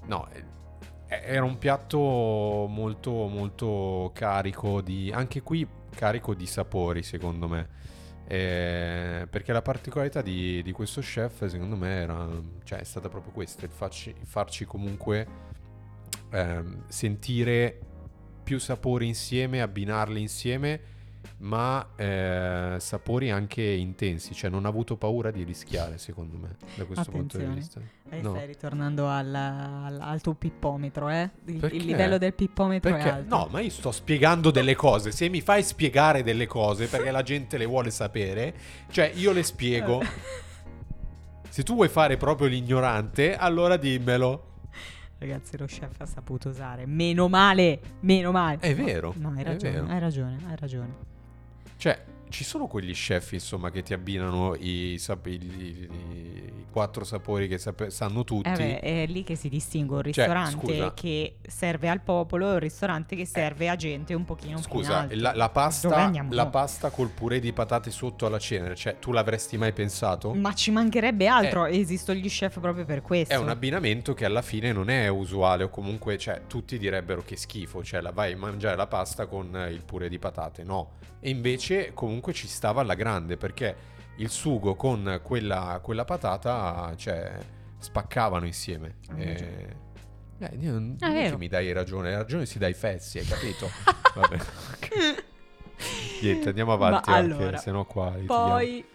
no, 0.05 0.27
eh, 0.31 0.43
era 1.07 1.43
un 1.43 1.57
piatto 1.59 1.97
molto 2.67 3.11
molto 3.27 4.09
carico 4.15 4.81
di 4.81 5.11
anche 5.13 5.43
qui 5.43 5.67
carico 5.93 6.33
di 6.33 6.47
sapori, 6.47 7.03
secondo 7.03 7.47
me. 7.47 7.81
Eh, 8.25 9.27
perché 9.29 9.51
la 9.51 9.61
particolarità 9.61 10.21
di, 10.21 10.61
di 10.63 10.71
questo 10.71 11.01
chef, 11.01 11.45
secondo 11.45 11.75
me, 11.75 11.89
era, 11.89 12.27
cioè, 12.63 12.79
è 12.79 12.83
stata 12.83 13.09
proprio 13.09 13.31
questa: 13.31 13.65
il 13.65 13.71
farci, 13.71 14.13
farci 14.23 14.65
comunque 14.65 15.27
ehm, 16.31 16.83
sentire 16.87 17.79
più 18.43 18.59
sapori 18.59 19.07
insieme, 19.07 19.61
abbinarli 19.61 20.19
insieme, 20.19 20.81
ma 21.39 21.85
eh, 21.95 22.75
sapori 22.79 23.31
anche 23.31 23.61
intensi. 23.61 24.33
Cioè, 24.33 24.49
non 24.49 24.65
ha 24.65 24.69
avuto 24.69 24.95
paura 24.97 25.31
di 25.31 25.43
rischiare, 25.43 25.97
secondo 25.97 26.37
me, 26.37 26.55
da 26.75 26.85
questo 26.85 27.09
punto 27.11 27.37
di 27.37 27.43
Attenzione. 27.43 27.55
vista. 27.55 27.79
Eh, 28.15 28.21
No. 28.21 28.31
Stai 28.35 28.45
ritornando 28.45 29.07
al, 29.07 29.33
al- 29.33 29.99
al 29.99 30.21
tuo 30.21 30.35
pippometro, 30.35 31.09
eh? 31.09 31.29
Il, 31.45 31.67
il 31.73 31.85
livello 31.85 32.17
del 32.19 32.33
pippometro 32.33 32.91
è 32.91 32.93
Perché? 32.93 33.09
alto. 33.09 33.35
No, 33.35 33.47
ma 33.49 33.59
io 33.59 33.69
sto 33.71 33.91
spiegando 33.91 34.51
delle 34.51 34.75
cose. 34.75 35.11
Se 35.11 35.27
mi 35.29 35.41
fai 35.41 35.63
spiegare 35.63 36.21
delle 36.21 36.45
cose 36.45 36.87
perché 36.87 37.09
la 37.09 37.23
gente 37.23 37.57
le 37.57 37.65
vuole 37.65 37.89
sapere, 37.89 38.53
cioè 38.91 39.11
io 39.15 39.31
le 39.31 39.41
spiego. 39.43 40.01
Se 41.49 41.61
tu 41.63 41.75
vuoi 41.75 41.87
fare 41.89 42.17
proprio 42.17 42.47
l'ignorante, 42.47 43.35
allora 43.35 43.77
dimmelo. 43.77 44.51
Ragazzi, 45.19 45.57
lo 45.57 45.65
chef 45.65 45.99
ha 45.99 46.05
saputo 46.05 46.49
usare. 46.49 46.85
Meno 46.85 47.27
male, 47.29 47.79
meno 48.01 48.31
male. 48.31 48.57
È 48.59 48.75
vero, 48.75 49.13
No, 49.17 49.29
hai 49.35 49.41
è 49.41 49.43
ragione, 49.43 49.91
hai 49.93 49.99
ragione, 49.99 50.37
hai 50.47 50.55
ragione. 50.57 50.93
Cioè, 51.83 52.01
ci 52.29 52.45
sono 52.45 52.67
quegli 52.67 52.93
chef, 52.93 53.33
insomma, 53.33 53.69
che 53.69 53.83
ti 53.83 53.93
abbinano 53.93 54.55
i, 54.55 54.95
sap- 54.97 55.25
i- 55.27 55.31
i- 55.33 55.89
i 55.91 56.65
quattro 56.71 57.03
sapori 57.03 57.49
che 57.49 57.57
sape- 57.57 57.89
sanno 57.91 58.23
tutti. 58.23 58.47
Eh 58.49 58.53
beh, 58.55 58.79
è 58.79 59.05
lì 59.05 59.23
che 59.25 59.35
si 59.35 59.49
distingue 59.49 59.97
un 59.97 60.03
Cioè, 60.03 60.25
ristorante. 60.25 60.77
Eh. 60.85 60.91
che 60.93 61.35
serve 61.45 61.89
al 61.89 61.99
popolo 61.99 62.47
e 62.47 62.53
un 62.53 62.59
ristorante 62.59 63.17
che 63.17 63.25
serve 63.25 63.67
a 63.67 63.75
gente 63.75 64.13
un 64.13 64.23
pochino 64.23 64.51
più 64.51 64.59
in 64.59 64.63
Scusa, 64.63 64.99
alto. 64.99 65.15
la, 65.17 65.35
la 65.35 65.49
pasta, 65.49 66.09
la 66.29 66.45
pasta 66.47 66.89
col 66.89 67.09
purè 67.09 67.41
di 67.41 67.51
patate 67.51 67.91
sotto 67.91 68.25
alla 68.27 68.39
cena, 68.39 68.73
cioè, 68.75 68.97
tu 68.97 69.11
l'avresti 69.11 69.57
mai 69.57 69.73
pensato? 69.73 70.33
Ma 70.33 70.53
ci 70.53 70.71
mancherebbe 70.71 71.27
altro, 71.27 71.65
esistono 71.65 72.17
gli 72.17 72.29
chef 72.29 72.61
proprio 72.61 72.85
per 72.85 73.01
questo. 73.01 73.33
È 73.33 73.37
un 73.37 73.49
abbinamento 73.49 74.13
che 74.13 74.23
alla 74.23 74.41
fine 74.41 74.71
non 74.71 74.89
è 74.89 75.09
usuale 75.09 75.65
o 75.65 75.69
comunque, 75.69 76.17
cioè, 76.17 76.43
tutti 76.47 76.77
direbbero 76.79 77.23
che 77.25 77.35
schifo, 77.35 77.83
cioè 77.83 77.99
la 77.99 78.11
vai 78.11 78.31
a 78.31 78.37
mangiare 78.37 78.77
la 78.77 78.87
pasta 78.87 79.25
con 79.25 79.53
eh, 79.53 79.69
il 79.69 79.83
purè 79.83 80.07
di 80.07 80.17
patate, 80.17 80.63
no. 80.63 81.01
E 81.25 81.29
invece 81.29 81.93
comunque 81.93 82.33
ci 82.33 82.47
stava 82.49 82.81
alla 82.81 82.95
grande 82.95 83.37
perché 83.37 83.75
il 84.17 84.29
sugo 84.29 84.75
con 84.75 85.21
quella, 85.23 85.79
quella 85.81 86.03
patata, 86.03 86.93
cioè, 86.97 87.37
spaccavano 87.77 88.45
insieme. 88.45 88.97
Hai 89.07 89.21
E... 89.23 89.75
Eh, 90.39 90.57
io 90.59 90.73
non 90.73 90.97
È 90.99 91.05
non 91.05 91.15
è 91.15 91.21
vero. 91.21 91.29
che 91.31 91.37
mi 91.37 91.47
dai 91.47 91.71
ragione, 91.71 92.09
hai 92.09 92.15
ragione 92.15 92.45
si 92.45 92.59
dai 92.59 92.73
fezzi, 92.73 93.19
hai 93.19 93.25
capito? 93.25 93.69
Vabbè. 94.15 94.37
Niente, 96.21 96.49
andiamo 96.49 96.73
avanti, 96.73 97.09
Ma 97.09 97.15
anche, 97.15 97.33
allora, 97.35 97.57
se 97.57 97.71
no 97.71 97.85
qua. 97.85 98.13
Poi 98.25 98.85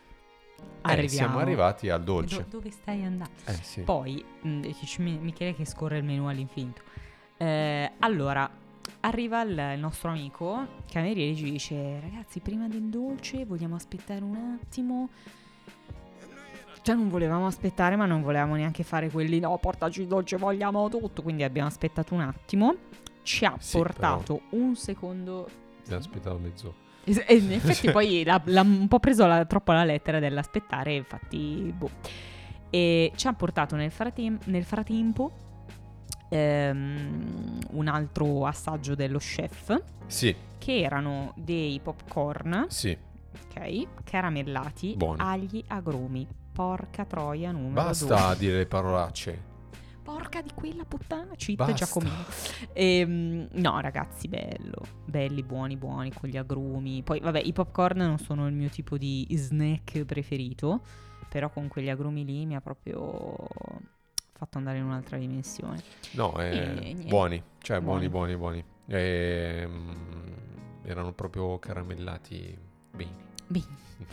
Eh, 0.87 1.09
siamo 1.09 1.39
arrivati 1.39 1.89
al 1.89 2.03
dolce. 2.05 2.37
Do- 2.43 2.59
dove 2.59 2.71
stai 2.71 3.05
andando? 3.05 3.33
Eh 3.47 3.59
sì. 3.63 3.81
Poi, 3.81 4.23
mh, 4.43 4.71
Mi- 4.99 5.19
Michele 5.19 5.55
che 5.55 5.65
scorre 5.65 5.97
il 5.97 6.05
menu 6.05 6.27
all'infinito. 6.29 6.83
Eh, 7.39 7.91
allora, 8.01 8.51
arriva 9.01 9.43
il, 9.43 9.73
il 9.75 9.79
nostro 9.81 10.11
amico, 10.11 10.67
cameriere, 10.91 11.33
e 11.33 11.37
ci 11.37 11.51
dice, 11.51 12.01
ragazzi, 12.01 12.41
prima 12.41 12.69
del 12.69 12.85
dolce 12.85 13.45
vogliamo 13.45 13.75
aspettare 13.75 14.23
un 14.23 14.59
attimo. 14.61 15.09
Cioè 16.83 16.95
non 16.95 17.09
volevamo 17.09 17.47
aspettare, 17.47 17.97
ma 17.97 18.07
non 18.07 18.23
volevamo 18.23 18.55
neanche 18.55 18.83
fare 18.83 19.11
quelli 19.11 19.41
no, 19.41 19.57
portaci 19.59 20.03
il 20.03 20.07
dolce, 20.07 20.37
vogliamo 20.37 20.89
tutto. 20.89 21.23
Quindi 21.23 21.43
abbiamo 21.43 21.69
aspettato 21.69 22.15
un 22.15 22.21
attimo. 22.21 22.75
Ci 23.23 23.45
ha 23.45 23.55
Sì, 23.59 23.77
portato 23.77 24.43
un 24.51 24.75
secondo. 24.75 25.49
Mi 25.87 25.95
aspettavo 25.95 26.39
mezz'ora. 26.39 26.75
E 27.05 27.35
in 27.37 27.53
effetti 27.53 27.91
poi 27.91 28.23
l'ha, 28.25 28.41
l'ha 28.45 28.61
un 28.63 28.87
po' 28.89 29.01
preso 29.01 29.27
la- 29.27 29.45
troppo 29.45 29.73
la 29.73 29.85
lettera 29.85 30.19
dell'aspettare, 30.19 30.95
infatti, 30.95 31.73
boh. 31.77 31.91
E 32.71 33.13
ci 33.17 33.27
ha 33.27 33.33
portato 33.33 33.77
nel, 33.77 33.91
fratem- 33.91 34.45
nel 34.47 34.65
frattempo 34.65 35.33
ehm, 36.29 37.59
un 37.71 37.89
altro 37.89 38.47
assaggio 38.47 38.95
dello 38.95 39.19
chef, 39.19 39.81
Sì, 40.07 40.35
che 40.59 40.81
erano 40.81 41.33
dei 41.37 41.81
popcorn, 41.81 42.67
sì. 42.69 42.97
ok, 43.51 43.87
caramellati, 44.05 44.95
Buoni. 44.97 45.21
agli 45.21 45.63
agrumi. 45.69 46.27
Porca 46.53 47.05
troia 47.05 47.53
numero 47.53 47.75
Basta 47.87 48.27
due. 48.29 48.37
dire 48.39 48.57
le 48.59 48.67
parolacce. 48.67 49.47
Porca 50.03 50.41
di 50.43 50.51
quella 50.55 50.85
puttana, 50.85 51.35
cheat. 51.37 51.73
Giacomino. 51.75 52.25
Ehm, 52.73 53.47
no, 53.53 53.79
ragazzi, 53.81 54.27
bello. 54.27 54.81
Belli, 55.05 55.43
buoni, 55.43 55.77
buoni 55.77 56.11
con 56.13 56.29
gli 56.31 56.37
agrumi. 56.39 57.03
Poi, 57.03 57.21
vabbè, 57.21 57.41
i 57.45 57.53
popcorn 57.53 57.99
non 57.99 58.19
sono 58.19 58.47
il 58.49 58.55
mio 58.55 58.71
tipo 58.71 58.97
di 58.97 59.27
snack 59.31 60.05
preferito. 60.05 60.81
Però 61.29 61.51
con 61.51 61.69
quegli 61.69 61.91
agrumi 61.91 62.25
lì 62.25 62.47
mi 62.47 62.57
ha 62.57 62.61
proprio 62.63 63.47
fatto 64.39 64.59
andare 64.59 64.79
in 64.79 64.85
un'altra 64.85 65.19
dimensione. 65.19 65.83
No, 66.13 66.39
eh, 66.39 66.95
E 67.01 67.05
buoni, 67.07 67.43
cioè 67.61 67.81
buoni, 67.81 68.09
Buoni. 68.09 68.37
buoni, 68.37 68.63
buoni. 68.63 68.65
Ehm, 68.97 69.97
erano 70.85 71.13
proprio 71.13 71.59
caramellati 71.59 72.57
bene. 72.95 73.27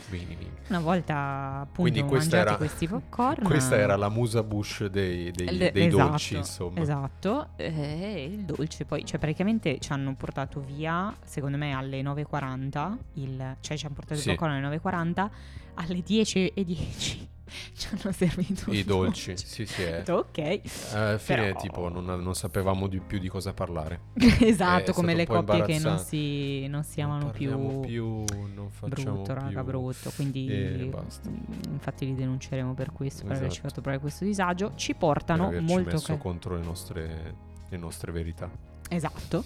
Bene, 0.08 0.36
una 0.68 0.80
volta 0.80 1.58
appunto 1.60 1.80
Quindi 1.82 2.02
questa 2.02 2.38
era- 2.38 2.56
questi 2.56 2.88
popcorn. 2.88 3.44
Questa 3.44 3.76
era 3.76 3.94
la 3.94 4.08
musa 4.08 4.42
bush 4.42 4.86
dei, 4.86 5.30
dei- 5.30 5.56
Le- 5.56 5.70
dei 5.70 5.86
esatto, 5.86 6.08
dolci, 6.08 6.36
insomma. 6.36 6.80
Esatto, 6.80 7.48
e 7.54 8.24
il 8.24 8.44
dolce 8.44 8.84
poi, 8.84 9.04
cioè 9.04 9.20
praticamente 9.20 9.78
ci 9.78 9.92
hanno 9.92 10.14
portato 10.16 10.60
via, 10.60 11.14
secondo 11.24 11.56
me 11.56 11.72
alle 11.72 12.02
9.40, 12.02 12.96
il, 13.14 13.56
cioè 13.60 13.76
ci 13.76 13.86
hanno 13.86 13.94
portato 13.94 14.18
Sì. 14.20 14.30
il 14.30 14.34
popcorn 14.34 14.54
alle 14.56 14.76
9.40, 14.76 15.30
alle 15.74 16.02
10.10 16.02 17.28
ci 17.74 17.88
hanno 17.92 18.12
servito 18.12 18.70
I 18.72 18.78
il 18.78 18.84
dolci, 18.84 19.28
dolce. 19.28 19.36
sì, 19.46 19.66
sì. 19.66 19.82
Ho 19.82 19.86
eh. 19.86 20.10
ok, 20.10 20.60
Alla 20.92 21.18
fine, 21.18 21.38
Però- 21.46 21.60
tipo, 21.60 21.88
non, 21.88 22.04
non 22.04 22.34
sapevamo 22.34 22.86
di 22.88 23.00
più 23.00 23.18
di 23.18 23.28
cosa 23.28 23.52
parlare. 23.52 24.00
esatto, 24.40 24.90
È 24.90 24.94
come 24.94 25.14
le 25.14 25.26
coppie 25.26 25.62
che 25.64 25.78
non 25.78 25.98
si, 25.98 26.66
non 26.68 26.82
si 26.84 27.00
amano 27.00 27.24
non 27.24 27.30
più, 27.32 27.80
più, 27.80 28.24
non 28.54 28.68
facciamo 28.70 29.12
brutto, 29.16 29.34
raga, 29.34 29.62
più. 29.62 29.70
brutto, 29.70 30.10
quindi 30.16 30.48
E 30.48 30.90
mm, 30.92 31.72
infatti 31.72 32.06
li 32.06 32.14
denunceremo 32.14 32.74
per 32.74 32.92
questo, 32.92 33.22
per 33.22 33.32
averci 33.36 33.46
Esatto. 33.58 33.68
fatto 33.68 33.80
provare 33.80 34.00
questo 34.00 34.24
disagio. 34.24 34.72
Ci 34.74 34.92
Per 34.92 35.00
portano 35.00 35.46
averci 35.46 35.64
molto 35.72 35.90
messo 35.92 36.12
ca- 36.14 36.18
contro 36.18 36.56
le 36.56 36.62
nostre, 36.64 37.34
le 37.68 37.76
nostre 37.76 38.12
verità. 38.12 38.50
Esatto, 38.88 39.44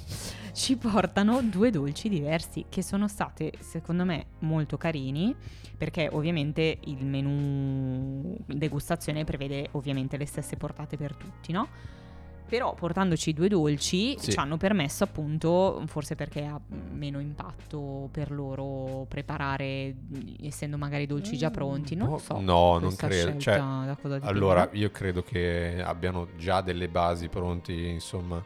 ci 0.53 0.77
portano 0.77 1.41
due 1.43 1.71
dolci 1.71 2.09
diversi 2.09 2.67
che 2.69 2.83
sono 2.83 3.09
state 3.09 3.53
secondo 3.61 4.05
me 4.05 4.27
molto 4.41 4.77
carini 4.77 5.35
perché 5.77 6.09
ovviamente 6.13 6.79
il 6.85 7.07
menù 7.07 8.37
degustazione 8.47 9.25
prevede 9.25 9.69
ovviamente 9.73 10.19
le 10.19 10.27
stesse 10.27 10.57
portate 10.57 10.97
per 10.99 11.15
tutti, 11.15 11.53
no? 11.53 11.69
Però 12.47 12.75
portandoci 12.75 13.33
due 13.33 13.47
dolci 13.49 14.19
Sì. 14.19 14.33
ci 14.33 14.39
hanno 14.39 14.57
permesso 14.57 15.05
appunto, 15.05 15.83
forse 15.87 16.17
perché 16.17 16.45
ha 16.45 16.61
meno 16.91 17.21
impatto 17.21 18.09
per 18.11 18.33
loro 18.33 19.07
preparare, 19.09 19.95
essendo 20.43 20.77
magari 20.77 21.07
dolci 21.07 21.37
già 21.39 21.51
pronti, 21.51 21.95
non 21.95 22.09
Boh, 22.09 22.19
so. 22.19 22.41
no, 22.41 22.79
non 22.79 22.97
credo, 22.97 23.39
cioè, 23.39 23.63
Allora, 24.23 24.69
io 24.73 24.91
credo 24.91 25.23
che 25.23 25.81
abbiano 25.81 26.27
già 26.37 26.61
delle 26.61 26.89
basi 26.89 27.29
pronti, 27.29 27.87
insomma, 27.87 28.43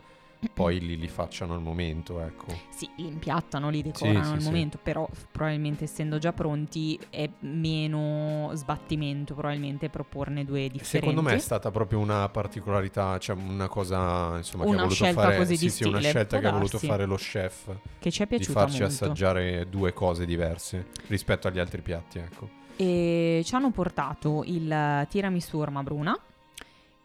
poi 0.52 0.80
li, 0.80 0.96
li 0.96 1.08
facciano 1.08 1.54
al 1.54 1.60
momento, 1.62 2.20
ecco. 2.20 2.46
Sì, 2.70 2.88
li 2.96 3.06
impiattano, 3.06 3.70
li 3.70 3.82
decorano 3.82 4.24
sì, 4.24 4.32
al 4.32 4.40
sì. 4.40 4.46
momento, 4.46 4.78
però 4.82 5.08
f- 5.10 5.26
probabilmente 5.30 5.84
essendo 5.84 6.18
già 6.18 6.32
pronti 6.32 6.98
è 7.10 7.28
meno 7.40 8.50
sbattimento 8.54 9.34
probabilmente 9.34 9.88
proporne 9.88 10.44
due 10.44 10.68
differenti. 10.68 10.84
Secondo 10.86 11.22
me 11.22 11.34
è 11.34 11.38
stata 11.38 11.70
proprio 11.70 11.98
una 11.98 12.28
particolarità, 12.28 13.18
cioè 13.18 13.36
una 13.36 13.68
cosa, 13.68 14.36
insomma, 14.36 14.64
che 14.64 14.70
Una 14.70 14.78
ha 14.78 14.82
voluto 14.82 15.04
scelta 15.04 15.20
fare, 15.22 15.36
così 15.36 15.56
sì, 15.56 15.64
di 15.64 15.70
sì, 15.70 15.84
una 15.84 16.00
scelta 16.00 16.38
che 16.38 16.46
ha 16.46 16.50
voluto 16.52 16.78
fare 16.78 17.04
lo 17.06 17.16
chef 17.16 17.76
che 17.98 18.10
ci 18.10 18.22
è 18.22 18.26
di 18.26 18.36
piaciuta 18.36 18.60
farci 18.60 18.80
molto. 18.80 18.94
assaggiare 18.94 19.68
due 19.68 19.92
cose 19.92 20.24
diverse 20.26 20.86
rispetto 21.06 21.48
agli 21.48 21.58
altri 21.58 21.82
piatti, 21.82 22.18
ecco. 22.18 22.48
E 22.76 23.42
ci 23.44 23.54
hanno 23.54 23.70
portato 23.70 24.42
il 24.46 25.06
tiramisù 25.08 25.58
orma 25.58 25.82
bruna 25.84 26.18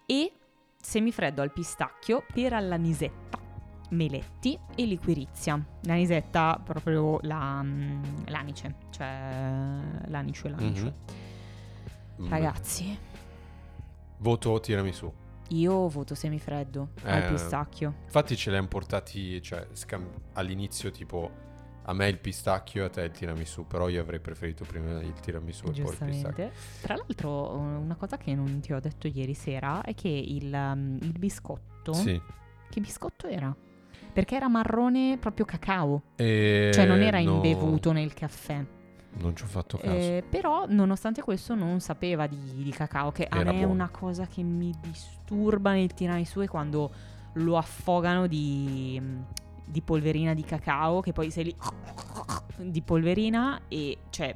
e 0.05 0.31
semifreddo 0.81 1.41
al 1.41 1.51
pistacchio 1.51 2.23
per 2.33 2.53
allanisetta, 2.53 3.37
meletti 3.89 4.57
e 4.75 4.85
liquirizia. 4.85 5.63
L'anisetta 5.81 6.59
proprio 6.63 7.19
la, 7.23 7.61
mm, 7.61 8.03
l'anice, 8.27 8.75
cioè 8.89 9.79
l'anice 10.07 10.47
e 10.47 10.49
l'anice. 10.49 10.93
Mm. 12.21 12.27
Ragazzi, 12.29 12.97
Voto 14.21 14.59
tiramisù. 14.59 15.11
io 15.49 15.87
voto 15.87 16.13
semifreddo 16.15 16.89
al 17.03 17.23
Eh, 17.23 17.27
pistacchio. 17.29 17.95
Infatti 18.05 18.35
ce 18.35 18.49
li 18.51 18.57
hanno 18.57 18.67
portati, 18.67 19.41
cioè, 19.41 19.67
scam- 19.73 20.07
all'inizio 20.33 20.91
tipo 20.91 21.47
a 21.83 21.93
me 21.93 22.07
il 22.07 22.19
pistacchio 22.19 22.83
e 22.83 22.85
a 22.85 22.89
te 22.89 23.01
il 23.01 23.11
tiramisù, 23.11 23.65
però 23.65 23.87
io 23.89 24.01
avrei 24.01 24.19
preferito 24.19 24.63
prima 24.63 25.01
il 25.01 25.13
tiramisù 25.19 25.65
e 25.67 25.81
poi 25.81 25.91
il 25.91 25.97
pistacchio. 26.05 26.51
Tra 26.81 26.95
l'altro, 26.95 27.57
una 27.57 27.95
cosa 27.95 28.17
che 28.17 28.35
non 28.35 28.59
ti 28.59 28.73
ho 28.73 28.79
detto 28.79 29.07
ieri 29.07 29.33
sera 29.33 29.81
è 29.81 29.95
che 29.95 30.09
il, 30.09 30.53
um, 30.53 30.97
il 31.01 31.17
biscotto. 31.17 31.93
Sì. 31.93 32.21
Che 32.69 32.79
biscotto 32.79 33.27
era? 33.27 33.55
Perché 34.11 34.35
era 34.35 34.47
marrone 34.47 35.17
proprio 35.19 35.45
cacao. 35.45 36.01
E 36.15 36.71
Cioè 36.73 36.85
non 36.85 37.01
era 37.01 37.19
no, 37.21 37.35
imbevuto 37.35 37.91
nel 37.91 38.13
caffè. 38.13 38.63
Non 39.11 39.35
ci 39.35 39.43
ho 39.43 39.47
fatto 39.47 39.77
caso. 39.77 39.91
Eh, 39.91 40.23
però, 40.29 40.65
nonostante 40.67 41.23
questo, 41.23 41.55
non 41.55 41.79
sapeva 41.79 42.27
di, 42.27 42.63
di 42.63 42.71
cacao. 42.71 43.11
Che 43.11 43.25
a 43.27 43.39
Era 43.39 43.51
me 43.51 43.57
è 43.57 43.59
buono. 43.61 43.73
una 43.73 43.89
cosa 43.89 44.27
che 44.27 44.43
mi 44.43 44.71
disturba 44.79 45.71
nel 45.71 45.93
tiramisù 45.93 46.41
è 46.41 46.47
quando 46.47 46.91
lo 47.33 47.57
affogano 47.57 48.27
di, 48.27 49.01
di 49.69 49.81
polverina 49.81 50.33
di 50.33 50.43
cacao. 50.43 51.01
Che 51.01 51.13
poi 51.13 51.31
sei 51.31 51.43
lì 51.45 51.55
di 52.57 52.81
polverina 52.81 53.61
e 53.67 53.97
cioè 54.09 54.35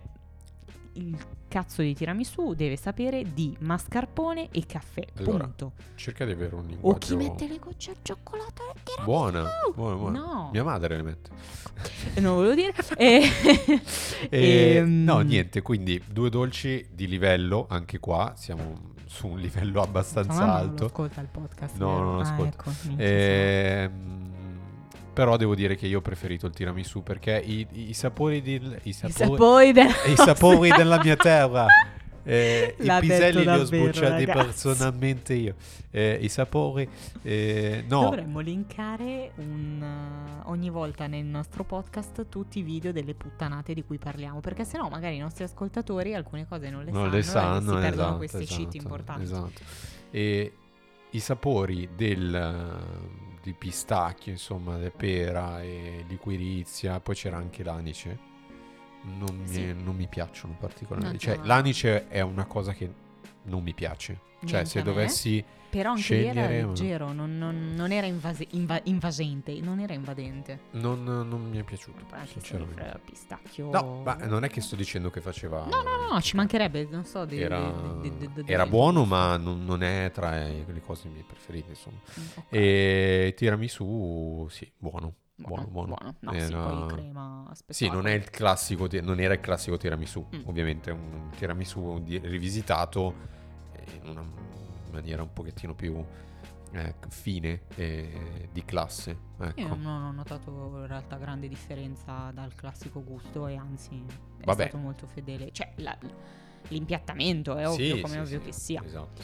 il 0.95 1.17
cazzo 1.47 1.81
di 1.81 1.93
tiramisù 1.93 2.53
deve 2.53 2.75
sapere 2.77 3.31
di 3.33 3.55
mascarpone 3.59 4.49
e 4.51 4.65
caffè. 4.65 5.05
Allora, 5.17 5.43
punto. 5.45 5.71
Cerca 5.95 6.25
di 6.25 6.31
avere 6.31 6.55
un 6.55 6.61
O 6.81 6.97
chi 6.97 7.15
linguaggio 7.15 7.17
mette 7.17 7.47
le 7.47 7.59
gocce 7.59 7.91
al 7.91 7.97
cioccolato 8.01 8.63
nel 8.73 8.83
tiramisù? 8.83 9.05
buona, 9.05 9.49
buona, 9.75 9.95
buona. 9.95 10.19
No. 10.19 10.49
Mia 10.51 10.63
madre 10.63 10.95
le 10.97 11.03
mette. 11.03 11.29
Non 12.21 12.35
volevo 12.35 12.53
dire. 12.53 12.73
E, 12.97 13.21
E, 14.29 14.75
ehm, 14.77 15.03
no, 15.03 15.19
niente, 15.19 15.61
quindi 15.61 16.01
due 16.09 16.29
dolci 16.29 16.87
di 16.91 17.07
livello, 17.07 17.65
anche 17.69 17.99
qua 17.99 18.33
siamo 18.35 18.91
su 19.05 19.27
un 19.27 19.39
livello 19.39 19.81
abbastanza 19.81 20.33
mamma 20.33 20.45
non 20.61 20.69
alto. 20.69 20.85
ascolta 20.85 21.21
il 21.21 21.27
podcast. 21.27 21.77
No, 21.77 21.87
vero? 21.93 22.03
non 22.03 22.19
Ah, 22.19 22.21
ascolta. 22.31 22.55
ecco, 22.57 22.71
minchia, 22.87 23.05
Ehm, 23.05 24.31
però 25.13 25.37
devo 25.37 25.53
dire 25.55 25.75
che 25.75 25.85
io 25.87 25.99
ho 25.99 26.01
preferito 26.01 26.47
il 26.47 26.53
tiramisù 26.53 27.03
perché 27.03 27.41
i, 27.45 27.65
i 27.89 27.93
sapori, 27.93 28.41
del- 28.41 28.79
i 28.83 28.89
I 28.89 28.93
sapori, 28.93 29.13
sapori 29.13 29.71
della 29.71 29.93
i 30.07 30.15
sapori 30.15 30.69
della 30.71 30.99
mia 31.03 31.15
terra. 31.15 31.65
eh, 32.25 32.75
I 32.79 32.91
piselli 33.01 33.41
li 33.41 33.47
ho 33.47 33.63
sbucciati 33.63 34.25
ragazzi. 34.25 34.45
personalmente 34.45 35.33
io. 35.33 35.55
Eh, 35.91 36.17
I 36.21 36.29
sapori, 36.29 36.87
eh, 37.21 37.83
no, 37.87 38.01
Dovremmo 38.03 38.39
linkare 38.39 39.31
un, 39.35 39.81
uh, 40.45 40.49
ogni 40.49 40.69
volta 40.71 41.05
nel 41.05 41.25
nostro 41.25 41.63
podcast 41.63 42.27
tutti 42.29 42.59
i 42.59 42.61
video 42.63 42.91
delle 42.91 43.13
puttanate 43.13 43.73
di 43.75 43.83
cui 43.83 43.97
parliamo. 43.99 44.39
Perché 44.39 44.65
sennò 44.65 44.89
magari 44.89 45.17
i 45.17 45.19
nostri 45.19 45.43
ascoltatori 45.43 46.15
alcune 46.15 46.47
cose 46.47 46.69
non 46.71 46.83
le 46.83 46.91
non 46.91 47.01
sanno, 47.03 47.11
le 47.13 47.19
e 47.19 47.23
sanno, 47.23 47.59
si 47.59 47.65
perdono 47.65 47.91
esatto, 47.91 48.17
questi 48.17 48.41
esatto, 48.43 48.55
cheat 48.59 48.73
importanti. 48.75 49.21
Esatto. 49.23 49.61
E 50.09 50.53
i 51.11 51.19
sapori 51.19 51.89
del, 51.95 52.79
di 53.43 53.53
pistacchio, 53.53 54.31
insomma, 54.31 54.77
de 54.77 54.89
pera 54.89 55.61
e 55.61 56.05
liquirizia, 56.07 56.99
poi 57.01 57.13
c'era 57.15 57.35
anche 57.37 57.61
l'anice. 57.63 58.17
Non 59.03 59.35
mi, 59.37 59.47
Sì. 59.47 59.73
non 59.73 59.95
mi 59.97 60.07
piacciono 60.07 60.55
particolarmente. 60.57 61.17
Cioè, 61.19 61.39
l'anice 61.43 62.07
è 62.07 62.21
una 62.21 62.45
cosa 62.45 62.71
che 62.71 62.89
non 63.43 63.61
mi 63.61 63.73
piace. 63.73 64.19
Cioè, 64.39 64.51
Niente 64.51 64.69
se 64.69 64.81
dovessi 64.81 65.43
Però 65.73 65.91
anche 65.93 66.15
lì 66.15 66.25
era 66.27 66.41
ma- 66.41 66.47
leggero, 66.49 67.11
non, 67.13 67.35
non- 67.37 67.73
non 67.75 67.91
era 67.91 68.05
invase- 68.05 68.45
inva- 68.51 68.79
invasente, 68.83 69.59
non 69.59 69.79
era 69.79 69.93
invadente. 69.95 70.59
non, 70.73 71.03
non 71.03 71.49
mi 71.49 71.57
è 71.57 71.63
piaciuto, 71.63 72.05
anche 72.11 72.27
se 72.27 72.39
sinceramente. 72.41 72.99
pistacchio... 73.03 73.71
No, 73.71 74.01
ma 74.03 74.13
non 74.25 74.43
è 74.43 74.49
che 74.49 74.61
sto 74.61 74.75
dicendo 74.75 75.09
che 75.09 75.19
faceva... 75.19 75.63
No, 75.65 75.81
no, 75.81 76.11
no, 76.13 76.21
ci 76.21 76.35
mancherebbe, 76.35 76.87
non 76.91 77.05
so, 77.05 77.25
di, 77.25 77.39
Era, 77.41 77.59
di- 78.01 78.15
di- 78.17 78.43
era 78.45 78.67
buono, 78.67 79.03
ma 79.05 79.35
non, 79.37 79.65
non 79.65 79.81
è 79.81 80.11
tra 80.13 80.35
le 80.37 80.81
cose 80.85 81.07
mie 81.07 81.23
preferite, 81.27 81.69
insomma. 81.71 81.97
Ok. 82.35 82.43
E 82.49 83.33
tiramisù, 83.35 84.47
sì, 84.51 84.71
buono. 84.77 85.15
Buono, 85.35 85.65
buono. 85.65 85.97
No, 86.19 86.31
sì, 86.33 86.37
Era- 86.37 86.61
poi 86.67 86.87
crema 86.87 87.51
Sì, 87.67 87.89
non, 87.89 88.05
è 88.05 88.11
il 88.11 88.29
classico, 88.29 88.87
non 89.01 89.19
era 89.19 89.33
il 89.33 89.39
classico 89.39 89.77
tiramisù, 89.77 90.23
Mm. 90.35 90.41
ovviamente 90.45 90.91
un 90.91 91.31
tiramisù 91.35 92.01
rivisitato 92.05 93.15
eh, 93.73 93.83
in 94.03 94.09
una 94.09 94.21
maniera 94.93 95.21
un 95.21 95.33
pochettino 95.33 95.73
più 95.75 96.03
eh, 96.71 96.95
fine 97.09 97.61
e 97.75 98.47
di 98.51 98.63
classe. 98.65 99.17
Ecco. 99.39 99.59
Io 99.59 99.67
non 99.75 99.85
ho 99.85 100.11
notato 100.11 100.49
in 100.79 100.87
realtà 100.87 101.17
grande 101.17 101.47
differenza 101.47 102.31
dal 102.33 102.55
classico 102.55 103.03
gusto 103.03 103.47
e 103.47 103.55
anzi 103.55 104.03
è 104.39 104.45
Vabbè. 104.45 104.67
stato 104.67 104.77
molto 104.77 105.05
fedele. 105.07 105.51
Cioè, 105.51 105.71
la- 105.77 105.97
l'impiattamento 106.69 107.55
è 107.55 107.65
Sì, 107.67 107.89
ovvio, 107.91 108.01
come 108.01 108.13
sì, 108.13 108.19
ovvio 108.19 108.39
sì, 108.39 108.45
che 108.45 108.51
sia. 108.53 108.83
Esatto. 108.83 109.21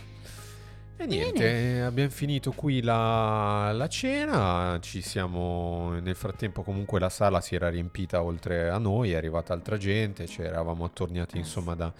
E 1.01 1.07
Bene. 1.07 1.15
niente, 1.15 1.45
eh, 1.77 1.79
abbiamo 1.79 2.09
finito 2.09 2.51
qui 2.51 2.81
la, 2.81 3.71
la 3.71 3.87
cena, 3.87 4.77
ci 4.81 5.01
siamo, 5.01 5.97
nel 6.01 6.15
frattempo 6.15 6.61
comunque 6.61 6.99
la 6.99 7.07
sala 7.07 7.39
si 7.39 7.55
era 7.55 7.69
riempita 7.69 8.21
oltre 8.21 8.69
a 8.69 8.77
noi, 8.79 9.11
è 9.11 9.15
arrivata 9.15 9.53
altra 9.53 9.77
gente, 9.77 10.27
ci 10.27 10.41
eravamo 10.41 10.83
attorniati 10.83 11.37
Eh, 11.37 11.39
insomma 11.39 11.73
da, 11.73 11.93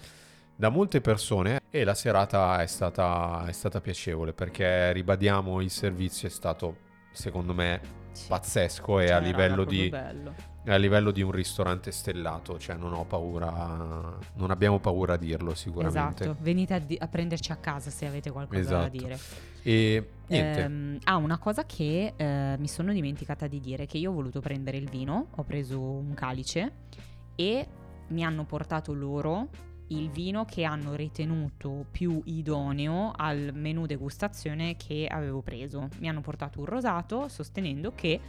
da 0.60 0.68
molte 0.68 1.00
persone 1.00 1.62
e 1.70 1.84
la 1.84 1.94
serata 1.94 2.60
è 2.60 2.66
stata, 2.66 3.46
è 3.46 3.52
stata 3.52 3.80
piacevole 3.80 4.34
perché 4.34 4.92
ribadiamo 4.92 5.62
il 5.62 5.70
servizio 5.70 6.28
è 6.28 6.30
stato 6.30 6.76
secondo 7.12 7.54
me 7.54 7.80
Sì. 8.12 8.26
pazzesco 8.28 9.00
e 9.00 9.06
Cioè, 9.06 9.14
a 9.14 9.18
raga, 9.20 9.26
livello 9.26 9.64
di 9.64 9.90
a 10.66 10.76
livello 10.76 11.10
di 11.12 11.22
un 11.22 11.30
ristorante 11.30 11.90
stellato, 11.90 12.58
cioè 12.58 12.76
non 12.76 12.92
ho 12.92 13.06
paura, 13.06 14.18
non 14.34 14.50
abbiamo 14.50 14.78
paura 14.78 15.14
a 15.14 15.16
dirlo 15.16 15.54
sicuramente. 15.54 16.24
Esatto, 16.24 16.36
venite 16.42 16.74
a, 16.74 16.78
di- 16.78 16.98
a 17.00 17.08
prenderci 17.08 17.50
a 17.52 17.56
casa 17.56 17.88
se 17.88 18.04
avete 18.04 18.30
qualcosa 18.30 18.60
da 18.60 18.76
Esatto. 18.80 18.90
dire. 18.90 19.18
E 19.62 20.10
niente, 20.26 20.60
Ehm, 20.60 20.98
ah, 21.04 21.16
una 21.16 21.38
cosa 21.38 21.64
che 21.64 22.12
eh, 22.14 22.56
mi 22.58 22.68
sono 22.68 22.92
dimenticata 22.92 23.46
di 23.46 23.58
dire, 23.60 23.86
che 23.86 23.96
io 23.96 24.10
ho 24.10 24.14
voluto 24.14 24.40
prendere 24.40 24.76
il 24.76 24.90
vino, 24.90 25.28
ho 25.34 25.42
preso 25.44 25.80
un 25.80 26.12
calice 26.12 26.72
e 27.34 27.66
mi 28.08 28.22
hanno 28.22 28.44
portato 28.44 28.92
loro 28.92 29.48
il 29.90 30.10
vino 30.10 30.44
che 30.44 30.64
hanno 30.64 30.94
ritenuto 30.94 31.86
più 31.90 32.20
idoneo 32.24 33.12
al 33.16 33.50
menù 33.54 33.86
degustazione 33.86 34.76
che 34.76 35.06
avevo 35.08 35.42
preso. 35.42 35.88
Mi 35.98 36.08
hanno 36.08 36.20
portato 36.20 36.60
un 36.60 36.66
rosato 36.66 37.28
sostenendo 37.28 37.92
che 37.94 38.20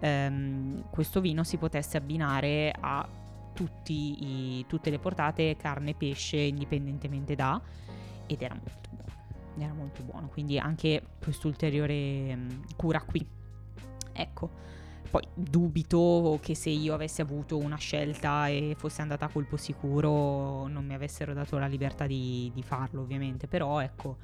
ehm, 0.00 0.90
questo 0.90 1.20
vino 1.20 1.44
si 1.44 1.56
potesse 1.56 1.96
abbinare 1.96 2.72
a 2.78 3.06
i- 3.88 4.64
tutte 4.68 4.90
le 4.90 4.98
portate 4.98 5.56
carne 5.56 5.90
e 5.90 5.94
pesce 5.94 6.36
indipendentemente 6.36 7.34
da 7.34 7.58
ed 8.26 8.42
era 8.42 8.54
molto 8.54 8.90
buono 8.90 9.64
era 9.64 9.72
molto 9.72 10.02
buono 10.02 10.28
quindi 10.28 10.58
anche 10.58 11.02
quest'ulteriore 11.22 12.36
mm, 12.36 12.48
cura 12.76 13.00
qui 13.00 13.26
ecco 14.12 14.50
poi 15.06 15.26
dubito 15.34 16.38
che 16.42 16.54
se 16.54 16.70
io 16.70 16.94
avessi 16.94 17.20
avuto 17.20 17.56
una 17.58 17.76
scelta 17.76 18.48
e 18.48 18.74
fosse 18.76 19.02
andata 19.02 19.26
a 19.26 19.28
colpo 19.28 19.56
sicuro 19.56 20.66
non 20.66 20.84
mi 20.84 20.94
avessero 20.94 21.32
dato 21.32 21.58
la 21.58 21.66
libertà 21.66 22.06
di, 22.06 22.50
di 22.54 22.62
farlo 22.62 23.02
ovviamente. 23.02 23.46
Però 23.46 23.80
ecco 23.80 24.16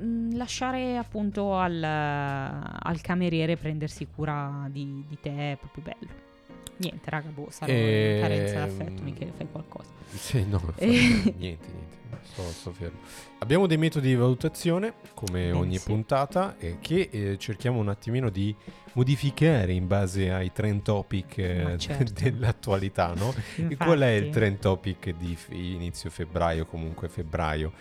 mm, 0.00 0.36
lasciare 0.36 0.96
appunto 0.96 1.56
al, 1.56 1.82
al 1.82 3.00
cameriere 3.00 3.56
prendersi 3.56 4.06
cura 4.06 4.66
di, 4.70 5.04
di 5.08 5.18
te 5.20 5.52
è 5.52 5.56
proprio 5.56 5.82
bello 5.84 6.30
niente 6.76 7.10
raga 7.10 7.28
boh 7.30 7.48
sarò 7.50 7.72
in 7.72 8.18
carenza 8.20 8.54
d'affetto 8.60 8.90
Ehm, 9.00 9.02
Michele 9.04 9.32
fai 9.36 9.46
qualcosa 9.50 9.90
Sì, 10.14 10.44
no, 10.46 10.60
Eh. 10.76 10.88
niente, 10.88 11.38
niente, 11.72 11.96
sto, 12.22 12.42
sto 12.42 12.72
fermo. 12.72 12.98
Abbiamo 13.38 13.66
dei 13.66 13.78
metodi 13.78 14.08
di 14.08 14.14
valutazione, 14.14 14.92
come 15.14 15.46
Eh, 15.48 15.52
ogni 15.52 15.78
sì. 15.78 15.86
puntata, 15.86 16.56
eh, 16.58 16.76
che 16.80 17.08
eh, 17.10 17.38
cerchiamo 17.38 17.78
un 17.80 17.88
attimino 17.88 18.28
di 18.30 18.54
modificare 18.92 19.72
in 19.72 19.86
base 19.86 20.30
ai 20.30 20.52
trend 20.52 20.82
topic 20.82 21.38
eh, 21.38 21.74
certo. 21.78 22.12
dell'attualità, 22.22 23.14
no? 23.14 23.34
E 23.56 23.76
Qual 23.76 24.00
è 24.00 24.10
il 24.10 24.26
Infatti. 24.26 24.30
trend 24.38 24.58
topic 24.58 25.10
di 25.16 25.34
f- 25.34 25.48
inizio 25.50 26.10
febbraio, 26.10 26.66
comunque 26.66 27.08
febbraio? 27.08 27.72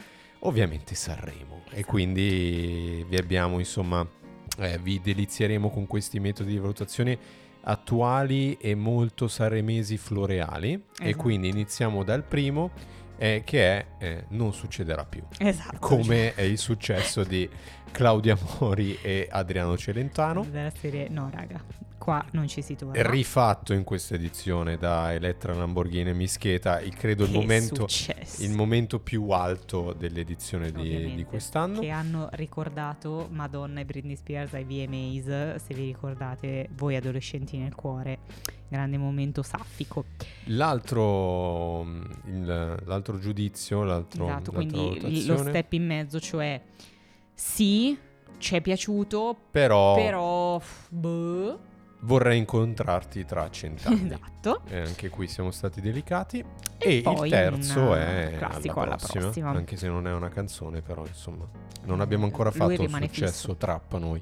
Ovviamente 0.44 0.96
Sanremo. 0.96 1.64
E 1.70 1.74
Esatto. 1.80 1.88
quindi 1.92 3.06
vi 3.08 3.18
abbiamo, 3.18 3.60
insomma, 3.60 4.08
eh, 4.58 4.80
vi 4.80 5.00
delizieremo 5.02 5.70
con 5.70 5.86
questi 5.86 6.20
metodi 6.20 6.52
di 6.52 6.58
valutazione 6.58 7.18
attuali 7.64 8.58
e 8.58 8.76
molto 8.76 9.28
sanremesi 9.28 9.98
floreali. 9.98 10.72
E 10.74 10.84
Esatto. 11.08 11.18
quindi 11.18 11.50
iniziamo 11.50 12.04
dal 12.04 12.24
primo, 12.24 12.72
eh, 13.18 13.44
che 13.46 13.68
è 13.78 13.86
eh, 14.00 14.26
Non 14.30 14.54
succederà 14.54 15.06
più. 15.06 15.22
esatto 15.40 15.78
Come 15.80 16.34
è 16.34 16.42
il 16.42 16.58
successo 16.58 17.24
di 17.24 17.48
Claudia 17.92 18.38
Mori 18.60 18.98
e 19.02 19.28
Adriano 19.30 19.78
Celentano. 19.78 20.44
della 20.50 20.72
serie 20.72 21.08
no 21.10 21.30
raga 21.34 21.62
qua 22.02 22.26
non 22.32 22.48
ci 22.48 22.64
si 22.64 22.76
torna. 22.76 23.00
Rifatto 23.10 23.74
in 23.74 23.84
questa 23.84 24.16
edizione 24.16 24.78
da 24.78 25.14
Elettra 25.14 25.54
Lamborghini 25.54 26.10
e 26.10 26.14
Mischeta, 26.14 26.82
il, 26.82 26.96
credo 26.96 27.26
il 27.26 27.32
momento, 27.32 27.86
il 28.40 28.50
momento 28.52 29.00
più 29.00 29.30
alto 29.30 29.94
dell'edizione 29.94 30.72
di, 30.72 31.14
di 31.14 31.24
quest'anno. 31.26 31.80
che 31.80 31.90
hanno 31.90 32.28
ricordato 32.32 33.28
Madonna 33.30 33.82
e 33.82 33.86
Britney 33.86 34.16
Spears 34.16 34.54
ai 34.56 34.64
VMAs 34.64 35.64
se 35.64 35.74
vi 35.76 35.86
ricordate 35.86 36.70
voi 36.76 36.96
adolescenti 36.96 37.58
nel 37.58 37.76
cuore. 37.76 38.18
Grande 38.68 38.98
momento 38.98 39.44
saffico. 39.44 40.06
L'altro, 40.46 41.84
mm, 41.84 42.02
il- 42.28 42.78
l'altro 42.86 43.20
giudizio, 43.20 43.84
l'altro, 43.84 44.26
esatto 44.26 44.52
quindi 44.52 45.26
lo 45.28 45.38
step 45.38 45.74
in 45.74 45.86
mezzo 45.86 46.20
cioè 46.20 46.60
sì 47.34 47.98
ci 48.38 48.56
è 48.56 48.62
piaciuto 48.62 49.36
però, 49.52 49.94
però 49.96 50.62
boh. 50.90 51.70
Vorrei 52.02 52.38
incontrarti 52.40 53.26
tra 53.26 53.50
cent'anni. 53.50 54.06
esatto 54.14 54.62
E 54.68 54.80
anche 54.80 55.10
qui 55.10 55.28
siamo 55.28 55.52
stati 55.52 55.82
delicati. 55.82 56.44
E, 56.78 57.02
poi 57.04 57.26
il 57.28 57.32
terzo 57.32 57.94
è 57.94 58.34
classico 58.38 58.80
alla 58.80 58.88
alla 58.94 58.96
prossima, 58.98 59.24
prossima. 59.24 59.50
anche 59.52 59.78
se 59.78 59.88
non 59.88 60.08
è 60.08 60.12
una 60.14 60.30
canzone, 60.30 60.82
però 60.82 61.06
insomma, 61.06 61.48
non 61.84 62.02
abbiamo 62.02 62.26
ancora 62.26 62.50
fatto 62.50 62.82
un 62.82 62.90
successo 62.90 63.32
fisso. 63.32 63.56
trap 63.56 63.98
noi. 63.98 64.20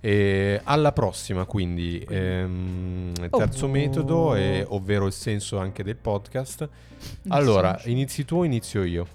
E 0.00 0.60
alla 0.64 0.92
prossima, 0.92 1.46
quindi, 1.46 2.04
ehm, 2.06 3.12
terzo 3.30 3.64
Oh. 3.64 3.68
metodo, 3.68 4.34
è- 4.34 4.64
ovvero 4.68 5.06
il 5.06 5.12
senso 5.14 5.58
anche 5.58 5.82
del 5.82 5.96
podcast. 5.96 6.68
Allora, 7.28 7.80
inizi 7.84 8.24
tu 8.26 8.36
o 8.36 8.44
inizio 8.44 8.82
io? 8.84 9.06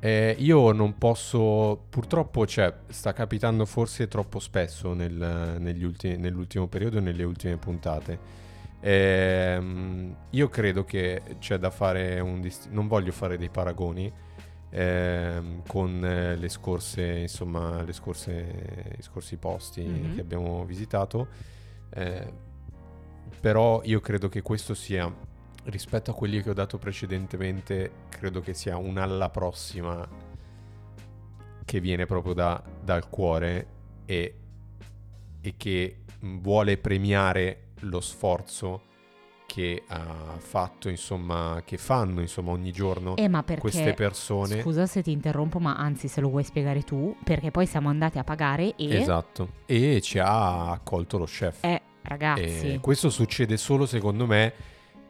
Eh, 0.00 0.36
io 0.38 0.70
non 0.72 0.96
posso, 0.96 1.86
purtroppo, 1.88 2.46
cioè, 2.46 2.72
sta 2.88 3.12
capitando 3.12 3.64
forse 3.66 4.06
troppo 4.06 4.38
spesso 4.38 4.92
nel- 4.94 5.56
negli 5.58 5.82
ultimi- 5.84 6.16
nell'ultimo 6.16 6.68
periodo 6.68 6.98
e 6.98 7.00
nelle 7.00 7.24
ultime 7.24 7.56
puntate. 7.56 8.36
Ehm, 8.80 10.14
io 10.30 10.48
credo 10.48 10.84
che 10.84 11.20
c'è 11.40 11.58
da 11.58 11.70
fare 11.70 12.20
un 12.20 12.40
dist- 12.40 12.68
non 12.70 12.86
voglio 12.86 13.10
fare 13.12 13.36
dei 13.36 13.50
paragoni 13.50 14.10
ehm, 14.70 15.62
con 15.66 16.04
eh, 16.04 16.36
le 16.36 16.48
scorse, 16.50 17.02
insomma, 17.02 17.82
le 17.82 17.92
scorse, 17.94 18.92
i 18.98 19.02
scorsi 19.02 19.36
posti 19.38 19.80
Mhm. 19.82 20.14
che 20.14 20.20
abbiamo 20.20 20.64
visitato. 20.64 21.28
eh, 21.90 22.32
però 23.40 23.80
io 23.84 24.00
credo 24.00 24.28
che 24.28 24.42
questo 24.42 24.74
sia 24.74 25.10
rispetto 25.68 26.10
a 26.10 26.14
quelli 26.14 26.42
che 26.42 26.50
ho 26.50 26.54
dato 26.54 26.78
precedentemente, 26.78 27.90
credo 28.08 28.40
che 28.40 28.54
sia 28.54 28.76
un 28.76 28.98
alla 28.98 29.30
prossima 29.30 30.06
che 31.64 31.80
viene 31.80 32.06
proprio 32.06 32.32
da- 32.32 32.62
dal 32.82 33.08
cuore 33.08 33.66
e, 34.06 34.34
e 35.40 35.54
che 35.56 36.04
vuole 36.20 36.78
premiare 36.78 37.72
lo 37.80 38.00
sforzo 38.00 38.82
che 39.46 39.82
ha 39.88 40.36
fatto, 40.38 40.88
insomma, 40.90 41.62
che 41.64 41.78
fanno, 41.78 42.20
insomma, 42.20 42.50
ogni 42.50 42.70
giorno 42.70 43.16
Eh, 43.16 43.28
ma 43.28 43.42
perché 43.42 43.62
queste 43.62 43.94
persone. 43.94 44.60
Scusa 44.60 44.86
se 44.86 45.02
ti 45.02 45.10
interrompo, 45.10 45.58
ma 45.58 45.74
anzi, 45.74 46.06
se 46.06 46.20
lo 46.20 46.28
vuoi 46.28 46.44
spiegare 46.44 46.82
tu, 46.82 47.16
perché 47.24 47.50
poi 47.50 47.66
siamo 47.66 47.88
andati 47.88 48.18
a 48.18 48.24
pagare 48.24 48.76
e. 48.76 48.94
Esatto. 48.94 49.52
E 49.64 50.00
ci 50.02 50.18
ha 50.18 50.70
accolto 50.70 51.16
lo 51.16 51.24
chef. 51.24 51.64
Eh, 51.64 51.80
ragazzi. 52.02 52.74
E 52.74 52.78
questo 52.80 53.08
succede 53.08 53.56
solo, 53.56 53.86
secondo 53.86 54.26
me, 54.26 54.52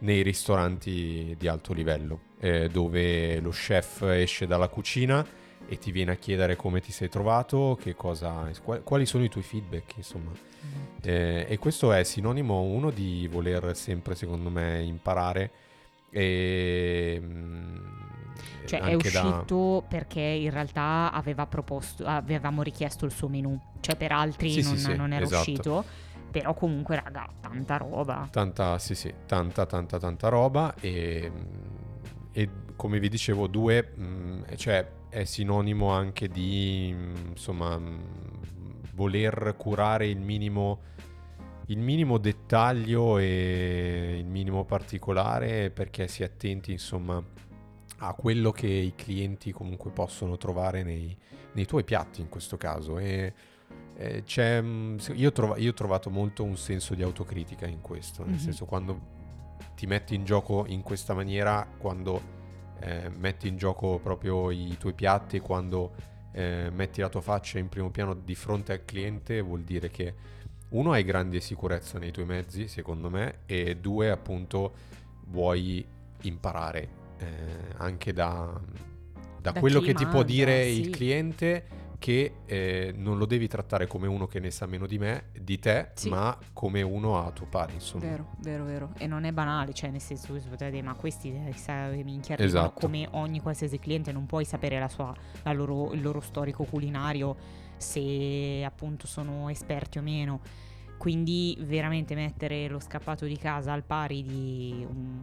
nei 0.01 0.23
ristoranti 0.23 1.35
di 1.39 1.49
alto 1.49 1.73
livello, 1.73 2.21
eh, 2.41 2.69
dove 2.69 3.41
lo 3.41 3.51
chef 3.51 4.03
esce 4.03 4.47
dalla 4.47 4.69
cucina 4.69 5.27
e 5.67 5.79
ti 5.79 5.91
viene 5.91 6.13
a 6.13 6.17
chiedere 6.17 6.57
come 6.57 6.81
ti 6.81 6.93
sei 6.93 7.09
trovato, 7.09 7.77
che 7.81 7.95
cosa, 7.95 8.51
qual- 8.63 8.83
quali 8.83 9.05
sono 9.07 9.25
i 9.25 9.29
tuoi 9.29 9.43
feedback, 9.43 9.97
insomma. 9.97 10.31
Eh, 11.03 11.47
e 11.49 11.59
questo 11.59 11.93
è 11.93 12.03
sinonimo 12.05 12.61
uno 12.63 12.91
di 12.91 13.29
voler 13.31 13.77
sempre, 13.77 14.15
secondo 14.15 14.51
me, 14.51 14.83
imparare 14.83 15.51
e 16.11 17.21
mm, 17.23 17.77
Cioè, 18.65 18.81
è 18.81 18.93
anche 18.93 19.11
da- 19.11 19.23
uscito 19.23 19.85
perché 19.89 20.21
in 20.21 20.51
realtà 20.51 21.11
aveva 21.13 21.47
proposto, 21.47 22.05
avevamo 22.05 22.63
richiesto 22.63 23.05
il 23.05 23.13
suo 23.13 23.29
menù. 23.29 23.59
Cioè, 23.81 23.97
per 23.97 24.13
altri 24.13 24.51
Sì, 24.51 24.63
sì, 24.63 24.69
non, 24.69 24.77
sì, 24.79 24.95
non 24.97 25.13
era 25.13 25.25
esatto. 25.25 25.39
uscito. 25.39 25.85
Però 26.31 26.55
comunque, 26.55 26.97
raga, 26.97 27.29
tanta 27.41 27.77
roba. 27.77 28.29
Tanta, 28.31 28.79
sì, 28.79 28.95
sì, 28.95 29.13
tanta, 29.27 29.67
tanta, 29.67 29.99
tanta 29.99 30.29
roba 30.29 30.75
e, 30.81 31.33
e 32.33 32.51
come 32.77 32.99
vi 32.99 33.09
dicevo, 33.09 33.47
due, 33.47 33.83
mh, 33.83 34.57
cioè 34.57 34.87
è 35.09 35.25
sinonimo 35.25 35.91
anche 35.91 36.29
di, 36.29 36.95
mh, 36.95 37.31
insomma, 37.31 37.79
mh, 37.79 38.03
voler 38.95 39.55
curare 39.57 40.09
il 40.09 40.21
minimo, 40.21 40.81
il 41.67 41.79
minimo 41.79 42.19
dettaglio 42.19 43.19
e 43.19 44.17
il 44.19 44.27
minimo 44.27 44.65
particolare 44.65 45.71
perché 45.71 46.09
si 46.09 46.25
attenti 46.25 46.73
insomma 46.73 47.23
a 48.01 48.15
quello 48.15 48.51
che 48.53 48.67
i 48.67 48.93
clienti 48.95 49.53
comunque 49.53 49.91
possono 49.91 50.37
trovare 50.37 50.83
nei, 50.83 51.17
nei 51.53 51.65
tuoi 51.65 51.85
piatti 51.85 52.21
in 52.21 52.29
questo 52.29 52.57
caso 52.57 52.99
e 52.99 53.33
eh, 53.97 54.23
c'è, 54.25 54.61
mm, 54.63 54.99
io, 55.15 55.29
ho 55.29 55.33
trova- 55.33 55.57
io 55.59 55.71
ho 55.71 55.75
trovato 55.75 56.11
molto 56.11 56.45
un 56.45 56.57
senso 56.57 56.95
di 56.95 57.03
autocritica 57.03 57.67
in 57.67 57.81
questo, 57.81 58.23
nel 58.25 58.35
Mhm. 58.35 58.39
senso 58.39 58.65
quando 58.65 59.17
ti 59.75 59.87
metti 59.87 60.15
in 60.15 60.25
gioco 60.25 60.65
in 60.67 60.83
questa 60.83 61.15
maniera, 61.15 61.67
quando 61.79 62.37
eh, 62.81 63.11
metti 63.19 63.49
in 63.49 63.57
gioco 63.57 63.99
proprio 63.99 64.51
i 64.53 64.77
tuoi 64.79 64.93
piatti, 64.93 65.41
quando 65.41 65.93
eh, 66.31 66.71
metti 66.73 67.01
la 67.01 67.09
tua 67.09 67.21
faccia 67.21 67.59
in 67.59 67.69
primo 67.69 67.91
piano 67.91 68.15
di 68.15 68.37
fronte 68.37 68.73
al 68.73 68.85
cliente, 68.85 69.41
vuol 69.41 69.63
dire 69.63 69.91
che 69.91 70.15
uno 70.71 70.93
hai 70.93 71.03
grande 71.03 71.41
sicurezza 71.41 71.99
nei 71.99 72.13
tuoi 72.13 72.27
mezzi, 72.27 72.69
secondo 72.69 73.11
me, 73.11 73.39
e 73.47 73.77
due 73.79 74.11
appunto 74.11 74.73
vuoi 75.27 75.85
imparare 76.23 76.89
eh, 77.19 77.27
anche 77.79 78.13
da, 78.13 78.61
da 79.41 79.51
Da 79.51 79.59
quello 79.59 79.81
che 79.81 79.95
ti 79.95 80.05
può 80.05 80.19
manda, 80.19 80.33
dire 80.33 80.65
sì. 80.65 80.81
il 80.81 80.91
cliente 80.91 81.65
che 81.99 82.35
eh, 82.47 82.93
non 82.97 83.19
lo 83.19 83.27
devi 83.27 83.49
trattare 83.49 83.87
come 83.89 84.07
uno 84.07 84.27
che 84.27 84.39
ne 84.39 84.51
sa 84.51 84.67
meno 84.67 84.87
di 84.87 84.99
me, 84.99 85.25
di 85.39 85.59
te, 85.59 85.91
Sì. 85.95 86.09
ma 86.09 86.37
come 86.53 86.81
uno 86.83 87.19
a 87.25 87.31
tuo 87.33 87.47
pari, 87.47 87.75
insomma. 87.75 88.05
Vero, 88.05 88.27
vero, 88.39 88.65
vero. 88.65 88.93
E 88.99 89.07
non 89.07 89.25
è 89.25 89.33
banale, 89.33 89.73
cioè 89.75 89.91
nel 89.91 90.01
senso 90.01 90.33
che 90.33 90.41
si 90.41 90.49
potrebbe 90.49 90.73
dire, 90.77 90.87
ma 90.87 90.95
questi 90.95 91.31
eh, 91.35 91.53
sa 91.55 91.91
che 91.91 92.05
minchia 92.05 92.35
arrivano", 92.35 92.67
Esatto. 92.67 92.81
come 92.87 93.09
ogni 93.13 93.41
qualsiasi 93.41 93.79
cliente, 93.81 94.13
non 94.13 94.27
puoi 94.27 94.45
sapere 94.45 94.79
la 94.79 94.89
sua, 94.89 95.13
la 95.43 95.53
loro- 95.53 95.93
il 95.93 96.01
loro 96.01 96.21
storico 96.21 96.65
culinario, 96.65 97.37
se 97.77 98.63
appunto 98.65 99.07
sono 99.07 99.49
esperti 99.49 99.99
o 99.99 100.03
meno. 100.03 100.41
Quindi 100.99 101.57
veramente 101.61 102.17
mettere 102.17 102.67
lo 102.69 102.81
scappato 102.81 103.25
di 103.25 103.37
casa 103.37 103.73
al 103.73 103.85
pari 103.85 104.23
di 104.25 104.85
un, 104.89 105.23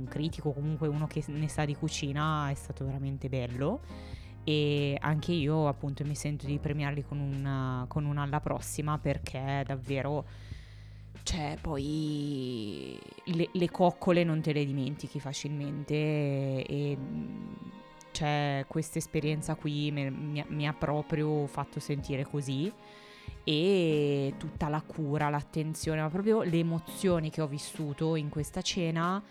un 0.00 0.06
critico, 0.08 0.52
comunque 0.52 0.86
uno 0.86 1.06
che 1.06 1.24
ne 1.28 1.48
sa 1.48 1.64
di 1.64 1.74
cucina, 1.74 2.50
è 2.50 2.54
stato 2.54 2.84
veramente 2.84 3.28
bello. 3.30 3.80
E 4.44 4.96
anche 5.00 5.32
io 5.32 5.68
appunto 5.68 6.04
mi 6.04 6.14
sento 6.14 6.46
di 6.46 6.58
premiarli 6.58 7.04
con, 7.04 7.18
una, 7.18 7.84
con 7.88 8.04
un 8.04 8.16
alla 8.16 8.40
prossima 8.40 8.98
perché 8.98 9.62
davvero 9.66 10.24
cioè, 11.28 11.58
poi 11.60 12.98
le, 13.24 13.50
le 13.52 13.70
coccole 13.70 14.24
non 14.24 14.40
te 14.40 14.54
le 14.54 14.64
dimentichi 14.64 15.20
facilmente 15.20 15.92
e 15.94 16.96
mh, 16.96 17.56
cioè, 18.12 18.64
questa 18.66 18.96
esperienza 18.96 19.54
qui 19.54 19.90
me- 19.92 20.10
mi, 20.10 20.42
mi 20.48 20.66
ha 20.66 20.72
proprio 20.72 21.46
fatto 21.46 21.80
sentire 21.80 22.24
così. 22.24 22.72
E 23.44 24.34
tutta 24.38 24.68
la 24.68 24.80
cura, 24.80 25.28
l'attenzione, 25.28 26.00
ma 26.00 26.08
proprio 26.08 26.42
le 26.42 26.58
emozioni 26.58 27.30
che 27.30 27.42
ho 27.42 27.46
vissuto 27.46 28.16
in 28.16 28.30
questa 28.30 28.62
cena 28.62 29.22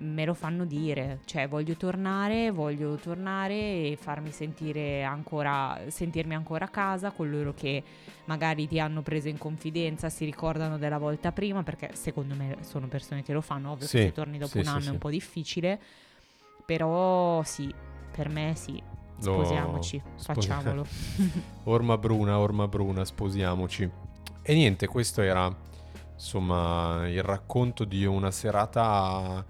me 0.00 0.24
lo 0.24 0.34
fanno 0.34 0.64
dire, 0.64 1.20
cioè 1.24 1.48
voglio 1.48 1.74
tornare, 1.74 2.50
voglio 2.50 2.94
tornare 2.96 3.54
e 3.54 3.98
farmi 4.00 4.30
sentire 4.30 5.02
ancora, 5.02 5.78
sentirmi 5.88 6.34
ancora 6.34 6.66
a 6.66 6.68
casa 6.68 7.10
con 7.10 7.30
loro 7.30 7.52
che 7.54 7.82
magari 8.24 8.66
ti 8.66 8.78
hanno 8.80 9.02
preso 9.02 9.28
in 9.28 9.38
confidenza, 9.38 10.08
si 10.08 10.24
ricordano 10.24 10.78
della 10.78 10.98
volta 10.98 11.32
prima, 11.32 11.62
perché 11.62 11.90
secondo 11.94 12.34
me 12.34 12.58
sono 12.60 12.86
persone 12.86 13.22
che 13.22 13.32
lo 13.32 13.40
fanno, 13.40 13.72
ovvio 13.72 13.86
Sì, 13.86 13.98
che 13.98 14.02
se 14.04 14.12
torni 14.12 14.38
dopo 14.38 14.52
sì, 14.52 14.58
un 14.58 14.66
anno 14.68 14.80
sì. 14.80 14.88
è 14.88 14.90
un 14.90 14.98
po' 14.98 15.10
difficile, 15.10 15.80
però 16.64 17.42
sì, 17.42 17.72
per 18.10 18.28
me 18.28 18.54
sì, 18.56 18.82
sposiamoci, 19.18 20.02
sposi- 20.16 20.48
facciamolo. 20.48 20.86
Orma 21.64 21.98
bruna, 21.98 22.38
orma 22.38 22.66
bruna, 22.68 23.04
sposiamoci. 23.04 23.88
E 24.42 24.54
niente, 24.54 24.86
questo 24.86 25.20
era 25.20 25.54
insomma 26.14 27.06
il 27.06 27.22
racconto 27.22 27.84
di 27.84 28.04
una 28.04 28.30
serata 28.30 29.44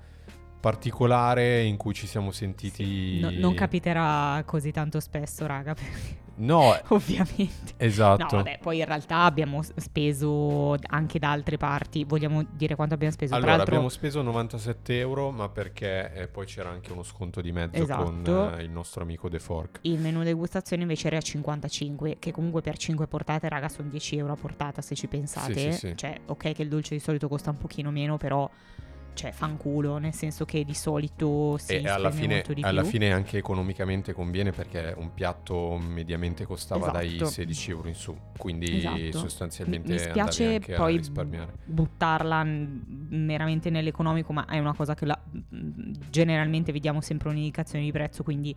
particolare 0.61 1.63
in 1.65 1.77
cui 1.77 1.95
ci 1.95 2.07
siamo 2.07 2.31
sentiti... 2.31 3.19
No- 3.21 3.31
non 3.33 3.55
capiterà 3.55 4.43
così 4.45 4.71
tanto 4.71 5.01
spesso, 5.01 5.47
raga, 5.47 5.75
perché- 5.75 6.19
No, 6.41 6.75
ovviamente. 6.89 7.75
esatto. 7.77 8.23
No, 8.37 8.43
vabbè, 8.43 8.61
poi 8.63 8.79
in 8.79 8.87
realtà 8.87 9.25
abbiamo 9.25 9.61
speso 9.77 10.75
anche 10.89 11.19
da 11.19 11.31
altre 11.33 11.59
parti. 11.59 12.05
Vogliamo 12.05 12.43
dire 12.53 12.75
quanto 12.77 12.95
abbiamo 12.95 13.13
speso? 13.13 13.35
Allora, 13.35 13.57
l'altro, 13.57 13.73
abbiamo 13.75 13.91
speso 13.91 14.23
97 14.23 14.99
euro, 15.01 15.31
ma 15.33 15.51
perché 15.51 16.11
eh, 16.15 16.29
poi 16.29 16.47
c'era 16.47 16.71
anche 16.71 16.93
uno 16.93 17.03
sconto 17.03 17.43
di 17.43 17.53
mezzo 17.53 17.83
Esatto. 17.83 18.05
con 18.05 18.55
eh, 18.57 18.63
il 18.63 18.71
nostro 18.71 19.03
amico 19.03 19.29
The 19.29 19.39
Fork. 19.39 19.79
il 19.83 19.99
menù 19.99 20.23
degustazione 20.23 20.81
invece 20.81 21.09
era 21.09 21.19
a 21.19 21.21
55, 21.21 22.17
che 22.19 22.31
comunque 22.33 22.63
per 22.63 22.79
5 22.79 23.07
portate, 23.07 23.47
raga, 23.51 23.69
sono 23.69 23.91
10 23.91 24.17
euro 24.17 24.33
a 24.33 24.37
portata 24.37 24.81
se 24.81 24.95
ci 24.95 25.09
pensate. 25.09 25.53
Sì, 25.53 25.73
sì, 25.73 25.79
sì. 25.89 25.93
Cioè, 25.95 26.21
ok 26.25 26.53
che 26.53 26.63
il 26.63 26.69
dolce 26.69 26.95
di 26.95 27.01
solito 27.01 27.29
costa 27.29 27.51
un 27.51 27.59
pochino 27.59 27.91
meno, 27.91 28.17
però, 28.17 28.49
cioè, 29.15 29.33
fanculo, 29.33 29.99
nel 29.99 30.15
senso 30.15 30.45
che 30.45 30.65
di 30.65 30.75
solito 30.75 31.57
si 31.59 31.77
e 31.77 31.89
alla 31.89 32.11
fine, 32.11 32.45
alla 32.61 32.85
fine 32.85 33.13
anche 33.13 33.39
economicamente 33.39 34.13
conviene 34.13 34.53
perché 34.53 34.95
un 34.97 35.13
piatto 35.13 35.79
mediamente 35.79 36.45
costava 36.45 36.91
dai 36.91 37.15
Esatto. 37.17 37.31
16 37.31 37.71
euro 37.71 37.89
in 37.89 37.95
su, 37.95 38.17
quindi 38.37 38.79
Esatto. 38.79 38.97
Mi, 38.97 39.13
sostanzialmente 39.13 39.93
mi 39.93 39.99
andavi 39.99 40.61
spiace 40.63 40.77
poi 40.77 41.01
buttarla 41.65 42.45
meramente 42.45 43.71
nell'economico, 43.71 44.33
ma 44.33 44.47
è 44.47 44.59
una 44.59 44.75
cosa 44.75 44.95
che 44.95 45.07
la- 45.07 45.21
generalmente 46.11 46.73
vediamo 46.73 47.01
sempre 47.01 47.29
un'indicazione 47.29 47.85
di 47.85 47.93
prezzo, 47.93 48.23
quindi 48.23 48.55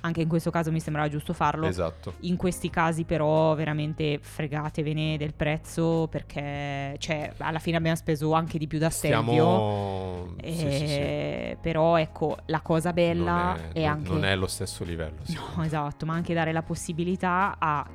anche 0.00 0.20
in 0.20 0.28
questo 0.28 0.50
caso 0.50 0.70
mi 0.70 0.80
sembrava 0.80 1.08
giusto 1.08 1.32
farlo. 1.32 1.66
Esatto. 1.66 2.14
In 2.20 2.36
questi 2.36 2.70
casi 2.70 3.04
però 3.04 3.54
veramente 3.54 4.18
fregatevene 4.20 5.16
del 5.16 5.34
prezzo 5.34 6.08
perché 6.10 6.96
cioè, 6.98 7.32
alla 7.38 7.58
fine 7.58 7.76
abbiamo 7.76 7.96
speso 7.96 8.32
anche 8.32 8.58
di 8.58 8.66
più 8.66 8.78
da 8.78 8.90
Stelvio. 8.90 9.32
Stiamo... 9.32 10.34
eh, 10.40 10.52
sì, 10.52 10.70
sì, 10.70 10.86
sì. 10.86 11.56
Però 11.60 11.96
ecco, 11.98 12.36
la 12.46 12.60
cosa 12.60 12.92
bella 12.92 13.54
non 13.54 13.70
è, 13.72 13.72
è, 13.72 13.80
non- 13.80 13.90
anche... 13.90 14.10
non 14.10 14.24
è 14.24 14.30
allo 14.30 14.46
stesso 14.46 14.84
livello. 14.84 15.18
No, 15.56 15.64
esatto, 15.64 16.06
ma 16.06 16.14
anche 16.14 16.34
dare 16.34 16.52
la 16.52 16.62
possibilità 16.62 17.56
a 17.58 17.86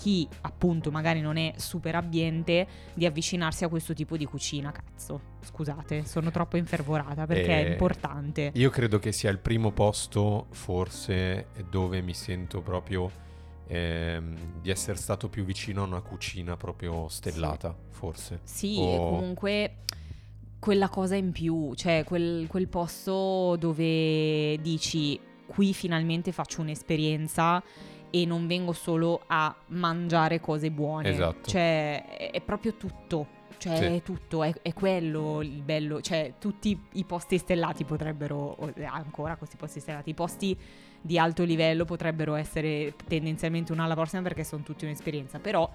chi 0.00 0.26
appunto 0.40 0.90
magari 0.90 1.20
non 1.20 1.36
è 1.36 1.52
super 1.56 1.94
abbiente 1.94 2.66
di 2.94 3.04
avvicinarsi 3.04 3.64
a 3.64 3.68
questo 3.68 3.92
tipo 3.92 4.16
di 4.16 4.24
cucina, 4.24 4.72
cazzo. 4.72 5.20
Scusate, 5.42 6.06
sono 6.06 6.30
troppo 6.30 6.56
infervorata 6.56 7.26
perché 7.26 7.50
Eh, 7.52 7.66
è 7.66 7.70
importante. 7.72 8.50
Io 8.54 8.70
credo 8.70 8.98
che 8.98 9.12
sia 9.12 9.28
il 9.30 9.38
primo 9.38 9.72
posto 9.72 10.46
forse 10.52 11.48
dove 11.68 12.00
mi 12.00 12.14
sento 12.14 12.62
proprio 12.62 13.10
ehm, 13.66 14.60
di 14.62 14.70
essere 14.70 14.96
stato 14.96 15.28
più 15.28 15.44
vicino 15.44 15.82
a 15.82 15.86
una 15.86 16.00
cucina 16.00 16.56
proprio 16.56 17.06
stellata, 17.08 17.76
forse. 17.90 18.40
Sì, 18.44 18.76
o- 18.78 19.10
comunque 19.10 19.80
quella 20.58 20.88
cosa 20.88 21.14
in 21.14 21.30
più, 21.32 21.74
cioè 21.74 22.04
quel, 22.04 22.46
quel 22.48 22.68
posto 22.68 23.56
dove 23.58 24.56
dici 24.62 25.20
qui 25.46 25.74
finalmente 25.74 26.32
faccio 26.32 26.60
un'esperienza 26.62 27.62
e 28.10 28.26
non 28.26 28.46
vengo 28.46 28.72
solo 28.72 29.22
a 29.26 29.54
mangiare 29.68 30.40
cose 30.40 30.70
buone. 30.70 31.08
Esatto. 31.08 31.48
Cioè 31.48 32.04
è, 32.16 32.30
è 32.32 32.40
proprio 32.40 32.74
tutto. 32.74 33.38
Cioè 33.58 33.76
Sì. 33.76 33.84
è 33.84 34.02
tutto, 34.02 34.42
è, 34.42 34.54
è 34.62 34.72
quello 34.72 35.42
il 35.42 35.62
bello. 35.62 36.00
Cioè 36.00 36.34
tutti 36.38 36.78
i 36.92 37.04
posti 37.04 37.36
stellati 37.36 37.84
potrebbero, 37.84 38.36
o 38.36 38.72
ancora 38.86 39.36
questi 39.36 39.56
posti 39.56 39.80
stellati, 39.80 40.10
i 40.10 40.14
posti 40.14 40.56
di 41.02 41.18
alto 41.18 41.44
livello 41.44 41.84
potrebbero 41.84 42.34
essere 42.34 42.94
tendenzialmente 43.06 43.72
una 43.72 43.84
alla 43.84 43.94
prossima 43.94 44.22
perché 44.22 44.44
sono 44.44 44.62
tutti 44.62 44.84
un'esperienza. 44.84 45.38
Però 45.38 45.70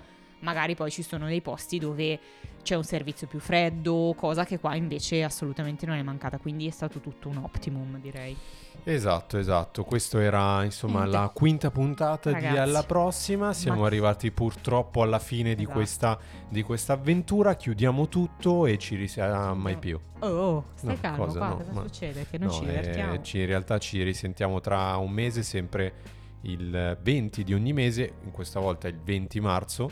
magari 0.45 0.75
poi 0.75 0.91
ci 0.91 1.01
sono 1.01 1.25
dei 1.25 1.41
posti 1.41 1.79
dove 1.79 2.19
c'è 2.61 2.75
un 2.75 2.83
servizio 2.83 3.27
più 3.27 3.39
freddo, 3.39 4.13
cosa 4.15 4.45
che 4.45 4.59
qua 4.59 4.75
invece 4.75 5.23
assolutamente 5.23 5.85
non 5.85 5.97
è 5.97 6.01
mancata, 6.03 6.37
quindi 6.37 6.67
è 6.67 6.71
stato 6.71 6.99
tutto 6.99 7.27
un 7.29 7.37
optimum 7.37 7.99
direi. 7.99 8.35
Esatto, 8.83 9.37
esatto. 9.39 9.83
Questo 9.83 10.19
era 10.19 10.63
insomma 10.63 10.99
Niente. 10.99 11.17
la 11.17 11.31
quinta 11.33 11.71
puntata 11.71 12.29
di 12.29 12.35
Ragazzi. 12.35 12.57
Alla 12.59 12.83
prossima. 12.83 13.51
Siamo 13.53 13.81
Ma- 13.81 13.87
arrivati 13.87 14.31
purtroppo 14.31 15.01
alla 15.01 15.17
fine 15.17 15.55
di, 15.55 15.63
Esatto. 15.63 15.77
questa, 15.77 16.19
di 16.49 16.61
questa 16.61 16.93
avventura. 16.93 17.55
Chiudiamo 17.55 18.07
tutto 18.07 18.65
e 18.67 18.77
ci 18.77 18.95
risentiamo 18.95 19.55
mai 19.55 19.77
più. 19.77 19.99
Oh, 20.19 20.27
oh 20.27 20.65
stai 20.75 20.95
No, 20.95 21.01
calmo, 21.01 21.25
cosa? 21.25 21.37
qua 21.39 21.47
No, 21.47 21.55
cosa 21.57 21.71
ma- 21.71 21.81
succede? 21.81 22.27
Che 22.29 22.37
non 22.37 22.47
No, 22.47 22.53
ci 22.53 22.63
eh, 22.63 22.67
divertiamo? 22.67 23.21
ci- 23.21 23.39
in 23.39 23.45
realtà 23.47 23.77
ci 23.79 24.03
risentiamo 24.03 24.59
tra 24.59 24.95
un 24.97 25.09
mese, 25.11 25.41
sempre 25.41 25.93
il 26.41 26.97
20 27.01 27.43
di 27.43 27.53
ogni 27.55 27.73
mese, 27.73 28.13
in 28.23 28.31
questa 28.31 28.59
volta 28.59 28.87
il 28.87 28.99
20 29.03 29.39
marzo. 29.39 29.89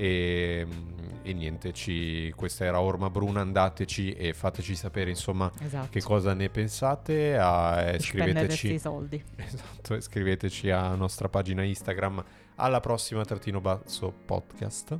E, 0.00 0.66
e 1.22 1.32
niente, 1.34 1.74
ci- 1.74 2.32
questa 2.34 2.64
era 2.64 2.80
Orma 2.80 3.10
Bruna, 3.10 3.42
andateci 3.42 4.12
e 4.12 4.32
fateci 4.32 4.74
sapere 4.74 5.10
insomma 5.10 5.52
Esatto. 5.62 5.88
che 5.90 6.00
cosa 6.00 6.32
ne 6.32 6.48
pensate. 6.48 7.36
ah, 7.36 7.80
e 7.82 7.98
Spendete 7.98 8.54
scriveteci, 8.54 8.78
soldi. 8.78 9.22
esatto, 9.36 10.00
scriveteci 10.00 10.70
alla 10.70 10.94
nostra 10.94 11.28
pagina 11.28 11.62
Instagram 11.62 12.24
alla 12.54 12.80
prossima 12.80 13.24
trattino 13.24 13.60
basso 13.60 14.10
podcast. 14.24 14.98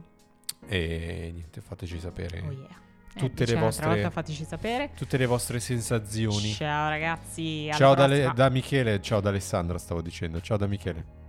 E 0.67 1.31
niente, 1.33 1.63
fateci 1.63 1.99
sapere 1.99 2.43
Oh 2.47 2.51
yeah. 2.53 2.69
Eh, 3.15 3.19
tutte 3.19 3.45
dici 3.45 3.55
le 3.55 3.61
vostre- 3.61 4.11
sapere. 4.45 4.91
tutte 4.95 5.17
le 5.17 5.25
vostre 5.27 5.59
sensazioni. 5.61 6.53
Ciao 6.53 6.91
ragazzi, 6.91 7.71
Ciao 7.73 7.95
da, 7.95 8.07
da 8.33 8.49
Michele, 8.51 9.01
ciao 9.01 9.21
da 9.21 9.31
Alessandra 9.31 9.79
stavo 9.79 10.03
dicendo, 10.03 10.41
ciao 10.43 10.59
da 10.59 10.67
Michele. 10.67 11.20